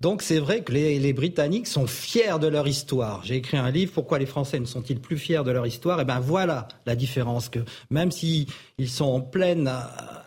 Donc 0.00 0.22
c'est 0.22 0.38
vrai 0.38 0.62
que 0.62 0.72
les, 0.72 1.12
Britanniques 1.12 1.66
sont 1.66 1.86
fiers 1.86 2.38
de 2.40 2.46
leur 2.46 2.66
histoire. 2.66 3.22
J'ai 3.22 3.36
écrit 3.36 3.58
un 3.58 3.70
livre, 3.70 3.92
Pourquoi 3.92 4.18
les 4.18 4.24
Français 4.24 4.58
ne 4.58 4.64
sont-ils 4.64 4.98
plus 4.98 5.18
fiers 5.18 5.42
de 5.44 5.50
leur 5.50 5.66
histoire? 5.66 5.98
Et 5.98 6.02
eh 6.02 6.04
ben 6.06 6.20
voilà 6.20 6.68
la 6.86 6.96
différence, 6.96 7.50
que 7.50 7.58
même 7.90 8.10
s'ils 8.10 8.46
sont 8.86 9.04
en 9.04 9.20
pleine 9.20 9.68
euh, 9.68 9.80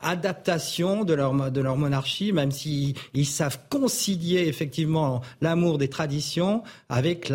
adaptation 0.03 1.03
de 1.03 1.15
leur, 1.15 1.51
de 1.51 1.61
leur 1.61 1.75
monarchie, 1.75 2.33
même 2.33 2.51
s'ils 2.51 2.95
savent 3.25 3.57
concilier 3.69 4.47
effectivement 4.47 5.21
l'amour 5.41 5.79
des 5.79 5.87
traditions 5.87 6.61
avec 6.87 7.31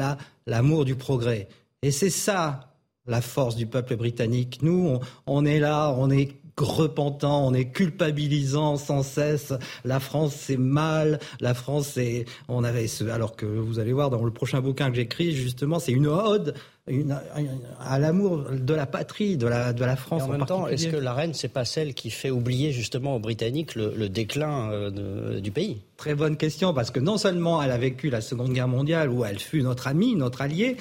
l'amour 0.47 0.85
du 0.85 0.95
progrès. 0.95 1.49
Et 1.83 1.91
c'est 1.91 2.11
ça 2.11 2.69
la 3.09 3.21
force 3.21 3.57
du 3.57 3.67
peuple 3.67 3.97
britannique. 3.97 4.61
Nous, 4.63 5.01
on 5.27 5.45
est 5.45 5.59
là, 5.59 5.93
on 5.97 6.11
est 6.11 6.38
repentant, 6.61 7.47
on 7.47 7.55
est 7.55 7.67
culpabilisant 7.67 8.77
sans 8.77 9.03
cesse. 9.03 9.53
La 9.85 10.01
France 10.01 10.35
c'est 10.37 10.57
mal, 10.57 11.19
la 11.41 11.55
France 11.55 11.91
c'est 11.95 12.25
on 12.49 12.65
avait 12.65 12.87
ce 12.87 13.05
alors 13.05 13.37
que 13.37 13.47
vous 13.47 13.79
allez 13.79 13.93
voir 13.93 14.11
dans 14.11 14.25
le 14.25 14.31
prochain 14.31 14.61
bouquin 14.61 14.91
que 14.91 14.97
j'écris 14.97 15.33
justement 15.33 15.79
c'est 15.79 15.93
une 15.93 16.07
ode 16.07 16.55
une, 16.91 17.19
à 17.81 17.99
l'amour 17.99 18.45
de 18.51 18.75
la 18.75 18.87
patrie, 18.87 19.37
de 19.37 19.47
la, 19.47 19.73
de 19.73 19.85
la 19.85 19.97
France. 19.97 20.23
en, 20.23 20.29
même 20.29 20.47
temps, 20.47 20.67
est-ce 20.67 20.89
que 20.89 20.97
la 20.97 21.13
reine, 21.13 21.35
c'est 21.35 21.49
pas 21.49 21.65
celle 21.65 21.95
qui 21.95 22.11
fait 22.11 22.31
oublier 22.31 22.73
justement 22.73 23.17
aux 23.17 23.19
Britanniques 23.19 23.75
le, 23.75 24.09
déclin 24.09 24.71
euh, 24.71 25.41
du 25.41 25.51
pays? 25.51 25.83
Très 25.97 26.15
bonne 26.15 26.37
question, 26.37 26.73
parce 26.75 26.91
que 26.91 27.01
non 27.01 27.19
seulement 27.19 27.63
elle 27.63 27.71
a 27.71 27.79
vécu 27.79 28.11
la 28.11 28.21
Seconde 28.21 28.53
Guerre 28.53 28.69
mondiale, 28.69 29.11
où 29.11 29.25
elle 29.25 29.39
fut 29.39 29.63
notre 29.63 29.87
amie, 29.87 30.15
notre 30.15 30.43
alliée, 30.43 30.77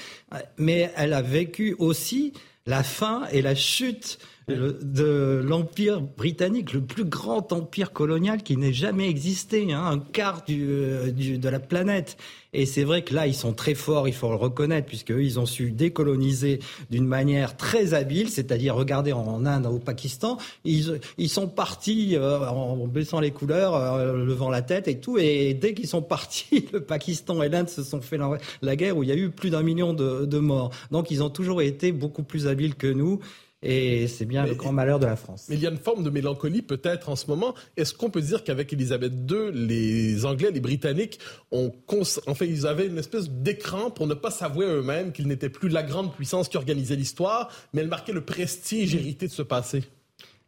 mais 0.58 0.92
elle 0.96 1.13
a 1.13 1.22
vécu 1.22 1.76
aussi 1.80 2.34
la 2.66 2.84
fin 2.84 3.24
et 3.32 3.42
la 3.42 3.56
chute 3.56 4.20
de 4.48 5.42
l'empire 5.46 6.00
britannique, 6.00 6.72
le 6.72 6.80
plus 6.80 7.04
grand 7.04 7.52
empire 7.52 7.92
colonial 7.92 8.44
qui 8.44 8.56
n'ait 8.56 8.72
jamais 8.72 9.10
existé, 9.10 9.74
hein, 9.74 9.84
un 9.86 10.00
quart 10.00 10.44
euh, 10.50 11.12
du, 11.12 11.38
de 11.38 11.50
la 11.50 11.60
planète. 11.60 12.16
Et 12.54 12.66
c'est 12.66 12.86
vrai 12.86 13.02
que 13.02 13.14
là, 13.14 13.28
ils 13.28 13.36
sont 13.36 13.52
très 13.52 13.76
forts, 13.76 14.08
il 14.08 14.14
faut 14.14 14.30
le 14.30 14.38
reconnaître, 14.38 14.88
puisque 14.88 15.10
ils 15.10 15.38
ont 15.38 15.46
su 15.46 15.72
décoloniser 15.72 16.60
d'une 16.90 17.06
manière 17.06 17.58
très 17.58 17.94
habile, 17.94 18.30
c'est-à-dire 18.30 18.74
regarder 18.74 19.12
en 19.12 19.46
Inde, 19.46 19.66
au 19.66 19.80
Pakistan, 19.80 20.38
ils, 20.64 21.02
ils 21.18 21.30
sont 21.30 21.50
partis 21.50 22.16
euh, 22.16 22.40
en 22.48 22.88
baissant 22.88 23.20
les 23.20 23.32
couleurs, 23.32 23.76
euh, 23.76 24.14
levant 24.14 24.50
la 24.50 24.62
tête 24.62 24.88
et 24.88 24.98
tout, 24.98 25.18
et 25.18 25.56
dès 25.56 25.74
qu'ils 25.74 25.90
sont 25.90 26.02
partis, 26.02 26.68
le 26.74 26.80
Pakistan 26.80 27.44
et 27.44 27.50
l'Inde 27.50 27.68
se 27.68 27.84
sont 27.84 28.00
fait 28.00 28.18
la, 28.62 28.76
guerre 28.78 28.96
où 28.96 29.04
il 29.04 29.10
y 29.10 29.12
a 29.12 29.18
eu 29.18 29.30
plus 29.30 29.50
d'un 29.50 29.62
million 29.62 29.94
de, 29.94 30.26
de 30.26 30.40
morts. 30.40 30.72
Donc 30.92 31.12
ils 31.12 31.22
ont 31.22 31.30
toujours 31.30 31.62
été 31.62 31.92
beaucoup 31.92 32.24
plus 32.24 32.48
habiles 32.48 32.76
que 32.76 32.88
nous. 32.88 33.20
Et 33.63 34.08
c'est 34.08 34.26
bien 34.26 34.46
le 34.46 34.54
grand 34.54 34.72
malheur 34.72 35.00
de 35.00 35.08
la 35.08 35.15
France. 35.15 35.48
Mais 35.50 35.56
il 35.56 35.62
y 35.62 35.67
a 35.67 35.72
une 35.72 35.78
forme 35.78 36.04
de 36.04 36.12
mélancolie 36.12 36.62
peut-être 36.62 37.10
en 37.10 37.15
ce 37.15 37.26
moment. 37.28 37.56
Est-ce 37.76 37.93
qu'on 37.93 38.12
peut 38.12 38.22
dire 38.22 38.43
qu'avec 38.43 38.72
Elisabeth 38.72 39.13
II, 39.30 39.52
les 39.52 40.26
Anglais, 40.26 40.52
les 40.52 40.60
Britanniques, 40.60 41.20
ont 41.52 41.74
en 42.28 42.36
fait, 42.36 42.48
ils 42.48 42.67
avaient 42.67 42.86
une 42.86 43.00
espèce 43.00 43.30
d'écran 43.30 43.89
pour 43.89 44.06
ne 44.06 44.13
pas 44.13 44.30
s'avouer 44.30 44.67
eux-mêmes 44.67 45.12
qu'ils 45.12 45.28
n'étaient 45.28 45.50
plus 45.50 45.70
la 45.70 45.82
grande 45.82 46.13
puissance 46.13 46.50
qui 46.50 46.58
organisait 46.58 46.96
l'histoire, 46.96 47.52
mais 47.74 47.82
elle 47.82 47.88
marquait 47.88 48.13
le 48.13 48.24
prestige 48.24 48.93
hérité 48.93 49.28
de 49.28 49.32
ce 49.32 49.41
passé? 49.41 49.84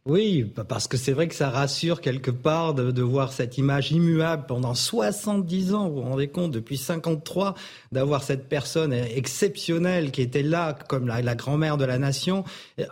Oui, 0.06 0.50
parce 0.68 0.88
que 0.88 0.96
c'est 0.96 1.12
vrai 1.12 1.28
que 1.28 1.34
ça 1.34 1.50
rassure 1.50 2.00
quelque 2.00 2.30
part 2.30 2.72
de, 2.72 3.02
voir 3.02 3.34
cette 3.34 3.58
image 3.58 3.92
immuable 3.92 4.44
pendant 4.48 4.74
70 4.74 5.74
ans, 5.74 5.90
vous 5.90 5.96
vous 5.96 6.02
rendez 6.02 6.28
compte, 6.28 6.52
depuis 6.52 6.78
53, 6.78 7.54
d'avoir 7.92 8.22
cette 8.22 8.48
personne 8.48 8.94
exceptionnelle 8.94 10.10
qui 10.10 10.22
était 10.22 10.42
là 10.42 10.72
comme 10.88 11.06
la, 11.06 11.34
grand-mère 11.34 11.76
de 11.76 11.84
la 11.84 11.98
nation. 11.98 12.44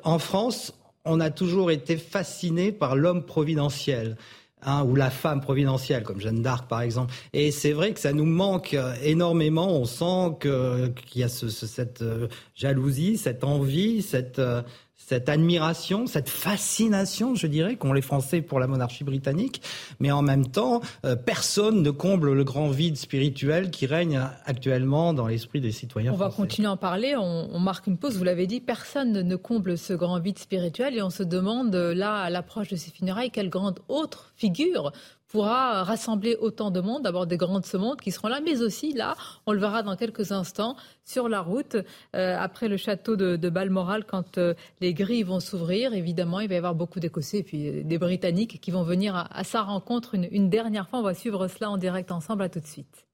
En 0.04 0.18
France, 0.18 0.74
on 1.06 1.18
a 1.20 1.30
toujours 1.30 1.70
été 1.70 1.96
fasciné 1.96 2.72
par 2.72 2.94
l'homme 2.94 3.24
providentiel. 3.24 4.16
Hein, 4.62 4.82
ou 4.82 4.96
la 4.96 5.08
femme 5.08 5.40
providentielle, 5.40 6.02
comme 6.02 6.20
Jeanne 6.20 6.42
d'Arc 6.42 6.68
par 6.68 6.80
exemple. 6.80 7.14
Et 7.32 7.52
c'est 7.52 7.70
vrai 7.70 7.92
que 7.92 8.00
ça 8.00 8.12
nous 8.12 8.24
manque 8.24 8.76
énormément. 9.04 9.68
On 9.70 9.84
sent 9.84 10.36
qu'il 10.40 11.20
y 11.20 11.22
a 11.22 11.28
cette 11.28 12.02
euh, 12.02 12.26
jalousie, 12.56 13.18
cette 13.18 13.44
envie, 13.44 14.02
cette, 14.02 14.40
euh, 14.40 14.62
cette 15.08 15.30
admiration, 15.30 16.06
cette 16.06 16.28
fascination, 16.28 17.34
je 17.34 17.46
dirais, 17.46 17.76
qu'ont 17.76 17.94
les 17.94 18.02
Français 18.02 18.42
pour 18.42 18.60
la 18.60 18.66
monarchie 18.66 19.04
britannique, 19.04 19.62
mais 20.00 20.10
en 20.10 20.20
même 20.20 20.48
temps, 20.48 20.82
euh, 21.06 21.16
personne 21.16 21.82
ne 21.82 21.90
comble 21.90 22.34
le 22.34 22.44
grand 22.44 22.68
vide 22.68 22.98
spirituel 22.98 23.70
qui 23.70 23.86
règne 23.86 24.20
actuellement 24.44 25.14
dans 25.14 25.26
l'esprit 25.26 25.62
des 25.62 25.72
citoyens. 25.72 26.12
On 26.12 26.16
va 26.16 26.28
continuer 26.28 26.68
à 26.68 26.72
en 26.72 26.76
parler, 26.76 27.16
on, 27.16 27.58
marque 27.58 27.86
une 27.86 27.96
pause, 27.96 28.18
vous 28.18 28.24
l'avez 28.24 28.46
dit, 28.46 28.60
personne 28.60 29.22
ne 29.22 29.36
comble 29.36 29.78
ce 29.78 29.94
grand 29.94 30.20
vide 30.20 30.38
spirituel 30.38 30.94
et 30.94 31.00
on 31.00 31.08
se 31.08 31.22
demande 31.22 31.74
là, 31.74 32.20
à 32.20 32.28
l'approche 32.28 32.68
de 32.68 32.76
ces 32.76 32.90
funérailles, 32.90 33.30
quelle 33.30 33.48
grande 33.48 33.80
autre 33.88 34.34
figure 34.36 34.92
pourra 35.28 35.84
rassembler 35.84 36.36
autant 36.40 36.70
de 36.70 36.80
monde, 36.80 37.02
d'abord 37.02 37.26
des 37.26 37.36
grands 37.36 37.60
de 37.60 37.66
ce 37.66 37.96
qui 38.02 38.10
seront 38.10 38.28
là, 38.28 38.40
mais 38.40 38.62
aussi 38.62 38.92
là, 38.92 39.16
on 39.46 39.52
le 39.52 39.60
verra 39.60 39.82
dans 39.82 39.96
quelques 39.96 40.32
instants, 40.32 40.76
sur 41.04 41.28
la 41.28 41.40
route, 41.40 41.76
euh, 42.16 42.36
après 42.38 42.68
le 42.68 42.76
château 42.76 43.16
de, 43.16 43.48
Balmoral, 43.48 44.04
quand 44.04 44.38
euh, 44.38 44.54
les 44.80 44.94
grilles 44.94 45.22
vont 45.22 45.40
s'ouvrir, 45.40 45.94
évidemment, 45.94 46.40
il 46.40 46.48
va 46.48 46.54
y 46.54 46.58
avoir 46.58 46.74
beaucoup 46.74 47.00
d'Écossais 47.00 47.38
et 47.38 47.42
puis 47.42 47.68
euh, 47.68 47.82
des 47.82 47.98
Britanniques 47.98 48.60
qui 48.60 48.70
vont 48.70 48.82
venir 48.82 49.28
à, 49.30 49.44
sa 49.44 49.62
rencontre 49.62 50.14
une, 50.14 50.28
une 50.30 50.50
dernière 50.50 50.88
fois. 50.88 50.98
On 50.98 51.02
va 51.02 51.14
suivre 51.14 51.48
cela 51.48 51.70
en 51.70 51.78
direct 51.78 52.10
ensemble. 52.10 52.42
À 52.42 52.48
tout 52.48 52.60
de 52.60 52.66
suite. 52.66 53.07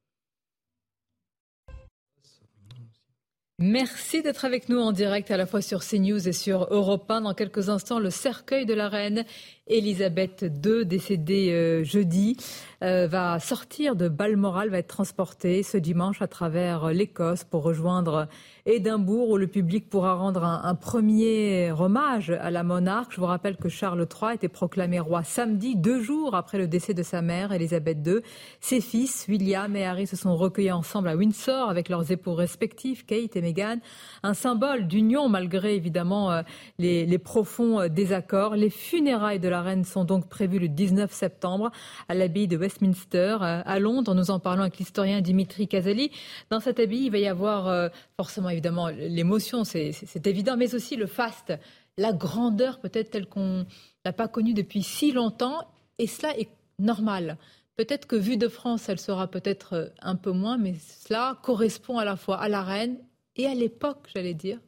Merci 3.60 4.20
d'être 4.20 4.44
avec 4.44 4.68
nous 4.68 4.80
en 4.80 4.90
direct 4.90 5.30
à 5.30 5.36
la 5.36 5.46
fois 5.46 5.62
sur 5.62 5.84
CNews 5.84 6.26
et 6.26 6.32
sur 6.32 6.66
Europe 6.72 7.08
1. 7.08 7.20
Dans 7.20 7.34
quelques 7.34 7.68
instants, 7.68 8.00
le 8.00 8.10
cercueil 8.10 8.66
de 8.66 8.74
la 8.74 8.88
reine 8.88 9.24
Elisabeth 9.68 10.44
II, 10.64 10.84
décédée 10.84 11.50
euh, 11.52 11.84
jeudi, 11.84 12.36
euh, 12.82 13.06
va 13.06 13.38
sortir 13.38 13.96
de 13.96 14.08
Balmoral, 14.08 14.68
va 14.68 14.78
être 14.78 14.88
transportée 14.88 15.62
ce 15.62 15.78
dimanche 15.78 16.20
à 16.20 16.26
travers 16.26 16.92
l'Écosse 16.92 17.44
pour 17.44 17.62
rejoindre 17.62 18.28
Édimbourg, 18.66 19.30
où 19.30 19.36
le 19.38 19.46
public 19.46 19.88
pourra 19.88 20.14
rendre 20.14 20.44
un, 20.44 20.74
premier 20.74 21.72
hommage 21.72 22.30
à 22.30 22.50
la 22.50 22.62
monarque. 22.62 23.12
Je 23.12 23.20
vous 23.20 23.26
rappelle 23.26 23.56
que 23.56 23.68
Charles 23.68 24.00
III 24.00 24.30
a 24.30 24.34
été 24.34 24.48
proclamé 24.48 25.00
roi 25.00 25.22
samedi, 25.22 25.76
deux 25.76 26.02
jours 26.02 26.34
après 26.34 26.58
le 26.58 26.66
décès 26.66 26.92
de 26.92 27.02
sa 27.02 27.22
mère, 27.22 27.52
Elisabeth 27.52 27.98
II. 28.06 28.20
Ses 28.60 28.80
fils, 28.80 29.26
William 29.28 29.74
et 29.76 29.86
Harry, 29.86 30.06
se 30.06 30.16
sont 30.16 30.36
recueillis 30.36 30.72
ensemble 30.72 31.08
à 31.08 31.16
Windsor 31.16 31.70
avec 31.70 31.88
leurs 31.88 32.10
époux 32.10 32.34
respectifs, 32.34 33.06
Kate 33.06 33.36
et 33.36 33.42
Meghan. 33.44 33.78
Un 34.22 34.34
symbole 34.34 34.88
d'union 34.88 35.28
malgré 35.28 35.76
évidemment 35.76 36.32
euh, 36.32 36.42
les, 36.78 37.18
profonds 37.18 37.80
euh, 37.80 37.88
désaccords. 37.88 38.56
Les 38.56 38.70
funérailles 38.70 39.38
de 39.38 39.48
la 39.48 39.62
reine 39.62 39.84
sont 39.84 40.04
donc 40.04 40.28
prévues 40.28 40.58
le 40.58 40.68
19 40.68 41.12
septembre 41.12 41.70
à 42.08 42.14
l'abbaye 42.14 42.48
de 42.48 42.56
Westminster 42.56 43.38
euh, 43.40 43.62
à 43.64 43.78
Londres. 43.78 44.14
Nous 44.14 44.30
en 44.30 44.40
parlons 44.40 44.62
avec 44.62 44.78
l'historien 44.78 45.20
Dimitri 45.20 45.68
Casali. 45.68 46.10
Dans 46.50 46.60
cette 46.60 46.80
abbaye, 46.80 47.04
il 47.06 47.10
va 47.10 47.18
y 47.18 47.28
avoir 47.28 47.90
forcément 48.16 48.48
évidemment 48.48 48.88
l'émotion, 48.88 49.64
c'est 49.64 50.26
évident, 50.26 50.56
mais 50.56 50.74
aussi 50.74 50.96
le 50.96 51.06
faste, 51.06 51.52
la 51.98 52.12
grandeur 52.12 52.80
peut-être 52.80 53.10
telle 53.10 53.26
qu'on 53.26 53.66
n'a 54.04 54.12
pas 54.12 54.28
connue 54.28 54.54
depuis 54.54 54.82
si 54.82 55.12
longtemps, 55.12 55.68
et 55.98 56.06
cela 56.06 56.36
est 56.38 56.48
normal. 56.78 57.38
Peut-être 57.76 58.06
que 58.06 58.16
vue 58.16 58.36
de 58.36 58.48
France, 58.48 58.88
elle 58.88 59.00
sera 59.00 59.26
peut-être 59.26 59.92
un 60.00 60.16
peu 60.16 60.30
moins, 60.30 60.58
mais 60.58 60.74
cela 60.74 61.38
correspond 61.42 61.98
à 61.98 62.04
la 62.04 62.16
fois 62.16 62.38
à 62.40 62.48
la 62.48 62.62
reine 62.62 62.98
et 63.36 63.46
à 63.46 63.54
l'époque, 63.54 64.08
j'allais 64.14 64.34
dire. 64.34 64.58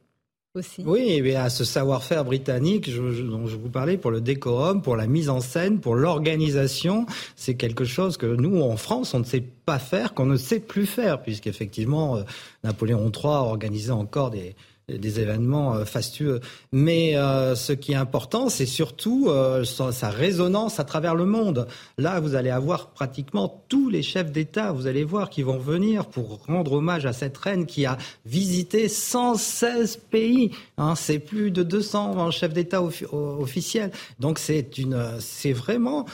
Aussi. 0.55 0.81
Oui, 0.87 1.21
mais 1.21 1.35
à 1.35 1.51
ce 1.51 1.63
savoir-faire 1.63 2.25
britannique 2.25 2.89
dont 2.89 3.45
je 3.45 3.55
vous 3.55 3.69
parlais, 3.69 3.95
pour 3.95 4.09
le 4.09 4.21
décorum, 4.21 4.81
pour 4.81 4.95
la 4.95 5.05
mise 5.05 5.29
en 5.29 5.39
scène, 5.39 5.79
pour 5.79 5.93
l'organisation, 5.93 7.05
c'est 7.35 7.53
quelque 7.53 7.85
chose 7.85 8.17
que 8.17 8.25
nous, 8.25 8.61
en 8.61 8.75
France, 8.75 9.13
on 9.13 9.19
ne 9.19 9.23
sait 9.23 9.41
pas 9.41 9.77
faire, 9.77 10.15
qu'on 10.15 10.25
ne 10.25 10.37
sait 10.37 10.59
plus 10.59 10.87
faire, 10.87 11.21
puisqu'effectivement, 11.21 12.17
euh, 12.17 12.23
Napoléon 12.63 13.11
III 13.11 13.25
organisait 13.25 13.91
encore 13.91 14.31
des, 14.31 14.55
des 14.89 15.19
événements 15.19 15.75
euh, 15.75 15.83
fastueux. 15.83 16.39
Mais 16.71 17.17
euh, 17.17 17.55
ce 17.55 17.73
qui 17.73 17.91
est 17.91 17.97
important, 17.97 18.47
c'est 18.47 18.65
surtout 18.65 19.25
euh, 19.27 19.65
sa, 19.65 20.09
résonance 20.09 20.79
à 20.79 20.85
travers 20.85 21.13
le 21.13 21.25
monde. 21.25 21.67
Là, 21.97 22.21
vous 22.21 22.35
allez 22.35 22.49
avoir 22.49 22.91
pratiquement 22.91 23.65
tous 23.67 23.89
les 23.89 24.01
chefs 24.01 24.31
d'État, 24.31 24.71
vous 24.71 24.87
allez 24.87 25.03
voir, 25.03 25.29
qui 25.29 25.43
vont 25.43 25.57
venir 25.57 26.05
pour 26.05 26.45
rendre 26.45 26.71
hommage 26.71 27.05
à 27.05 27.11
cette 27.11 27.37
reine 27.37 27.65
qui 27.65 27.85
a 27.85 27.97
visité 28.25 28.87
116 28.87 29.97
pays. 30.09 30.51
Hein, 30.77 30.95
c'est 30.95 31.19
plus 31.19 31.51
de 31.51 31.63
200 31.63 32.31
chefs 32.31 32.53
d'État 32.53 32.81
officiels. 32.81 33.91
Donc 34.21 34.39
c'est 34.39 34.77
une, 34.77 35.19
c'est 35.19 35.51
vraiment, 35.51 36.05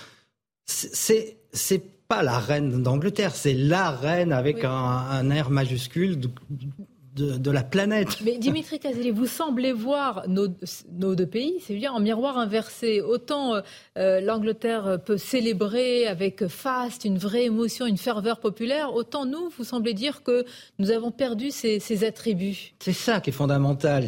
c'est, 0.66 1.38
c'est 1.52 1.84
pas 2.08 2.24
la 2.24 2.40
reine 2.40 2.82
d'Angleterre, 2.82 3.36
c'est 3.36 3.54
la 3.54 3.92
reine 3.92 4.32
avec 4.32 4.64
un, 4.64 4.72
un 4.72 5.44
R 5.44 5.52
majuscule 5.52 6.20
de, 7.16 7.52
la 7.52 7.64
planète. 7.64 8.20
Mais 8.24 8.38
Dimitri 8.38 8.80
Kazeli, 8.80 9.12
vous 9.12 9.28
semblez 9.28 9.72
voir 9.72 10.24
nos, 10.28 10.48
deux 10.48 11.26
pays, 11.28 11.56
c'est 11.66 11.76
bien 11.76 11.92
en 11.92 12.00
miroir 12.00 12.38
inversé. 12.38 13.02
Autant 13.02 13.56
euh, 13.56 13.62
euh, 13.98 14.20
l'Angleterre 14.20 15.00
peut 15.06 15.18
célébrer 15.18 16.08
avec 16.08 16.48
faste 16.48 17.06
une 17.06 17.18
vraie 17.18 17.46
émotion, 17.46 17.86
une 17.86 17.98
ferveur 17.98 18.40
populaire, 18.40 18.94
autant 18.94 19.26
nous, 19.26 19.50
vous 19.58 19.64
semblez 19.64 19.94
dire 19.94 20.24
que 20.24 20.46
nous 20.80 20.92
avons 20.92 21.12
perdu 21.12 21.52
ces, 21.52 21.80
ces 21.80 22.04
attributs. 22.04 22.74
C'est 22.80 22.94
ça 22.94 23.20
qui 23.20 23.30
est 23.30 23.34
fondamental. 23.34 24.06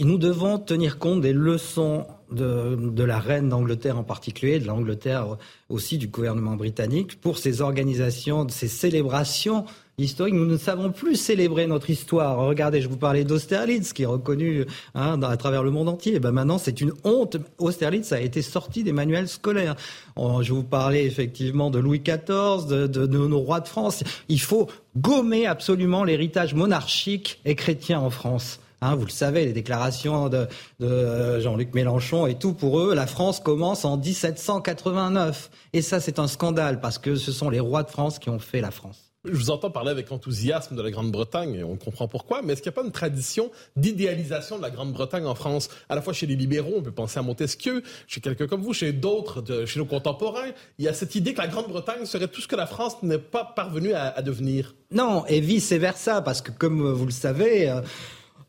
Et 0.00 0.04
nous 0.04 0.18
devons 0.18 0.58
tenir 0.58 0.98
compte 0.98 1.22
des 1.22 1.32
leçons 1.32 2.06
de, 2.30 2.76
de 2.76 3.02
la 3.02 3.18
reine 3.18 3.48
d'Angleterre 3.48 3.98
en 3.98 4.04
particulier, 4.04 4.60
de 4.60 4.66
l'Angleterre 4.66 5.38
aussi, 5.68 5.98
du 5.98 6.06
gouvernement 6.06 6.54
britannique, 6.54 7.20
pour 7.20 7.38
ces 7.38 7.62
organisations, 7.62 8.46
ces 8.48 8.68
célébrations 8.68 9.64
historique. 9.98 10.34
Nous 10.34 10.46
ne 10.46 10.56
savons 10.56 10.90
plus 10.92 11.16
célébrer 11.16 11.66
notre 11.66 11.90
histoire. 11.90 12.38
Regardez, 12.38 12.80
je 12.80 12.88
vous 12.88 12.96
parlais 12.96 13.24
d'Austerlitz, 13.24 13.92
qui 13.92 14.04
est 14.04 14.06
reconnu 14.06 14.64
hein, 14.94 15.20
à 15.22 15.36
travers 15.36 15.62
le 15.62 15.70
monde 15.70 15.88
entier. 15.88 16.14
Et 16.14 16.20
ben 16.20 16.32
maintenant, 16.32 16.58
c'est 16.58 16.80
une 16.80 16.92
honte. 17.04 17.36
Austerlitz 17.58 18.12
a 18.12 18.20
été 18.20 18.42
sorti 18.42 18.84
des 18.84 18.92
manuels 18.92 19.28
scolaires. 19.28 19.76
Je 20.16 20.52
vous 20.52 20.62
parlais 20.62 21.04
effectivement 21.04 21.70
de 21.70 21.78
Louis 21.78 22.00
XIV, 22.00 22.66
de, 22.66 23.06
nos 23.06 23.40
rois 23.40 23.60
de 23.60 23.68
France. 23.68 24.04
Il 24.28 24.40
faut 24.40 24.68
gommer 24.96 25.46
absolument 25.46 26.04
l'héritage 26.04 26.54
monarchique 26.54 27.40
et 27.44 27.54
chrétien 27.54 28.00
en 28.00 28.10
France. 28.10 28.60
Hein, 28.80 28.94
vous 28.94 29.06
le 29.06 29.10
savez, 29.10 29.44
les 29.44 29.52
déclarations 29.52 30.28
de 30.28 31.40
Jean-Luc 31.40 31.74
Mélenchon 31.74 32.28
et 32.28 32.36
tout, 32.36 32.52
pour 32.52 32.78
eux, 32.78 32.94
la 32.94 33.08
France 33.08 33.40
commence 33.40 33.84
en 33.84 33.96
1789. 33.96 35.50
Et 35.72 35.82
ça, 35.82 35.98
c'est 35.98 36.20
un 36.20 36.28
scandale, 36.28 36.80
parce 36.80 36.98
que 36.98 37.16
ce 37.16 37.32
sont 37.32 37.50
les 37.50 37.60
rois 37.60 37.82
de 37.82 37.90
France 37.90 38.20
qui 38.20 38.30
ont 38.30 38.38
fait 38.38 38.60
la 38.60 38.70
France. 38.70 39.07
Je 39.24 39.32
vous 39.32 39.50
entends 39.50 39.72
parler 39.72 39.90
avec 39.90 40.12
enthousiasme 40.12 40.76
de 40.76 40.82
la 40.82 40.92
Grande-Bretagne, 40.92 41.56
et 41.56 41.64
on 41.64 41.76
comprend 41.76 42.06
pourquoi, 42.06 42.40
mais 42.40 42.52
est-ce 42.52 42.62
qu'il 42.62 42.70
n'y 42.70 42.74
a 42.74 42.80
pas 42.80 42.86
une 42.86 42.92
tradition 42.92 43.50
d'idéalisation 43.74 44.58
de 44.58 44.62
la 44.62 44.70
Grande-Bretagne 44.70 45.26
en 45.26 45.34
France? 45.34 45.70
À 45.88 45.96
la 45.96 46.02
fois 46.02 46.12
chez 46.12 46.26
les 46.26 46.36
libéraux, 46.36 46.74
on 46.76 46.82
peut 46.82 46.92
penser 46.92 47.18
à 47.18 47.22
Montesquieu, 47.22 47.82
chez 48.06 48.20
quelqu'un 48.20 48.46
comme 48.46 48.62
vous, 48.62 48.72
chez 48.72 48.92
d'autres, 48.92 49.42
chez 49.66 49.80
nos 49.80 49.86
contemporains, 49.86 50.52
il 50.78 50.84
y 50.84 50.88
a 50.88 50.94
cette 50.94 51.16
idée 51.16 51.34
que 51.34 51.40
la 51.40 51.48
Grande-Bretagne 51.48 52.06
serait 52.06 52.28
tout 52.28 52.40
ce 52.40 52.46
que 52.46 52.54
la 52.54 52.66
France 52.66 53.02
n'est 53.02 53.18
pas 53.18 53.44
parvenue 53.44 53.92
à, 53.92 54.22
devenir. 54.22 54.76
Non, 54.92 55.26
et 55.26 55.40
vice-versa, 55.40 56.22
parce 56.22 56.40
que 56.40 56.52
comme 56.52 56.92
vous 56.92 57.06
le 57.06 57.10
savez... 57.10 57.68
Euh, 57.68 57.80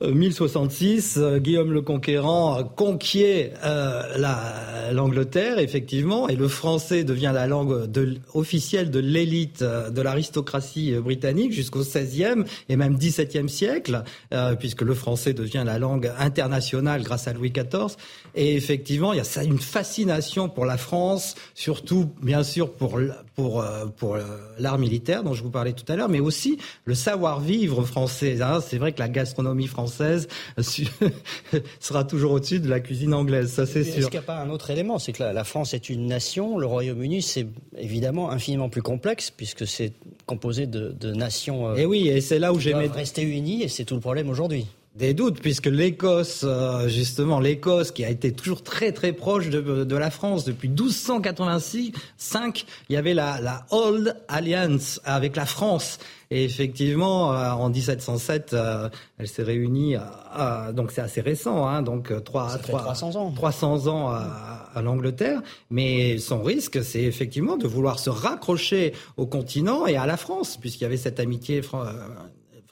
1066, 0.02 1.18
euh, 1.18 1.40
Guillaume 1.40 1.74
le 1.74 1.82
Conquérant 1.82 2.64
conquiert 2.64 3.52
euh, 3.66 4.92
l'Angleterre, 4.94 5.60
effectivement, 5.60 6.30
et 6.30 6.38
le 6.38 6.48
français 6.48 7.04
devient 7.04 7.32
la 7.34 7.48
langue 7.48 7.90
officielle 8.34 8.92
de 8.92 9.00
l'élite 9.00 9.62
euh, 9.62 9.90
de 9.90 10.02
l'aristocratie 10.02 10.94
britannique 10.94 11.52
jusqu'au 11.52 11.82
XVIe 11.82 12.44
et 12.70 12.78
même 12.78 12.98
XVIIe 12.98 13.50
siècle, 13.50 14.04
puisque 14.60 14.82
le 14.82 14.94
français 14.94 15.34
devient 15.34 15.64
la 15.66 15.80
langue 15.80 16.12
internationale 16.18 17.04
grâce 17.04 17.28
à 17.28 17.34
Louis 17.34 17.52
XIV. 17.52 17.96
Et 18.36 18.56
effectivement, 18.56 19.14
il 19.14 19.18
y 19.18 19.40
a 19.40 19.44
une 19.44 19.60
fascination 19.60 20.50
pour 20.50 20.66
la 20.66 20.78
France, 20.78 21.36
surtout, 21.56 22.10
bien 22.22 22.44
sûr, 22.44 22.72
pour, 22.72 23.00
pour, 23.40 23.66
pour 23.98 24.18
l'art 24.58 24.78
militaire 24.78 25.24
dont 25.24 25.34
je 25.34 25.44
vous 25.44 25.50
parlais 25.50 25.74
tout 25.74 25.90
à 25.92 25.96
l'heure, 25.96 26.10
mais 26.10 26.20
aussi 26.20 26.58
le 26.86 26.94
savoir-vivre 26.94 27.84
français. 27.84 28.42
Hein. 28.42 28.60
C'est 28.62 28.78
vrai 28.78 28.92
que 28.92 29.00
la 29.00 29.10
gastronomie 29.10 29.68
française 29.68 29.80
française 29.80 30.28
sera 31.80 32.04
toujours 32.04 32.34
au-dessus 32.34 32.60
de 32.60 32.70
la 32.70 32.80
cuisine 32.80 33.14
anglaise, 33.14 33.52
ça 33.52 33.66
c'est 33.66 33.84
sûr. 33.84 33.98
Est-ce 33.98 34.08
qu'il 34.08 34.20
n'y 34.20 34.24
a 34.24 34.28
pas 34.28 34.40
un 34.40 34.50
autre 34.50 34.70
élément 34.70 35.00
C'est 35.00 35.14
que 35.14 35.24
la, 35.24 35.44
France 35.44 35.74
est 35.74 35.90
une 35.90 36.08
nation, 36.08 36.58
le 36.58 36.66
Royaume-Uni 36.66 37.22
c'est 37.22 37.48
évidemment 37.78 38.30
infiniment 38.30 38.70
plus 38.70 38.82
complexe 38.82 39.32
puisque 39.32 39.66
c'est 39.66 39.94
composé 40.26 40.68
de, 40.68 41.12
nations. 41.14 41.76
et 41.76 41.80
euh, 41.80 41.84
eh 41.84 41.86
oui, 41.86 42.08
et 42.08 42.22
c'est 42.22 42.40
là 42.40 42.54
où 42.54 42.60
j'ai 42.60 42.74
rester 42.74 43.24
unis 43.24 43.64
et 43.64 43.68
c'est 43.68 43.84
tout 43.86 43.96
le 43.96 44.02
problème 44.02 44.30
aujourd'hui 44.30 44.68
des 45.00 45.14
doutes, 45.14 45.40
puisque 45.40 45.68
l'Écosse, 45.68 46.42
euh, 46.44 46.90
justement, 46.90 47.40
l'Écosse 47.40 47.92
qui 47.92 48.04
a 48.04 48.10
été 48.10 48.34
toujours 48.34 48.62
très 48.62 48.92
très 48.92 49.14
proche 49.14 49.50
de, 49.50 49.96
la 49.96 50.12
France 50.12 50.44
depuis 50.44 50.68
1285, 50.68 52.66
il 52.90 52.94
y 52.94 52.98
avait 52.98 53.14
la, 53.14 53.40
la 53.42 53.66
Old 53.72 54.16
Alliance 54.28 55.02
avec 55.06 55.36
la 55.36 55.46
France. 55.46 56.00
Et 56.32 56.44
effectivement, 56.44 57.34
euh, 57.34 57.50
en 57.52 57.70
1707, 57.70 58.54
euh, 58.54 58.90
elle 59.18 59.28
s'est 59.28 59.42
réunie, 59.42 59.96
donc 60.74 60.92
c'est 60.92 61.02
assez 61.02 61.22
récent, 61.22 61.66
hein, 61.66 61.82
donc 61.82 62.12
3, 62.24 62.58
300 62.58 63.16
ans, 63.16 63.32
300 63.32 63.88
ans 63.88 64.10
à, 64.10 64.70
à 64.76 64.82
l'Angleterre. 64.82 65.42
Mais 65.70 66.18
son 66.18 66.44
risque, 66.44 66.84
c'est 66.84 67.04
effectivement 67.04 67.56
de 67.56 67.68
vouloir 67.68 68.00
se 68.00 68.10
raccrocher 68.10 68.94
au 69.16 69.26
continent 69.26 69.88
et 69.88 69.96
à 69.96 70.06
la 70.06 70.18
France, 70.18 70.58
puisqu'il 70.58 70.84
y 70.84 70.88
avait 70.88 70.98
cette 70.98 71.22
amitié 71.22 71.62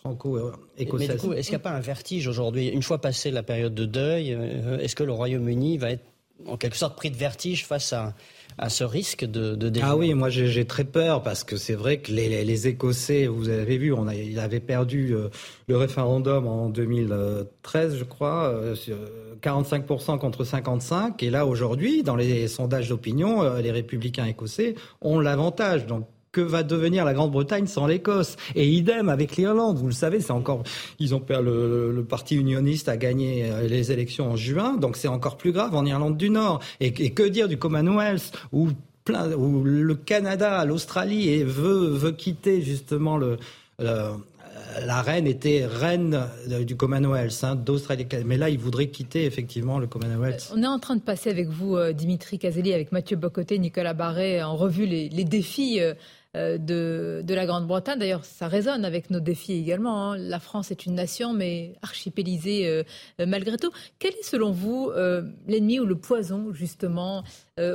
franco-écossaise. 0.07 1.25
est-ce 1.35 1.47
qu'il 1.47 1.51
n'y 1.51 1.55
a 1.55 1.59
pas 1.59 1.71
un 1.71 1.79
vertige 1.79 2.27
aujourd'hui? 2.27 2.67
Une 2.67 2.83
fois 2.83 2.99
passée 2.99 3.31
la 3.31 3.43
période 3.43 3.73
de 3.73 3.85
deuil, 3.85 4.33
euh, 4.33 4.79
est-ce 4.79 4.95
que 4.95 5.03
le 5.03 5.11
Royaume-Uni 5.11 5.77
va 5.77 5.91
être 5.91 6.03
en 6.45 6.55
quelque 6.55 6.77
sorte 6.77 6.95
pris 6.95 7.09
de 7.09 7.15
vertige 7.15 7.65
face 7.65 7.93
à, 7.93 8.13
à 8.59 8.69
ce 8.69 8.83
risque 8.83 9.25
de, 9.25 9.55
de 9.55 9.71
Ah 9.81 9.97
oui, 9.97 10.13
moi 10.13 10.29
j'ai 10.29 10.65
très 10.65 10.83
peur 10.83 11.23
parce 11.23 11.43
que 11.43 11.57
c'est 11.57 11.73
vrai 11.73 11.97
que 11.97 12.11
les, 12.11 12.45
les, 12.45 12.67
Écossais, 12.67 13.25
vous 13.25 13.49
avez 13.49 13.77
vu, 13.77 13.91
on 13.91 14.07
a, 14.07 14.13
ils 14.13 14.39
avaient 14.39 14.59
perdu 14.59 15.15
euh, 15.15 15.29
le 15.67 15.77
référendum 15.77 16.47
en 16.47 16.69
2013, 16.69 17.97
je 17.97 18.03
crois, 18.03 18.53
45% 19.41 20.13
euh, 20.13 20.17
contre 20.17 20.43
55, 20.43 21.23
et 21.23 21.31
là 21.31 21.47
aujourd'hui, 21.47 22.03
dans 22.03 22.15
les 22.15 22.47
sondages 22.47 22.89
d'opinion, 22.89 23.57
les 23.57 23.71
républicains 23.71 24.25
écossais 24.25 24.75
ont 25.01 25.19
l'avantage. 25.19 25.87
Donc 25.87 26.07
que 26.31 26.41
va 26.41 26.63
devenir 26.63 27.05
la 27.05 27.13
Grande-Bretagne 27.13 27.67
sans 27.67 27.87
l'Écosse 27.87 28.35
Et 28.55 28.67
idem 28.67 29.09
avec 29.09 29.37
l'Irlande. 29.37 29.77
Vous 29.77 29.87
le 29.87 29.93
savez, 29.93 30.19
c'est 30.19 30.31
encore. 30.31 30.63
Ils 30.99 31.15
ont 31.15 31.19
perdu 31.19 31.47
le, 31.47 32.05
parti 32.07 32.35
unioniste 32.35 32.89
a 32.89 32.97
gagné 32.97 33.49
euh, 33.51 33.67
les 33.67 33.91
élections 33.91 34.31
en 34.31 34.35
juin, 34.35 34.77
donc 34.77 34.97
c'est 34.97 35.07
encore 35.07 35.37
plus 35.37 35.51
grave 35.51 35.75
en 35.75 35.85
Irlande 35.85 36.17
du 36.17 36.29
Nord. 36.29 36.61
Et, 36.79 36.91
que 36.91 37.23
dire 37.23 37.47
du 37.47 37.57
Commonwealth 37.57 38.31
où 38.51 38.69
le 39.09 39.93
Canada, 39.95 40.65
l'Australie 40.65 41.43
veut 41.43 42.11
quitter 42.11 42.61
justement 42.61 43.17
le 43.17 43.37
la 44.85 45.01
reine 45.01 45.27
était 45.27 45.65
reine 45.65 46.27
du 46.65 46.75
Commonwealth, 46.75 47.43
hein, 47.43 47.55
d'Australie. 47.55 48.05
Mais 48.25 48.37
là, 48.37 48.49
il 48.49 48.59
voudrait 48.59 48.87
quitter 48.87 49.25
effectivement 49.25 49.79
le 49.79 49.87
Commonwealth. 49.87 50.51
On 50.53 50.61
est 50.61 50.67
en 50.67 50.79
train 50.79 50.95
de 50.95 51.01
passer 51.01 51.29
avec 51.29 51.47
vous, 51.47 51.77
Dimitri 51.93 52.37
Caselli, 52.37 52.73
avec 52.73 52.91
Mathieu 52.91 53.17
Bocoté, 53.17 53.59
Nicolas 53.59 53.93
Barré, 53.93 54.43
en 54.43 54.55
revue 54.55 54.85
les 54.85 55.23
défis 55.23 55.79
euh, 56.37 56.57
de, 56.57 57.33
la 57.33 57.45
Grande-Bretagne. 57.45 57.99
D'ailleurs, 57.99 58.25
ça 58.25 58.47
résonne 58.47 58.85
avec 58.85 59.09
nos 59.09 59.19
défis 59.19 59.53
également. 59.53 60.11
Hein. 60.11 60.17
La 60.17 60.39
France 60.39 60.71
est 60.71 60.85
une 60.85 60.95
nation, 60.95 61.33
mais 61.33 61.73
archipélisée 61.81 62.67
euh, 62.67 62.83
malgré 63.25 63.57
tout. 63.57 63.71
Quel 63.99 64.13
est, 64.13 64.23
selon 64.23 64.51
vous, 64.51 64.91
euh, 64.95 65.23
l'ennemi 65.47 65.79
ou 65.79 65.85
le 65.85 65.95
poison, 65.95 66.53
justement 66.53 67.23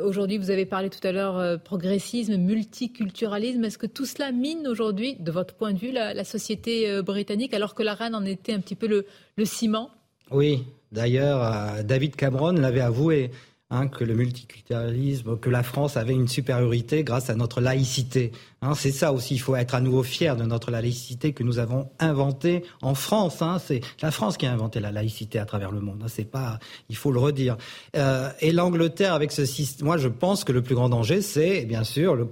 Aujourd'hui, 0.04 0.38
vous 0.38 0.50
avez 0.50 0.64
parlé 0.64 0.90
tout 0.90 1.04
à 1.04 1.10
l'heure 1.10 1.60
progressisme, 1.60 2.36
multiculturalisme. 2.36 3.64
Est-ce 3.64 3.78
que 3.78 3.88
tout 3.88 4.06
cela 4.06 4.30
mine 4.30 4.68
aujourd'hui, 4.68 5.16
de 5.18 5.32
votre 5.32 5.54
point 5.54 5.72
de 5.72 5.78
vue, 5.78 5.90
la, 5.90 6.22
société 6.22 7.02
britannique, 7.02 7.52
alors 7.52 7.74
que 7.74 7.82
la 7.82 7.94
reine 7.94 8.14
en 8.14 8.24
était 8.24 8.52
un 8.52 8.60
petit 8.60 8.76
peu 8.76 8.86
le 8.86 9.44
ciment? 9.44 9.90
Oui. 10.30 10.62
D'ailleurs, 10.92 11.82
David 11.82 12.14
Cameron 12.14 12.52
l'avait 12.52 12.80
avoué. 12.80 13.32
Hein, 13.74 13.88
que 13.88 14.04
le 14.04 14.12
multiculturalisme, 14.12 15.38
que 15.38 15.48
la 15.48 15.62
France 15.62 15.96
avait 15.96 16.12
une 16.12 16.28
supériorité 16.28 17.04
grâce 17.04 17.30
à 17.30 17.34
notre 17.34 17.62
laïcité. 17.62 18.30
Hein, 18.60 18.74
c'est 18.74 18.90
ça 18.90 19.14
aussi, 19.14 19.36
il 19.36 19.38
faut 19.38 19.56
être 19.56 19.74
à 19.74 19.80
nouveau 19.80 20.02
fier 20.02 20.36
de 20.36 20.44
notre 20.44 20.70
laïcité 20.70 21.32
que 21.32 21.42
nous 21.42 21.58
avons 21.58 21.88
inventée 21.98 22.64
en 22.82 22.94
France. 22.94 23.40
Hein, 23.40 23.58
c'est 23.64 23.80
la 24.02 24.10
France 24.10 24.36
qui 24.36 24.44
a 24.44 24.52
inventé 24.52 24.78
la 24.78 24.92
laïcité 24.92 25.38
à 25.38 25.46
travers 25.46 25.72
le 25.72 25.80
monde. 25.80 26.04
C'est 26.08 26.30
pas, 26.30 26.58
il 26.90 26.96
faut 26.96 27.12
le 27.12 27.18
redire. 27.18 27.56
Euh, 27.96 28.28
et 28.40 28.52
l'Angleterre 28.52 29.14
avec 29.14 29.32
ce 29.32 29.46
système, 29.46 29.86
moi 29.86 29.96
je 29.96 30.08
pense 30.08 30.44
que 30.44 30.52
le 30.52 30.60
plus 30.60 30.74
grand 30.74 30.90
danger, 30.90 31.22
c'est 31.22 31.64
bien 31.64 31.82
sûr 31.82 32.14
le 32.14 32.26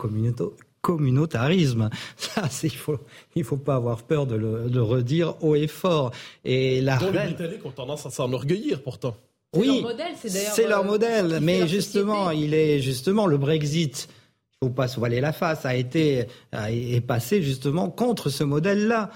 communautarisme. 0.82 1.88
Ça, 2.18 2.50
il 2.62 2.76
faut, 2.76 2.98
il 3.34 3.44
faut 3.44 3.56
pas 3.56 3.76
avoir 3.76 4.02
peur 4.02 4.26
de 4.26 4.36
le, 4.36 4.82
redire 4.82 5.42
haut 5.42 5.54
et 5.54 5.68
fort. 5.68 6.10
Et 6.44 6.82
la 6.82 6.98
les 6.98 7.10
Britanniques 7.10 7.64
ont 7.64 7.70
tendance 7.70 8.04
à 8.04 8.10
s'enorgueillir 8.10 8.82
pourtant. 8.82 9.16
Oui, 9.56 9.84
c'est 10.14 10.68
leur 10.68 10.84
modèle, 10.84 11.40
mais 11.42 11.66
justement, 11.66 12.30
il 12.30 12.54
est 12.54 12.80
justement 12.80 13.26
le 13.26 13.36
Brexit. 13.36 14.08
Il 14.52 14.66
faut 14.66 14.72
pas 14.72 14.86
se 14.86 14.98
voiler 14.98 15.20
la 15.20 15.32
face. 15.32 15.66
A 15.66 15.74
été 15.74 16.26
est 16.52 17.00
passé 17.00 17.42
justement 17.42 17.90
contre 17.90 18.28
ce 18.28 18.44
modèle-là. 18.44 19.10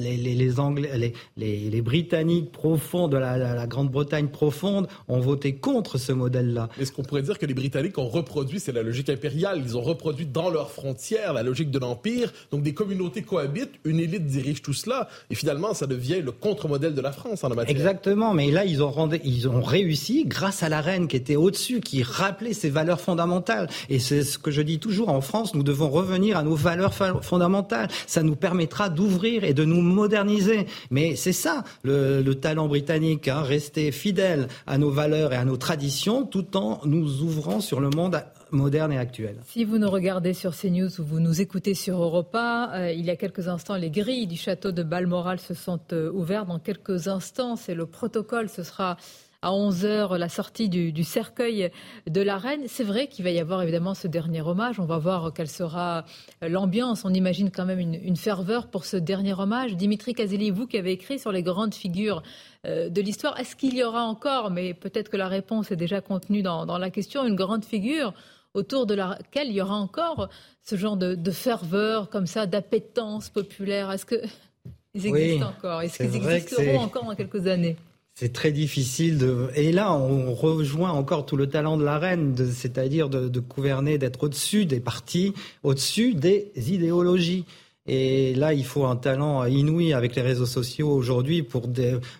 Les, 0.00 0.16
les, 0.16 0.60
Anglais, 0.60 1.12
les, 1.36 1.82
Britanniques 1.82 2.52
profonds 2.52 3.08
de 3.08 3.16
la, 3.16 3.66
Grande-Bretagne 3.66 4.28
profonde 4.28 4.88
ont 5.08 5.20
voté 5.20 5.56
contre 5.56 5.98
ce 5.98 6.12
modèle-là. 6.12 6.68
Est-ce 6.80 6.92
qu'on 6.92 7.02
pourrait 7.02 7.22
dire 7.22 7.38
que 7.38 7.46
les 7.46 7.54
Britanniques 7.54 7.98
ont 7.98 8.08
reproduit, 8.08 8.60
c'est 8.60 8.72
la 8.72 8.82
logique 8.82 9.10
impériale, 9.10 9.60
ils 9.64 9.76
ont 9.76 9.82
reproduit 9.82 10.26
dans 10.26 10.48
leurs 10.48 10.70
frontières 10.70 11.32
la 11.32 11.42
logique 11.42 11.70
de 11.70 11.78
l'Empire, 11.78 12.32
donc 12.50 12.62
des 12.62 12.74
communautés 12.74 13.22
cohabitent, 13.22 13.74
une 13.84 14.00
élite 14.00 14.26
dirige 14.26 14.62
tout 14.62 14.72
cela, 14.72 15.08
et 15.30 15.34
finalement 15.34 15.74
ça 15.74 15.86
devient 15.86 16.20
le 16.22 16.32
contre-modèle 16.32 16.94
de 16.94 17.00
la 17.00 17.12
France 17.12 17.44
en 17.44 17.48
la 17.48 17.56
matière. 17.56 17.76
Exactement, 17.76 18.32
mais 18.32 18.50
là 18.50 18.64
ils 18.64 18.82
ont, 18.82 18.90
rendu, 18.90 19.20
ils 19.24 19.48
ont 19.48 19.60
réussi 19.60 20.24
grâce 20.26 20.62
à 20.62 20.68
la 20.68 20.80
reine 20.80 21.08
qui 21.08 21.16
était 21.16 21.36
au-dessus, 21.36 21.80
qui 21.80 22.02
rappelait 22.02 22.54
ses 22.54 22.70
valeurs 22.70 23.00
fondamentales. 23.00 23.68
Et 23.88 23.98
c'est 23.98 24.22
ce 24.22 24.38
que 24.38 24.50
je 24.50 24.62
dis 24.62 24.78
toujours, 24.78 25.08
en 25.08 25.20
France, 25.20 25.54
nous 25.54 25.62
devons 25.62 25.90
revenir 25.90 26.36
à 26.36 26.42
nos 26.42 26.54
valeurs 26.54 26.94
fondamentales. 26.94 27.88
Ça 28.06 28.22
nous 28.22 28.36
permettra 28.36 28.77
d'ouvrir 28.88 29.42
et 29.42 29.54
de 29.54 29.64
nous 29.64 29.80
moderniser. 29.80 30.66
Mais 30.90 31.16
c'est 31.16 31.32
ça 31.32 31.64
le, 31.82 32.22
talent 32.34 32.68
britannique, 32.68 33.26
hein, 33.26 33.42
rester 33.42 33.90
fidèle 33.90 34.46
à 34.68 34.78
nos 34.78 34.90
valeurs 34.90 35.32
et 35.32 35.36
à 35.36 35.44
nos 35.44 35.56
traditions 35.56 36.24
tout 36.24 36.56
en 36.56 36.80
nous 36.84 37.22
ouvrant 37.22 37.60
sur 37.60 37.80
le 37.80 37.90
monde 37.90 38.22
moderne 38.50 38.92
et 38.92 38.98
actuel. 38.98 39.36
Si 39.46 39.64
vous 39.64 39.78
nous 39.78 39.90
regardez 39.90 40.32
sur 40.32 40.56
CNews 40.56 41.00
ou 41.00 41.04
vous 41.04 41.20
nous 41.20 41.40
écoutez 41.40 41.74
sur 41.74 42.00
Europa, 42.00 42.70
euh, 42.74 42.92
il 42.92 43.04
y 43.04 43.10
a 43.10 43.16
quelques 43.16 43.48
instants, 43.48 43.76
les 43.76 43.90
grilles 43.90 44.26
du 44.26 44.36
château 44.36 44.72
de 44.72 44.82
Balmoral 44.82 45.38
se 45.38 45.54
sont 45.54 45.80
euh, 45.92 46.10
ouvertes. 46.12 46.48
Dans 46.48 46.58
quelques 46.58 47.08
instants, 47.08 47.56
c'est 47.56 47.74
le 47.74 47.86
protocole, 47.86 48.48
ce 48.48 48.62
sera 48.62 48.96
à 49.42 49.50
11h 49.52 50.16
la 50.16 50.28
sortie 50.28 50.68
du, 50.68 51.04
cercueil 51.04 51.70
de 52.08 52.20
la 52.20 52.38
reine. 52.38 52.62
C'est 52.66 52.84
vrai 52.84 53.06
qu'il 53.06 53.24
va 53.24 53.30
y 53.30 53.38
avoir 53.38 53.62
évidemment 53.62 53.94
ce 53.94 54.08
dernier 54.08 54.40
hommage. 54.40 54.80
On 54.80 54.84
va 54.84 54.98
voir 54.98 55.32
quelle 55.32 55.48
sera 55.48 56.04
l'ambiance. 56.42 57.04
On 57.04 57.14
imagine 57.14 57.50
quand 57.50 57.64
même 57.64 57.78
une, 57.78 58.16
ferveur 58.16 58.68
pour 58.68 58.84
ce 58.84 58.96
dernier 58.96 59.34
hommage. 59.34 59.76
Dimitri 59.76 60.14
Caselli, 60.14 60.50
vous 60.50 60.66
qui 60.66 60.76
avez 60.76 60.92
écrit 60.92 61.18
sur 61.18 61.30
les 61.30 61.42
grandes 61.42 61.74
figures 61.74 62.22
euh, 62.66 62.88
de 62.88 63.00
l'histoire, 63.00 63.38
est-ce 63.38 63.54
qu'il 63.54 63.76
y 63.76 63.84
aura 63.84 64.02
encore, 64.02 64.50
mais 64.50 64.74
peut-être 64.74 65.08
que 65.08 65.16
la 65.16 65.28
réponse 65.28 65.70
est 65.70 65.76
déjà 65.76 66.00
contenue 66.00 66.42
dans, 66.42 66.78
la 66.78 66.90
question, 66.90 67.24
une 67.24 67.36
grande 67.36 67.64
figure 67.64 68.12
autour 68.54 68.86
de 68.86 68.94
laquelle 68.94 69.48
il 69.48 69.54
y 69.54 69.60
aura 69.60 69.76
encore 69.76 70.28
ce 70.64 70.74
genre 70.74 70.96
de, 70.96 71.30
ferveur 71.30 72.10
comme 72.10 72.26
ça, 72.26 72.46
d'appétence 72.46 73.28
populaire? 73.28 73.92
Est-ce 73.92 74.04
qu'ils 74.04 75.06
existent 75.06 75.50
encore? 75.56 75.82
Est-ce 75.82 75.98
qu'ils 75.98 76.16
existeront 76.16 76.80
encore 76.80 77.04
dans 77.04 77.14
quelques 77.14 77.46
années? 77.46 77.76
C'est 78.20 78.32
très 78.32 78.50
difficile 78.50 79.16
de. 79.16 79.48
Et 79.54 79.70
là, 79.70 79.94
on 79.94 80.34
rejoint 80.34 80.90
encore 80.90 81.24
tout 81.24 81.36
le 81.36 81.48
talent 81.48 81.76
de 81.76 81.84
la 81.84 82.00
reine, 82.00 82.34
c'est-à-dire 82.52 83.08
de, 83.08 83.38
gouverner, 83.38 83.96
d'être 83.96 84.24
au-dessus 84.24 84.66
des 84.66 84.80
partis, 84.80 85.34
au-dessus 85.62 86.14
des 86.14 86.50
idéologies. 86.56 87.44
Et 87.86 88.34
là, 88.34 88.54
il 88.54 88.64
faut 88.64 88.86
un 88.86 88.96
talent 88.96 89.44
inouï 89.44 89.92
avec 89.92 90.16
les 90.16 90.22
réseaux 90.22 90.46
sociaux 90.46 90.90
aujourd'hui 90.90 91.44
pour, 91.44 91.68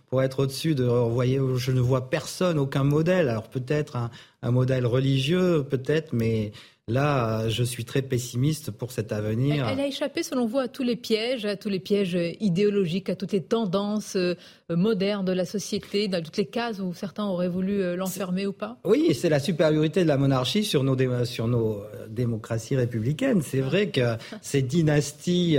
pour 0.07 0.23
être 0.23 0.45
au-dessus 0.45 0.77
de. 0.77 0.85
Vous 0.85 1.13
voyez, 1.13 1.41
je 1.57 1.73
ne 1.73 1.81
vois 1.81 2.09
personne, 2.09 2.61
aucun 2.61 2.85
modèle. 2.85 3.29
Alors 3.29 3.49
peut-être 3.49 3.97
un, 3.97 4.11
un 4.43 4.53
modèle 4.53 4.87
religieux, 4.87 5.67
peut-être, 5.69 6.13
mais 6.13 6.53
Là, 6.89 7.51
je 7.51 7.63
suis 7.63 7.85
très 7.85 8.01
pessimiste 8.01 8.71
pour 8.71 8.93
cet 8.93 9.13
avenir. 9.13 9.69
Elle, 9.69 9.79
a 9.79 9.87
échappé, 9.87 10.23
selon 10.23 10.47
vous, 10.47 10.59
à 10.59 10.69
tous 10.69 10.83
les 10.83 10.97
pièges, 10.97 11.45
à 11.45 11.55
tous 11.55 11.69
les 11.69 11.81
pièges 11.81 12.19
idéologiques, 12.41 13.11
à 13.11 13.15
toutes 13.15 13.33
les 13.33 13.43
tendances 13.43 14.17
euh, 14.17 14.35
modernes 14.71 15.27
de 15.27 15.33
la 15.33 15.45
société, 15.45 16.09
dans 16.09 16.23
toutes 16.23 16.39
les 16.39 16.47
cases 16.47 16.81
où 16.81 16.95
certains 16.95 17.27
auraient 17.27 17.49
voulu 17.49 17.83
euh, 17.83 17.95
l'enfermer 17.95 18.47
ou 18.47 18.55
pas? 18.55 18.79
Oui, 18.85 19.15
c'est 19.15 19.29
la 19.29 19.39
supériorité 19.39 20.03
de 20.03 20.09
la 20.09 20.17
monarchie 20.17 20.65
sur 20.65 20.83
nos, 20.83 20.97
sur 21.27 21.47
nos 21.47 21.83
euh, 21.83 22.07
démocraties 22.09 22.77
républicaines. 22.77 23.43
C'est 23.43 23.61
vrai 23.61 23.91
que 23.91 24.17
ces 24.41 24.63
dynasties, 24.63 25.59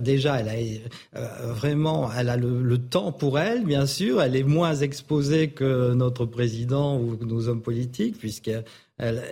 déjà, 0.00 0.40
elle 0.40 0.48
a 1.14 1.52
vraiment, 1.52 2.10
elle 2.12 2.28
a 2.28 2.36
le, 2.36 2.60
le, 2.60 2.78
temps 2.78 3.12
pour 3.12 3.38
elle, 3.38 3.64
bien 3.64 3.86
sûr. 3.86 4.20
Elle 4.20 4.34
est 4.34 4.42
moins 4.42 4.74
exposée 4.74 5.50
que 5.50 5.94
notre 5.94 6.26
président 6.26 6.98
ou 6.98 7.16
nos 7.24 7.48
hommes 7.48 7.62
politiques, 7.62 8.18
puisque 8.18 8.50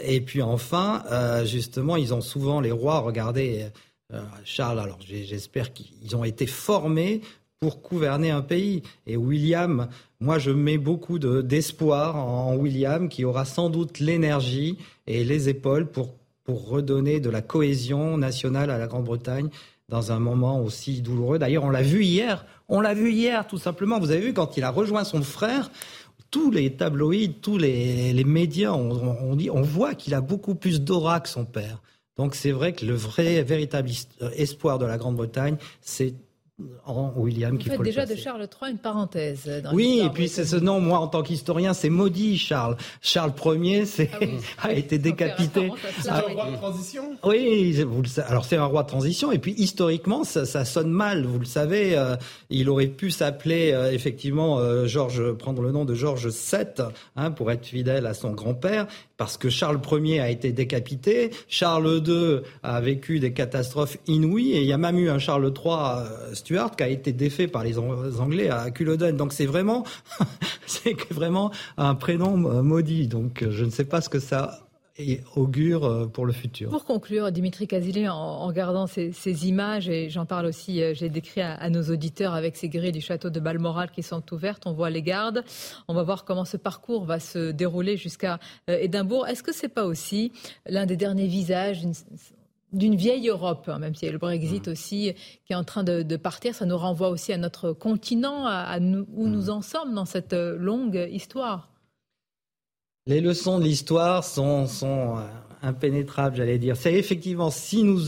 et 0.03 0.21
puis 0.21 0.43
enfin, 0.43 1.03
euh, 1.11 1.45
justement, 1.45 1.97
ils 1.97 2.15
ont 2.15 2.21
souvent, 2.21 2.61
les 2.61 2.71
rois, 2.71 3.01
regardez, 3.01 3.67
euh, 4.13 4.23
Charles, 4.45 4.81
alors 4.81 4.99
j'espère 5.01 5.73
qu'ils 5.73 6.17
ont 6.17 6.25
été 6.25 6.47
formés 6.47 7.21
pour 7.61 7.81
gouverner 7.81 8.31
un 8.31 8.41
pays. 8.41 8.83
Et 9.07 9.17
William, 9.17 9.89
moi 10.21 10.39
je 10.39 10.51
mets 10.51 10.79
beaucoup 10.79 11.19
d'espoir 11.19 12.17
en, 12.17 12.57
William, 12.57 13.09
qui 13.09 13.25
aura 13.25 13.45
sans 13.45 13.69
doute 13.69 13.99
l'énergie 13.99 14.79
et 15.07 15.25
les 15.25 15.49
épaules 15.49 15.87
pour 15.87 16.15
redonner 16.47 17.21
de 17.21 17.29
la 17.29 17.43
cohésion 17.43 18.17
nationale 18.17 18.71
à 18.71 18.79
la 18.79 18.87
Grande-Bretagne 18.87 19.51
dans 19.89 20.13
un 20.13 20.19
moment 20.19 20.63
aussi 20.63 21.01
douloureux. 21.01 21.39
D'ailleurs, 21.39 21.65
on 21.65 21.71
l'a 21.71 21.83
vu 21.83 22.05
hier, 22.05 22.45
on 22.69 22.81
l'a 22.81 22.95
vu 22.95 23.11
hier 23.11 23.47
tout 23.47 23.59
simplement. 23.59 23.99
Vous 23.99 24.11
avez 24.11 24.21
vu 24.21 24.35
quand 24.35 24.57
il 24.57 24.65
a 24.65 24.71
rejoint 24.71 25.05
son 25.05 25.23
frère, 25.23 25.71
tous 26.31 26.51
les 26.51 26.75
tabloïds, 26.75 27.35
tous 27.41 27.59
les, 27.59 28.25
médias, 28.25 28.73
on, 28.73 29.35
dit, 29.35 29.51
on 29.51 29.63
voit 29.63 29.95
qu'il 29.95 30.15
a 30.15 30.21
beaucoup 30.21 30.55
plus 30.55 30.83
d'aura 30.83 31.21
que 31.21 31.29
son 31.29 31.45
père. 31.45 31.83
Donc 32.17 32.35
c'est 32.35 32.51
vrai 32.51 32.73
que 32.73 32.85
le 32.85 32.95
vrai, 32.95 33.43
véritable 33.43 33.91
espoir 34.35 34.79
de 34.79 34.87
la 34.87 34.99
Grande-Bretagne, 34.99 35.57
c'est 35.81 36.15
en 36.87 37.13
William 37.17 37.57
déjà 37.57 38.05
de 38.05 38.17
Charles 38.17 38.49
III 38.61 38.73
une 38.73 38.79
parenthèse. 38.79 39.63
oui, 39.73 40.03
et 40.05 40.11
puis 40.11 40.29
c'est 40.29 40.45
ce 40.45 40.57
nom, 40.57 40.81
moi 40.81 40.99
en 40.99 41.07
tant 41.07 41.23
qu'historien, 41.23 41.73
c'est 41.73 41.89
maudit 41.89 42.37
Charles. 42.37 42.77
Charles 43.01 43.33
Ier 43.47 43.85
c'est, 43.87 44.11
ah 44.59 44.67
a 44.69 44.73
été 44.73 44.99
décapité. 44.99 45.71
C'est 46.01 46.09
un 46.09 46.21
roi 46.21 46.51
de 46.51 46.57
transition? 46.57 47.17
Oui, 47.25 47.81
vous 47.83 48.03
le 48.03 48.09
alors 48.27 48.45
c'est 48.45 48.57
un 48.57 48.65
roi 48.65 48.83
de 48.83 48.89
transition, 48.89 49.31
et 49.31 49.39
puis 49.39 49.55
historiquement, 49.57 50.25
ça, 50.25 50.45
ça 50.47 50.65
sonne 50.65 50.91
mal, 50.91 51.25
vous 51.25 51.39
le 51.39 51.45
savez. 51.45 51.97
Euh, 51.97 52.17
il 52.51 52.69
aurait 52.69 52.87
pu 52.87 53.11
s'appeler 53.11 53.73
euh, 53.73 53.93
effectivement 53.93 54.59
euh, 54.59 54.87
Georges, 54.87 55.33
prendre 55.33 55.63
le 55.63 55.71
nom 55.71 55.85
de 55.85 55.95
Georges 55.95 56.29
VII, 56.29 56.87
hein, 57.17 57.31
pour 57.31 57.53
être 57.53 57.67
fidèle 57.67 58.07
à 58.07 58.15
son 58.15 58.33
grand-père, 58.33 58.87
parce 59.17 59.37
que 59.37 59.51
Charles 59.51 59.81
Ier 59.93 60.21
a 60.21 60.31
été 60.31 60.53
décapité, 60.53 61.31
Charles 61.49 62.03
II 62.07 62.41
a 62.63 62.81
vécu 62.81 63.21
des 63.21 63.33
catastrophes 63.33 63.99
inouïes, 64.07 64.53
et 64.53 64.63
il 64.63 64.67
y 64.67 64.73
a 64.73 64.79
même 64.79 64.99
eu 64.99 65.11
un 65.11 65.19
Charles 65.19 65.53
III 65.55 65.75
euh, 65.75 66.35
Stuart 66.49 66.77
qui 66.77 66.83
a 66.83 66.89
été 66.89 67.13
défait 67.13 67.47
par 67.47 67.63
les 67.63 67.79
Anglais 67.79 68.49
à 68.49 68.71
Culloden. 68.71 69.15
Donc 69.15 69.35
c'est 69.35 69.45
vraiment, 69.45 69.85
c'est 70.67 70.97
vraiment 71.13 71.51
un 71.77 71.95
prénom 71.95 72.39
maudit. 72.63 73.07
Donc 73.07 73.45
je 73.49 73.65
ne 73.65 73.71
sais 73.71 73.85
pas 73.85 74.01
ce 74.01 74.09
que 74.09 74.19
ça 74.19 74.69
augure 75.37 75.85
euh, 75.85 76.07
pour 76.07 76.27
le 76.27 76.33
futur. 76.33 76.71
Pour 76.71 76.85
conclure, 76.85 77.31
Dimitri 77.31 77.67
Casilé, 77.67 78.09
en, 78.09 78.47
regardant 78.47 78.87
ces, 78.87 79.47
images, 79.47 79.89
et 79.89 80.11
j'en 80.11 80.27
parle 80.27 80.47
aussi, 80.47 80.83
euh, 80.83 80.93
j'ai 80.95 81.09
décrit 81.09 81.41
à, 81.41 81.71
nos 81.71 81.83
auditeurs 81.85 82.35
avec 82.35 82.57
ces 82.57 82.69
grilles 82.69 82.93
du 82.93 83.01
château 83.01 83.31
de 83.31 83.41
Balmoral 83.41 83.91
qui 83.91 84.03
sont 84.03 84.23
ouvertes, 84.33 84.65
on 84.67 84.73
voit 84.73 84.91
les 84.91 85.03
gardes, 85.03 85.45
on 85.87 85.95
va 85.95 86.03
voir 86.03 86.25
comment 86.25 86.45
ce 86.45 86.57
parcours 86.57 87.05
va 87.05 87.21
se 87.21 87.53
dérouler 87.53 87.97
jusqu'à 87.97 88.39
euh, 88.69 88.79
Édimbourg. 88.81 89.27
Est-ce 89.29 89.43
que 89.43 89.53
c'est 89.53 89.69
pas 89.69 89.85
aussi 89.85 90.33
l'un 90.67 90.87
des 90.87 90.97
derniers 90.97 91.29
visages 91.29 91.83
d'une 92.73 92.97
vieille 92.97 93.29
Europe, 93.29 93.69
hein, 93.69 93.79
même 93.79 93.95
s'il 93.95 94.07
y 94.07 94.09
a 94.09 94.13
le 94.13 94.19
Brexit 94.19 94.69
mmh. 94.69 94.71
aussi 94.71 95.15
qui 95.47 95.53
est 95.53 95.57
en 95.57 95.65
train 95.65 95.85
de, 95.85 96.17
partir. 96.17 96.55
Ça 96.55 96.67
nous 96.67 96.77
renvoie 96.77 97.09
aussi 97.09 97.33
à 97.33 97.39
notre 97.39 97.73
continent, 97.73 98.47
à, 98.47 98.79
où 98.79 99.27
mmh. 99.27 99.31
nous 99.31 99.51
en 99.51 99.63
sommes 99.63 99.95
dans 99.95 100.05
cette 100.05 100.35
longue 100.35 101.09
histoire. 101.11 101.71
Les 103.07 103.21
leçons 103.21 103.59
de 103.59 103.65
l'histoire 103.65 104.23
sont, 104.23 104.67
sont 104.67 105.17
impénétrables, 105.63 106.37
j'allais 106.37 106.59
dire. 106.59 106.77
C'est 106.77 106.95
effectivement 106.95 107.51
si 107.51 107.83
nous, 107.83 108.01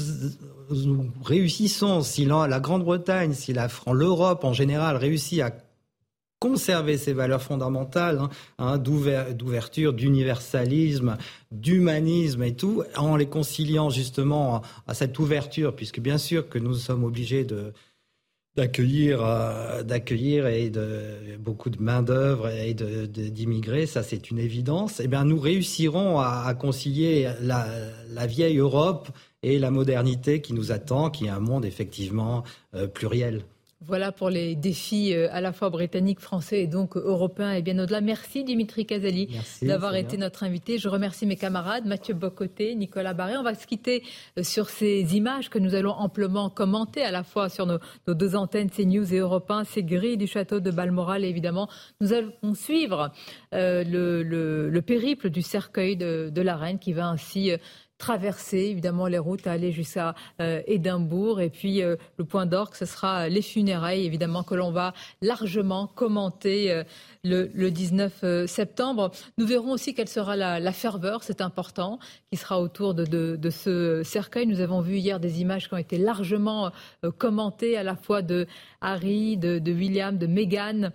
réussissons, 1.24 2.02
si 2.02 2.24
la, 2.24 2.60
Grande-Bretagne, 2.60 3.32
si 3.32 3.52
l'Europe 3.52 4.44
en 4.44 4.52
général 4.52 4.96
réussit 4.96 5.40
à 5.40 5.52
conserver 6.40 6.96
ses 6.96 7.12
valeurs 7.12 7.42
fondamentales 7.42 8.18
hein, 8.18 8.30
hein, 8.58 8.78
d'ouverture, 8.78 9.92
d'universalisme, 9.92 11.18
d'humanisme 11.52 12.42
et 12.42 12.56
tout, 12.56 12.82
en 12.96 13.14
les 13.16 13.26
conciliant 13.26 13.90
justement 13.90 14.62
à 14.88 14.94
cette 14.94 15.18
ouverture, 15.18 15.76
puisque 15.76 16.00
bien 16.00 16.16
sûr 16.16 16.48
que 16.48 16.58
nous 16.58 16.74
sommes 16.74 17.04
obligés 17.04 17.46
d'accueillir 18.56 19.22
euh, 19.22 19.82
d'accueillir 19.82 20.46
et 20.46 20.70
de 20.70 21.36
beaucoup 21.38 21.68
de 21.68 21.80
main 21.80 22.02
d'œuvre 22.02 22.48
et 22.48 22.74
de, 22.74 23.06
d'immigrés 23.06 23.86
ça 23.86 24.02
c'est 24.02 24.32
une 24.32 24.40
évidence 24.40 24.98
eh 24.98 25.06
bien 25.06 25.24
nous 25.24 25.38
réussirons 25.38 26.18
à, 26.18 26.52
concilier 26.58 27.30
la, 27.40 27.68
la, 28.08 28.26
vieille 28.26 28.58
Europe 28.58 29.08
et 29.44 29.60
la 29.60 29.70
modernité 29.70 30.40
qui 30.40 30.52
nous 30.52 30.72
attend 30.72 31.10
qui 31.10 31.26
est 31.26 31.30
un 31.30 31.38
monde 31.38 31.64
effectivement 31.64 32.42
euh, 32.74 32.88
pluriel 32.88 33.44
voilà 33.82 34.12
pour 34.12 34.28
les 34.28 34.56
défis 34.56 35.14
euh, 35.14 35.28
à 35.32 35.40
la 35.40 35.52
fois 35.52 35.70
britanniques, 35.70 36.20
français 36.20 36.62
et 36.62 36.66
donc 36.66 36.96
européens 36.96 37.52
et 37.52 37.62
bien 37.62 37.78
au-delà. 37.78 38.02
Merci 38.02 38.44
Dimitri 38.44 38.84
Casali 38.84 39.28
d'avoir 39.62 39.96
été 39.96 40.18
notre 40.18 40.42
invité. 40.42 40.76
Je 40.76 40.88
remercie 40.88 41.24
mes 41.24 41.36
camarades 41.36 41.86
Mathieu 41.86 42.12
Bocoté, 42.12 42.74
Nicolas 42.74 43.14
Barré. 43.14 43.38
On 43.38 43.42
va 43.42 43.54
se 43.54 43.66
quitter 43.66 44.02
euh, 44.38 44.42
sur 44.42 44.68
ces 44.68 45.16
images 45.16 45.48
que 45.48 45.58
nous 45.58 45.74
allons 45.74 45.92
amplement 45.92 46.50
commenter 46.50 47.02
à 47.02 47.10
la 47.10 47.22
fois 47.22 47.48
sur 47.48 47.64
nos, 47.64 47.78
deux 48.06 48.36
antennes 48.36 48.70
CNews 48.70 49.14
et 49.14 49.18
Europe 49.18 49.50
1, 49.50 49.64
ces 49.64 49.82
grilles 49.82 50.18
du 50.18 50.26
château 50.26 50.60
de 50.60 50.70
Balmoral 50.70 51.24
et 51.24 51.28
évidemment 51.28 51.68
nous 52.00 52.12
allons 52.12 52.54
suivre 52.54 53.10
euh, 53.54 53.82
le, 53.84 54.80
périple 54.80 55.30
du 55.30 55.42
cercueil 55.42 55.96
de, 55.96 56.30
de 56.30 56.42
la 56.42 56.56
reine 56.56 56.78
qui 56.78 56.92
va 56.92 57.08
ainsi 57.08 57.52
traverser 58.00 58.58
évidemment 58.58 59.06
les 59.06 59.18
routes 59.18 59.46
à 59.46 59.52
aller 59.52 59.70
jusqu'à 59.70 60.16
euh, 60.40 60.62
Édimbourg. 60.66 61.40
Et 61.40 61.50
puis 61.50 61.82
euh, 61.82 61.96
le 62.16 62.24
point 62.24 62.46
d'orgue, 62.46 62.74
ce 62.74 62.86
sera 62.86 63.28
les 63.28 63.42
funérailles, 63.42 64.04
évidemment, 64.06 64.42
que 64.42 64.54
l'on 64.56 64.72
va 64.72 64.94
largement 65.22 65.86
commenter 65.86 66.82
euh, 67.26 67.48
le, 67.52 67.70
19 67.70 68.46
septembre. 68.46 69.10
Nous 69.38 69.46
verrons 69.46 69.72
aussi 69.72 69.94
quelle 69.94 70.08
sera 70.08 70.36
la, 70.36 70.72
ferveur, 70.72 71.22
c'est 71.22 71.40
important, 71.40 71.98
qui 72.30 72.38
sera 72.38 72.60
autour 72.60 72.94
de, 72.94 73.50
ce 73.50 74.02
cercueil. 74.04 74.46
Nous 74.46 74.60
avons 74.60 74.80
vu 74.80 74.96
hier 74.96 75.20
des 75.20 75.40
images 75.40 75.68
qui 75.68 75.74
ont 75.74 75.78
été 75.78 75.98
largement 75.98 76.70
commentées 77.18 77.76
à 77.76 77.82
la 77.82 77.96
fois 77.96 78.22
de 78.22 78.46
Harry, 78.80 79.36
de, 79.36 79.60
William, 79.72 80.16
de 80.16 80.26
Meghan 80.26 80.90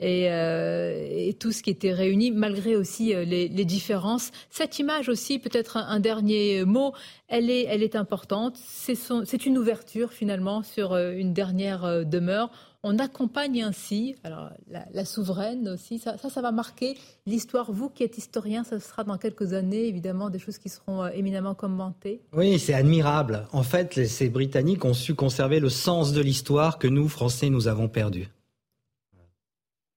et, 0.00 1.36
tout 1.38 1.52
ce 1.52 1.62
qui 1.62 1.70
était 1.70 1.92
réuni, 1.92 2.30
malgré 2.30 2.76
aussi 2.76 3.14
les, 3.14 3.48
différences. 3.64 4.30
Cette 4.50 4.78
image 4.78 5.08
aussi, 5.08 5.38
peut-être 5.38 5.76
un 5.76 6.00
dernier 6.00 6.64
mots, 6.64 6.92
elle 7.30 7.48
est, 7.50 7.96
importante. 7.96 8.56
C'est 8.56 9.46
une 9.46 9.56
ouverture 9.56 10.12
finalement 10.12 10.62
sur 10.62 10.92
euh, 10.92 11.12
une 11.12 11.32
dernière 11.32 11.84
euh, 11.84 12.04
demeure. 12.04 12.50
On 12.82 12.98
accompagne 12.98 13.62
ainsi 13.62 14.16
alors, 14.24 14.50
la, 14.68 15.04
souveraine 15.04 15.68
aussi. 15.68 15.98
Ça, 15.98 16.16
ça, 16.16 16.40
va 16.40 16.50
marquer 16.50 16.96
l'histoire. 17.26 17.70
Vous 17.72 17.90
qui 17.90 18.04
êtes 18.04 18.16
historien, 18.16 18.64
ça 18.64 18.80
sera 18.80 19.04
dans 19.04 19.18
quelques 19.18 19.52
années 19.52 19.86
évidemment 19.86 20.30
des 20.30 20.38
choses 20.38 20.56
qui 20.56 20.70
seront 20.70 21.02
euh, 21.02 21.10
éminemment 21.10 21.54
commentées. 21.54 22.22
Oui, 22.32 22.58
c'est 22.58 22.74
admirable. 22.74 23.46
En 23.52 23.62
fait, 23.62 24.06
ces 24.06 24.30
Britanniques 24.30 24.84
ont 24.84 24.94
su 24.94 25.14
conserver 25.14 25.60
le 25.60 25.68
sens 25.68 26.12
de 26.12 26.22
l'histoire 26.22 26.78
que 26.78 26.88
nous, 26.88 27.08
Français, 27.08 27.50
nous 27.50 27.68
avons 27.68 27.88
perdu 27.88 28.30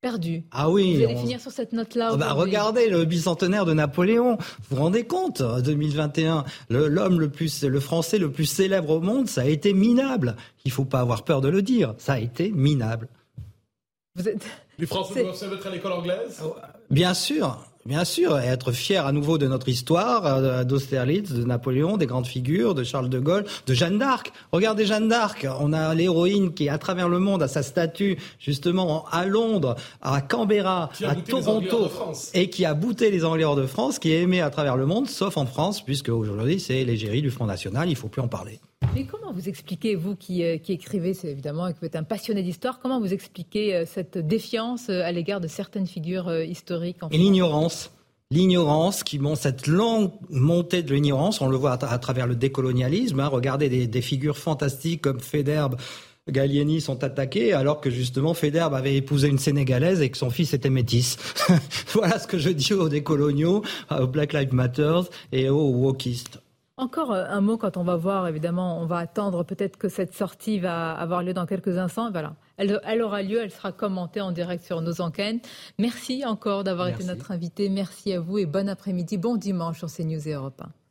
perdu. 0.03 0.43
Ah 0.51 0.69
oui. 0.69 0.97
Vous 0.97 1.03
allez 1.05 1.15
finir 1.15 1.39
sur 1.39 1.51
cette 1.51 1.71
note-là. 1.73 2.11
Oh 2.13 2.17
bah 2.17 2.33
regardez 2.33 2.89
le 2.89 3.05
bicentenaire 3.05 3.65
de 3.65 3.73
Napoléon. 3.73 4.37
Vous 4.37 4.75
vous 4.75 4.83
rendez 4.83 5.05
compte 5.05 5.41
2021, 5.41 6.43
l'homme 6.69 7.19
le, 7.19 7.29
plus, 7.29 7.63
le 7.63 7.79
français 7.79 8.19
le 8.19 8.29
plus 8.29 8.45
célèbre 8.45 8.91
au 8.91 8.99
monde, 8.99 9.27
ça 9.29 9.41
a 9.41 9.45
été 9.45 9.73
minable. 9.73 10.35
Il 10.65 10.71
faut 10.71 10.85
pas 10.85 10.99
avoir 10.99 11.23
peur 11.23 11.39
de 11.39 11.47
le 11.47 11.61
dire. 11.61 11.95
Ça 11.97 12.13
a 12.13 12.19
été 12.19 12.51
minable. 12.51 13.07
Vous 14.15 14.27
êtes. 14.27 14.45
Les 14.77 14.85
Français 14.85 15.23
doivent 15.23 15.35
se 15.35 15.45
mettre 15.45 15.67
à 15.67 15.69
l'école 15.69 15.93
anglaise. 15.93 16.41
Bien 16.91 17.13
sûr. 17.13 17.59
Bien 17.85 18.05
sûr, 18.05 18.39
et 18.39 18.45
être 18.45 18.71
fier 18.71 19.05
à 19.05 19.11
nouveau 19.11 19.37
de 19.37 19.45
notre 19.45 19.67
histoire, 19.67 20.25
euh, 20.25 20.63
d'Austerlitz, 20.63 21.33
de 21.33 21.43
Napoléon, 21.43 21.97
des 21.97 22.05
grandes 22.05 22.27
figures, 22.27 22.75
de 22.75 22.83
Charles 22.85 23.09
de 23.09 23.19
Gaulle, 23.19 23.43
de 23.67 23.73
Jeanne 23.73 23.97
d'Arc. 23.97 24.31
Regardez 24.53 24.85
Jeanne 24.85 25.09
d'Arc, 25.09 25.45
on 25.59 25.73
a 25.73 25.93
l'héroïne 25.93 26.53
qui, 26.53 26.69
à 26.69 26.77
travers 26.77 27.09
le 27.09 27.19
monde, 27.19 27.43
a 27.43 27.49
sa 27.49 27.61
statue 27.61 28.17
justement 28.39 29.05
à 29.11 29.25
Londres, 29.25 29.75
à 30.01 30.21
Canberra, 30.21 30.91
à 31.03 31.15
Toronto, 31.15 31.89
et 32.33 32.49
qui 32.49 32.63
a 32.63 32.73
bouté 32.73 33.11
les 33.11 33.25
Anglais 33.25 33.43
de 33.43 33.65
France, 33.65 33.99
qui 33.99 34.13
est 34.13 34.21
aimée 34.21 34.39
à 34.39 34.49
travers 34.49 34.77
le 34.77 34.85
monde, 34.85 35.09
sauf 35.09 35.35
en 35.35 35.45
France, 35.45 35.83
puisque 35.83 36.09
aujourd'hui 36.09 36.61
c'est 36.61 36.85
l'égérie 36.85 37.21
du 37.21 37.31
Front 37.31 37.45
National, 37.45 37.89
il 37.89 37.91
ne 37.91 37.97
faut 37.97 38.07
plus 38.07 38.21
en 38.21 38.29
parler. 38.29 38.61
Mais 38.95 39.05
comment 39.05 39.33
vous 39.33 39.49
expliquez, 39.49 39.95
vous 39.95 40.15
qui, 40.15 40.43
euh, 40.43 40.57
qui 40.57 40.73
écrivez 40.73 41.13
évidemment 41.23 41.67
et 41.67 41.73
qui 41.73 41.83
êtes 41.85 41.95
un 41.95 42.03
passionné 42.03 42.43
d'histoire, 42.43 42.79
comment 42.79 42.99
vous 42.99 43.13
expliquez 43.13 43.75
euh, 43.75 43.85
cette 43.85 44.17
défiance 44.17 44.89
euh, 44.89 45.03
à 45.03 45.11
l'égard 45.11 45.41
de 45.41 45.47
certaines 45.47 45.87
figures 45.87 46.31
historiques 46.43 46.97
Et 47.11 47.17
l'ignorance. 47.17 47.91
L'ignorance, 48.31 49.03
qui 49.03 49.19
monte 49.19 49.37
cette 49.37 49.67
longue 49.67 50.11
montée 50.29 50.81
de 50.81 50.93
l'ignorance, 50.93 51.41
on 51.41 51.47
le 51.47 51.57
voit 51.57 51.73
à, 51.83 51.97
travers 51.99 52.25
le 52.25 52.35
décolonialisme. 52.35 53.19
Hein. 53.19 53.27
regardez 53.27 53.87
des, 53.87 54.01
figures 54.01 54.37
fantastiques 54.37 55.01
comme 55.01 55.19
Federbe, 55.19 55.75
Gallieni 56.29 56.79
sont 56.79 57.03
attaqués 57.03 57.53
alors 57.53 57.81
que 57.81 57.89
justement 57.89 58.33
Federbe 58.33 58.73
avait 58.73 58.95
épousé 58.95 59.27
une 59.27 59.37
Sénégalaise 59.37 60.01
et 60.01 60.09
que 60.09 60.17
son 60.17 60.29
fils 60.29 60.53
était 60.53 60.69
métis. 60.69 61.17
voilà 61.93 62.17
ce 62.17 62.27
que 62.27 62.37
je 62.37 62.49
dis 62.49 62.73
aux 62.73 62.89
décoloniaux, 62.89 63.61
aux 63.91 64.07
Black 64.07 64.33
Lives 64.33 64.53
Matter 64.53 65.01
et 65.31 65.49
aux 65.49 65.69
wokistes. 65.69 66.39
Encore 66.83 67.13
euh, 67.13 67.23
un 67.29 67.39
mot 67.39 67.55
quand 67.55 67.77
on 67.77 67.83
va 67.85 67.95
voir, 67.95 68.27
évidemment, 68.27 68.77
on 68.81 68.85
va 68.85 68.97
attendre 68.97 69.45
peut-être 69.45 69.77
que 69.77 69.87
cette 69.87 70.13
sortie 70.13 70.59
va 70.59 70.91
avoir 70.91 71.23
lieu 71.23 71.33
dans 71.33 71.45
quelques 71.45 71.77
instants. 71.77 72.11
Voilà, 72.11 72.35
elle, 72.57 73.01
aura 73.01 73.23
lieu, 73.23 73.41
elle 73.41 73.51
sera 73.51 73.71
commentée 73.71 74.19
en 74.19 74.33
direct 74.33 74.65
sur 74.65 74.81
nos 74.81 74.99
enquêtes. 74.99 75.47
Merci 75.79 76.25
encore 76.25 76.65
d'avoir 76.65 76.89
été 76.89 77.05
notre 77.05 77.31
invité. 77.31 77.69
Merci 77.69 78.11
à 78.11 78.19
vous 78.19 78.37
et 78.37 78.45
bon 78.45 78.67
après-midi, 78.67 79.17
bon 79.17 79.37
dimanche 79.37 79.77
sur 79.77 79.89
CNews 79.89 80.27
et 80.27 80.33
Europe 80.33 80.61
1. 80.61 80.82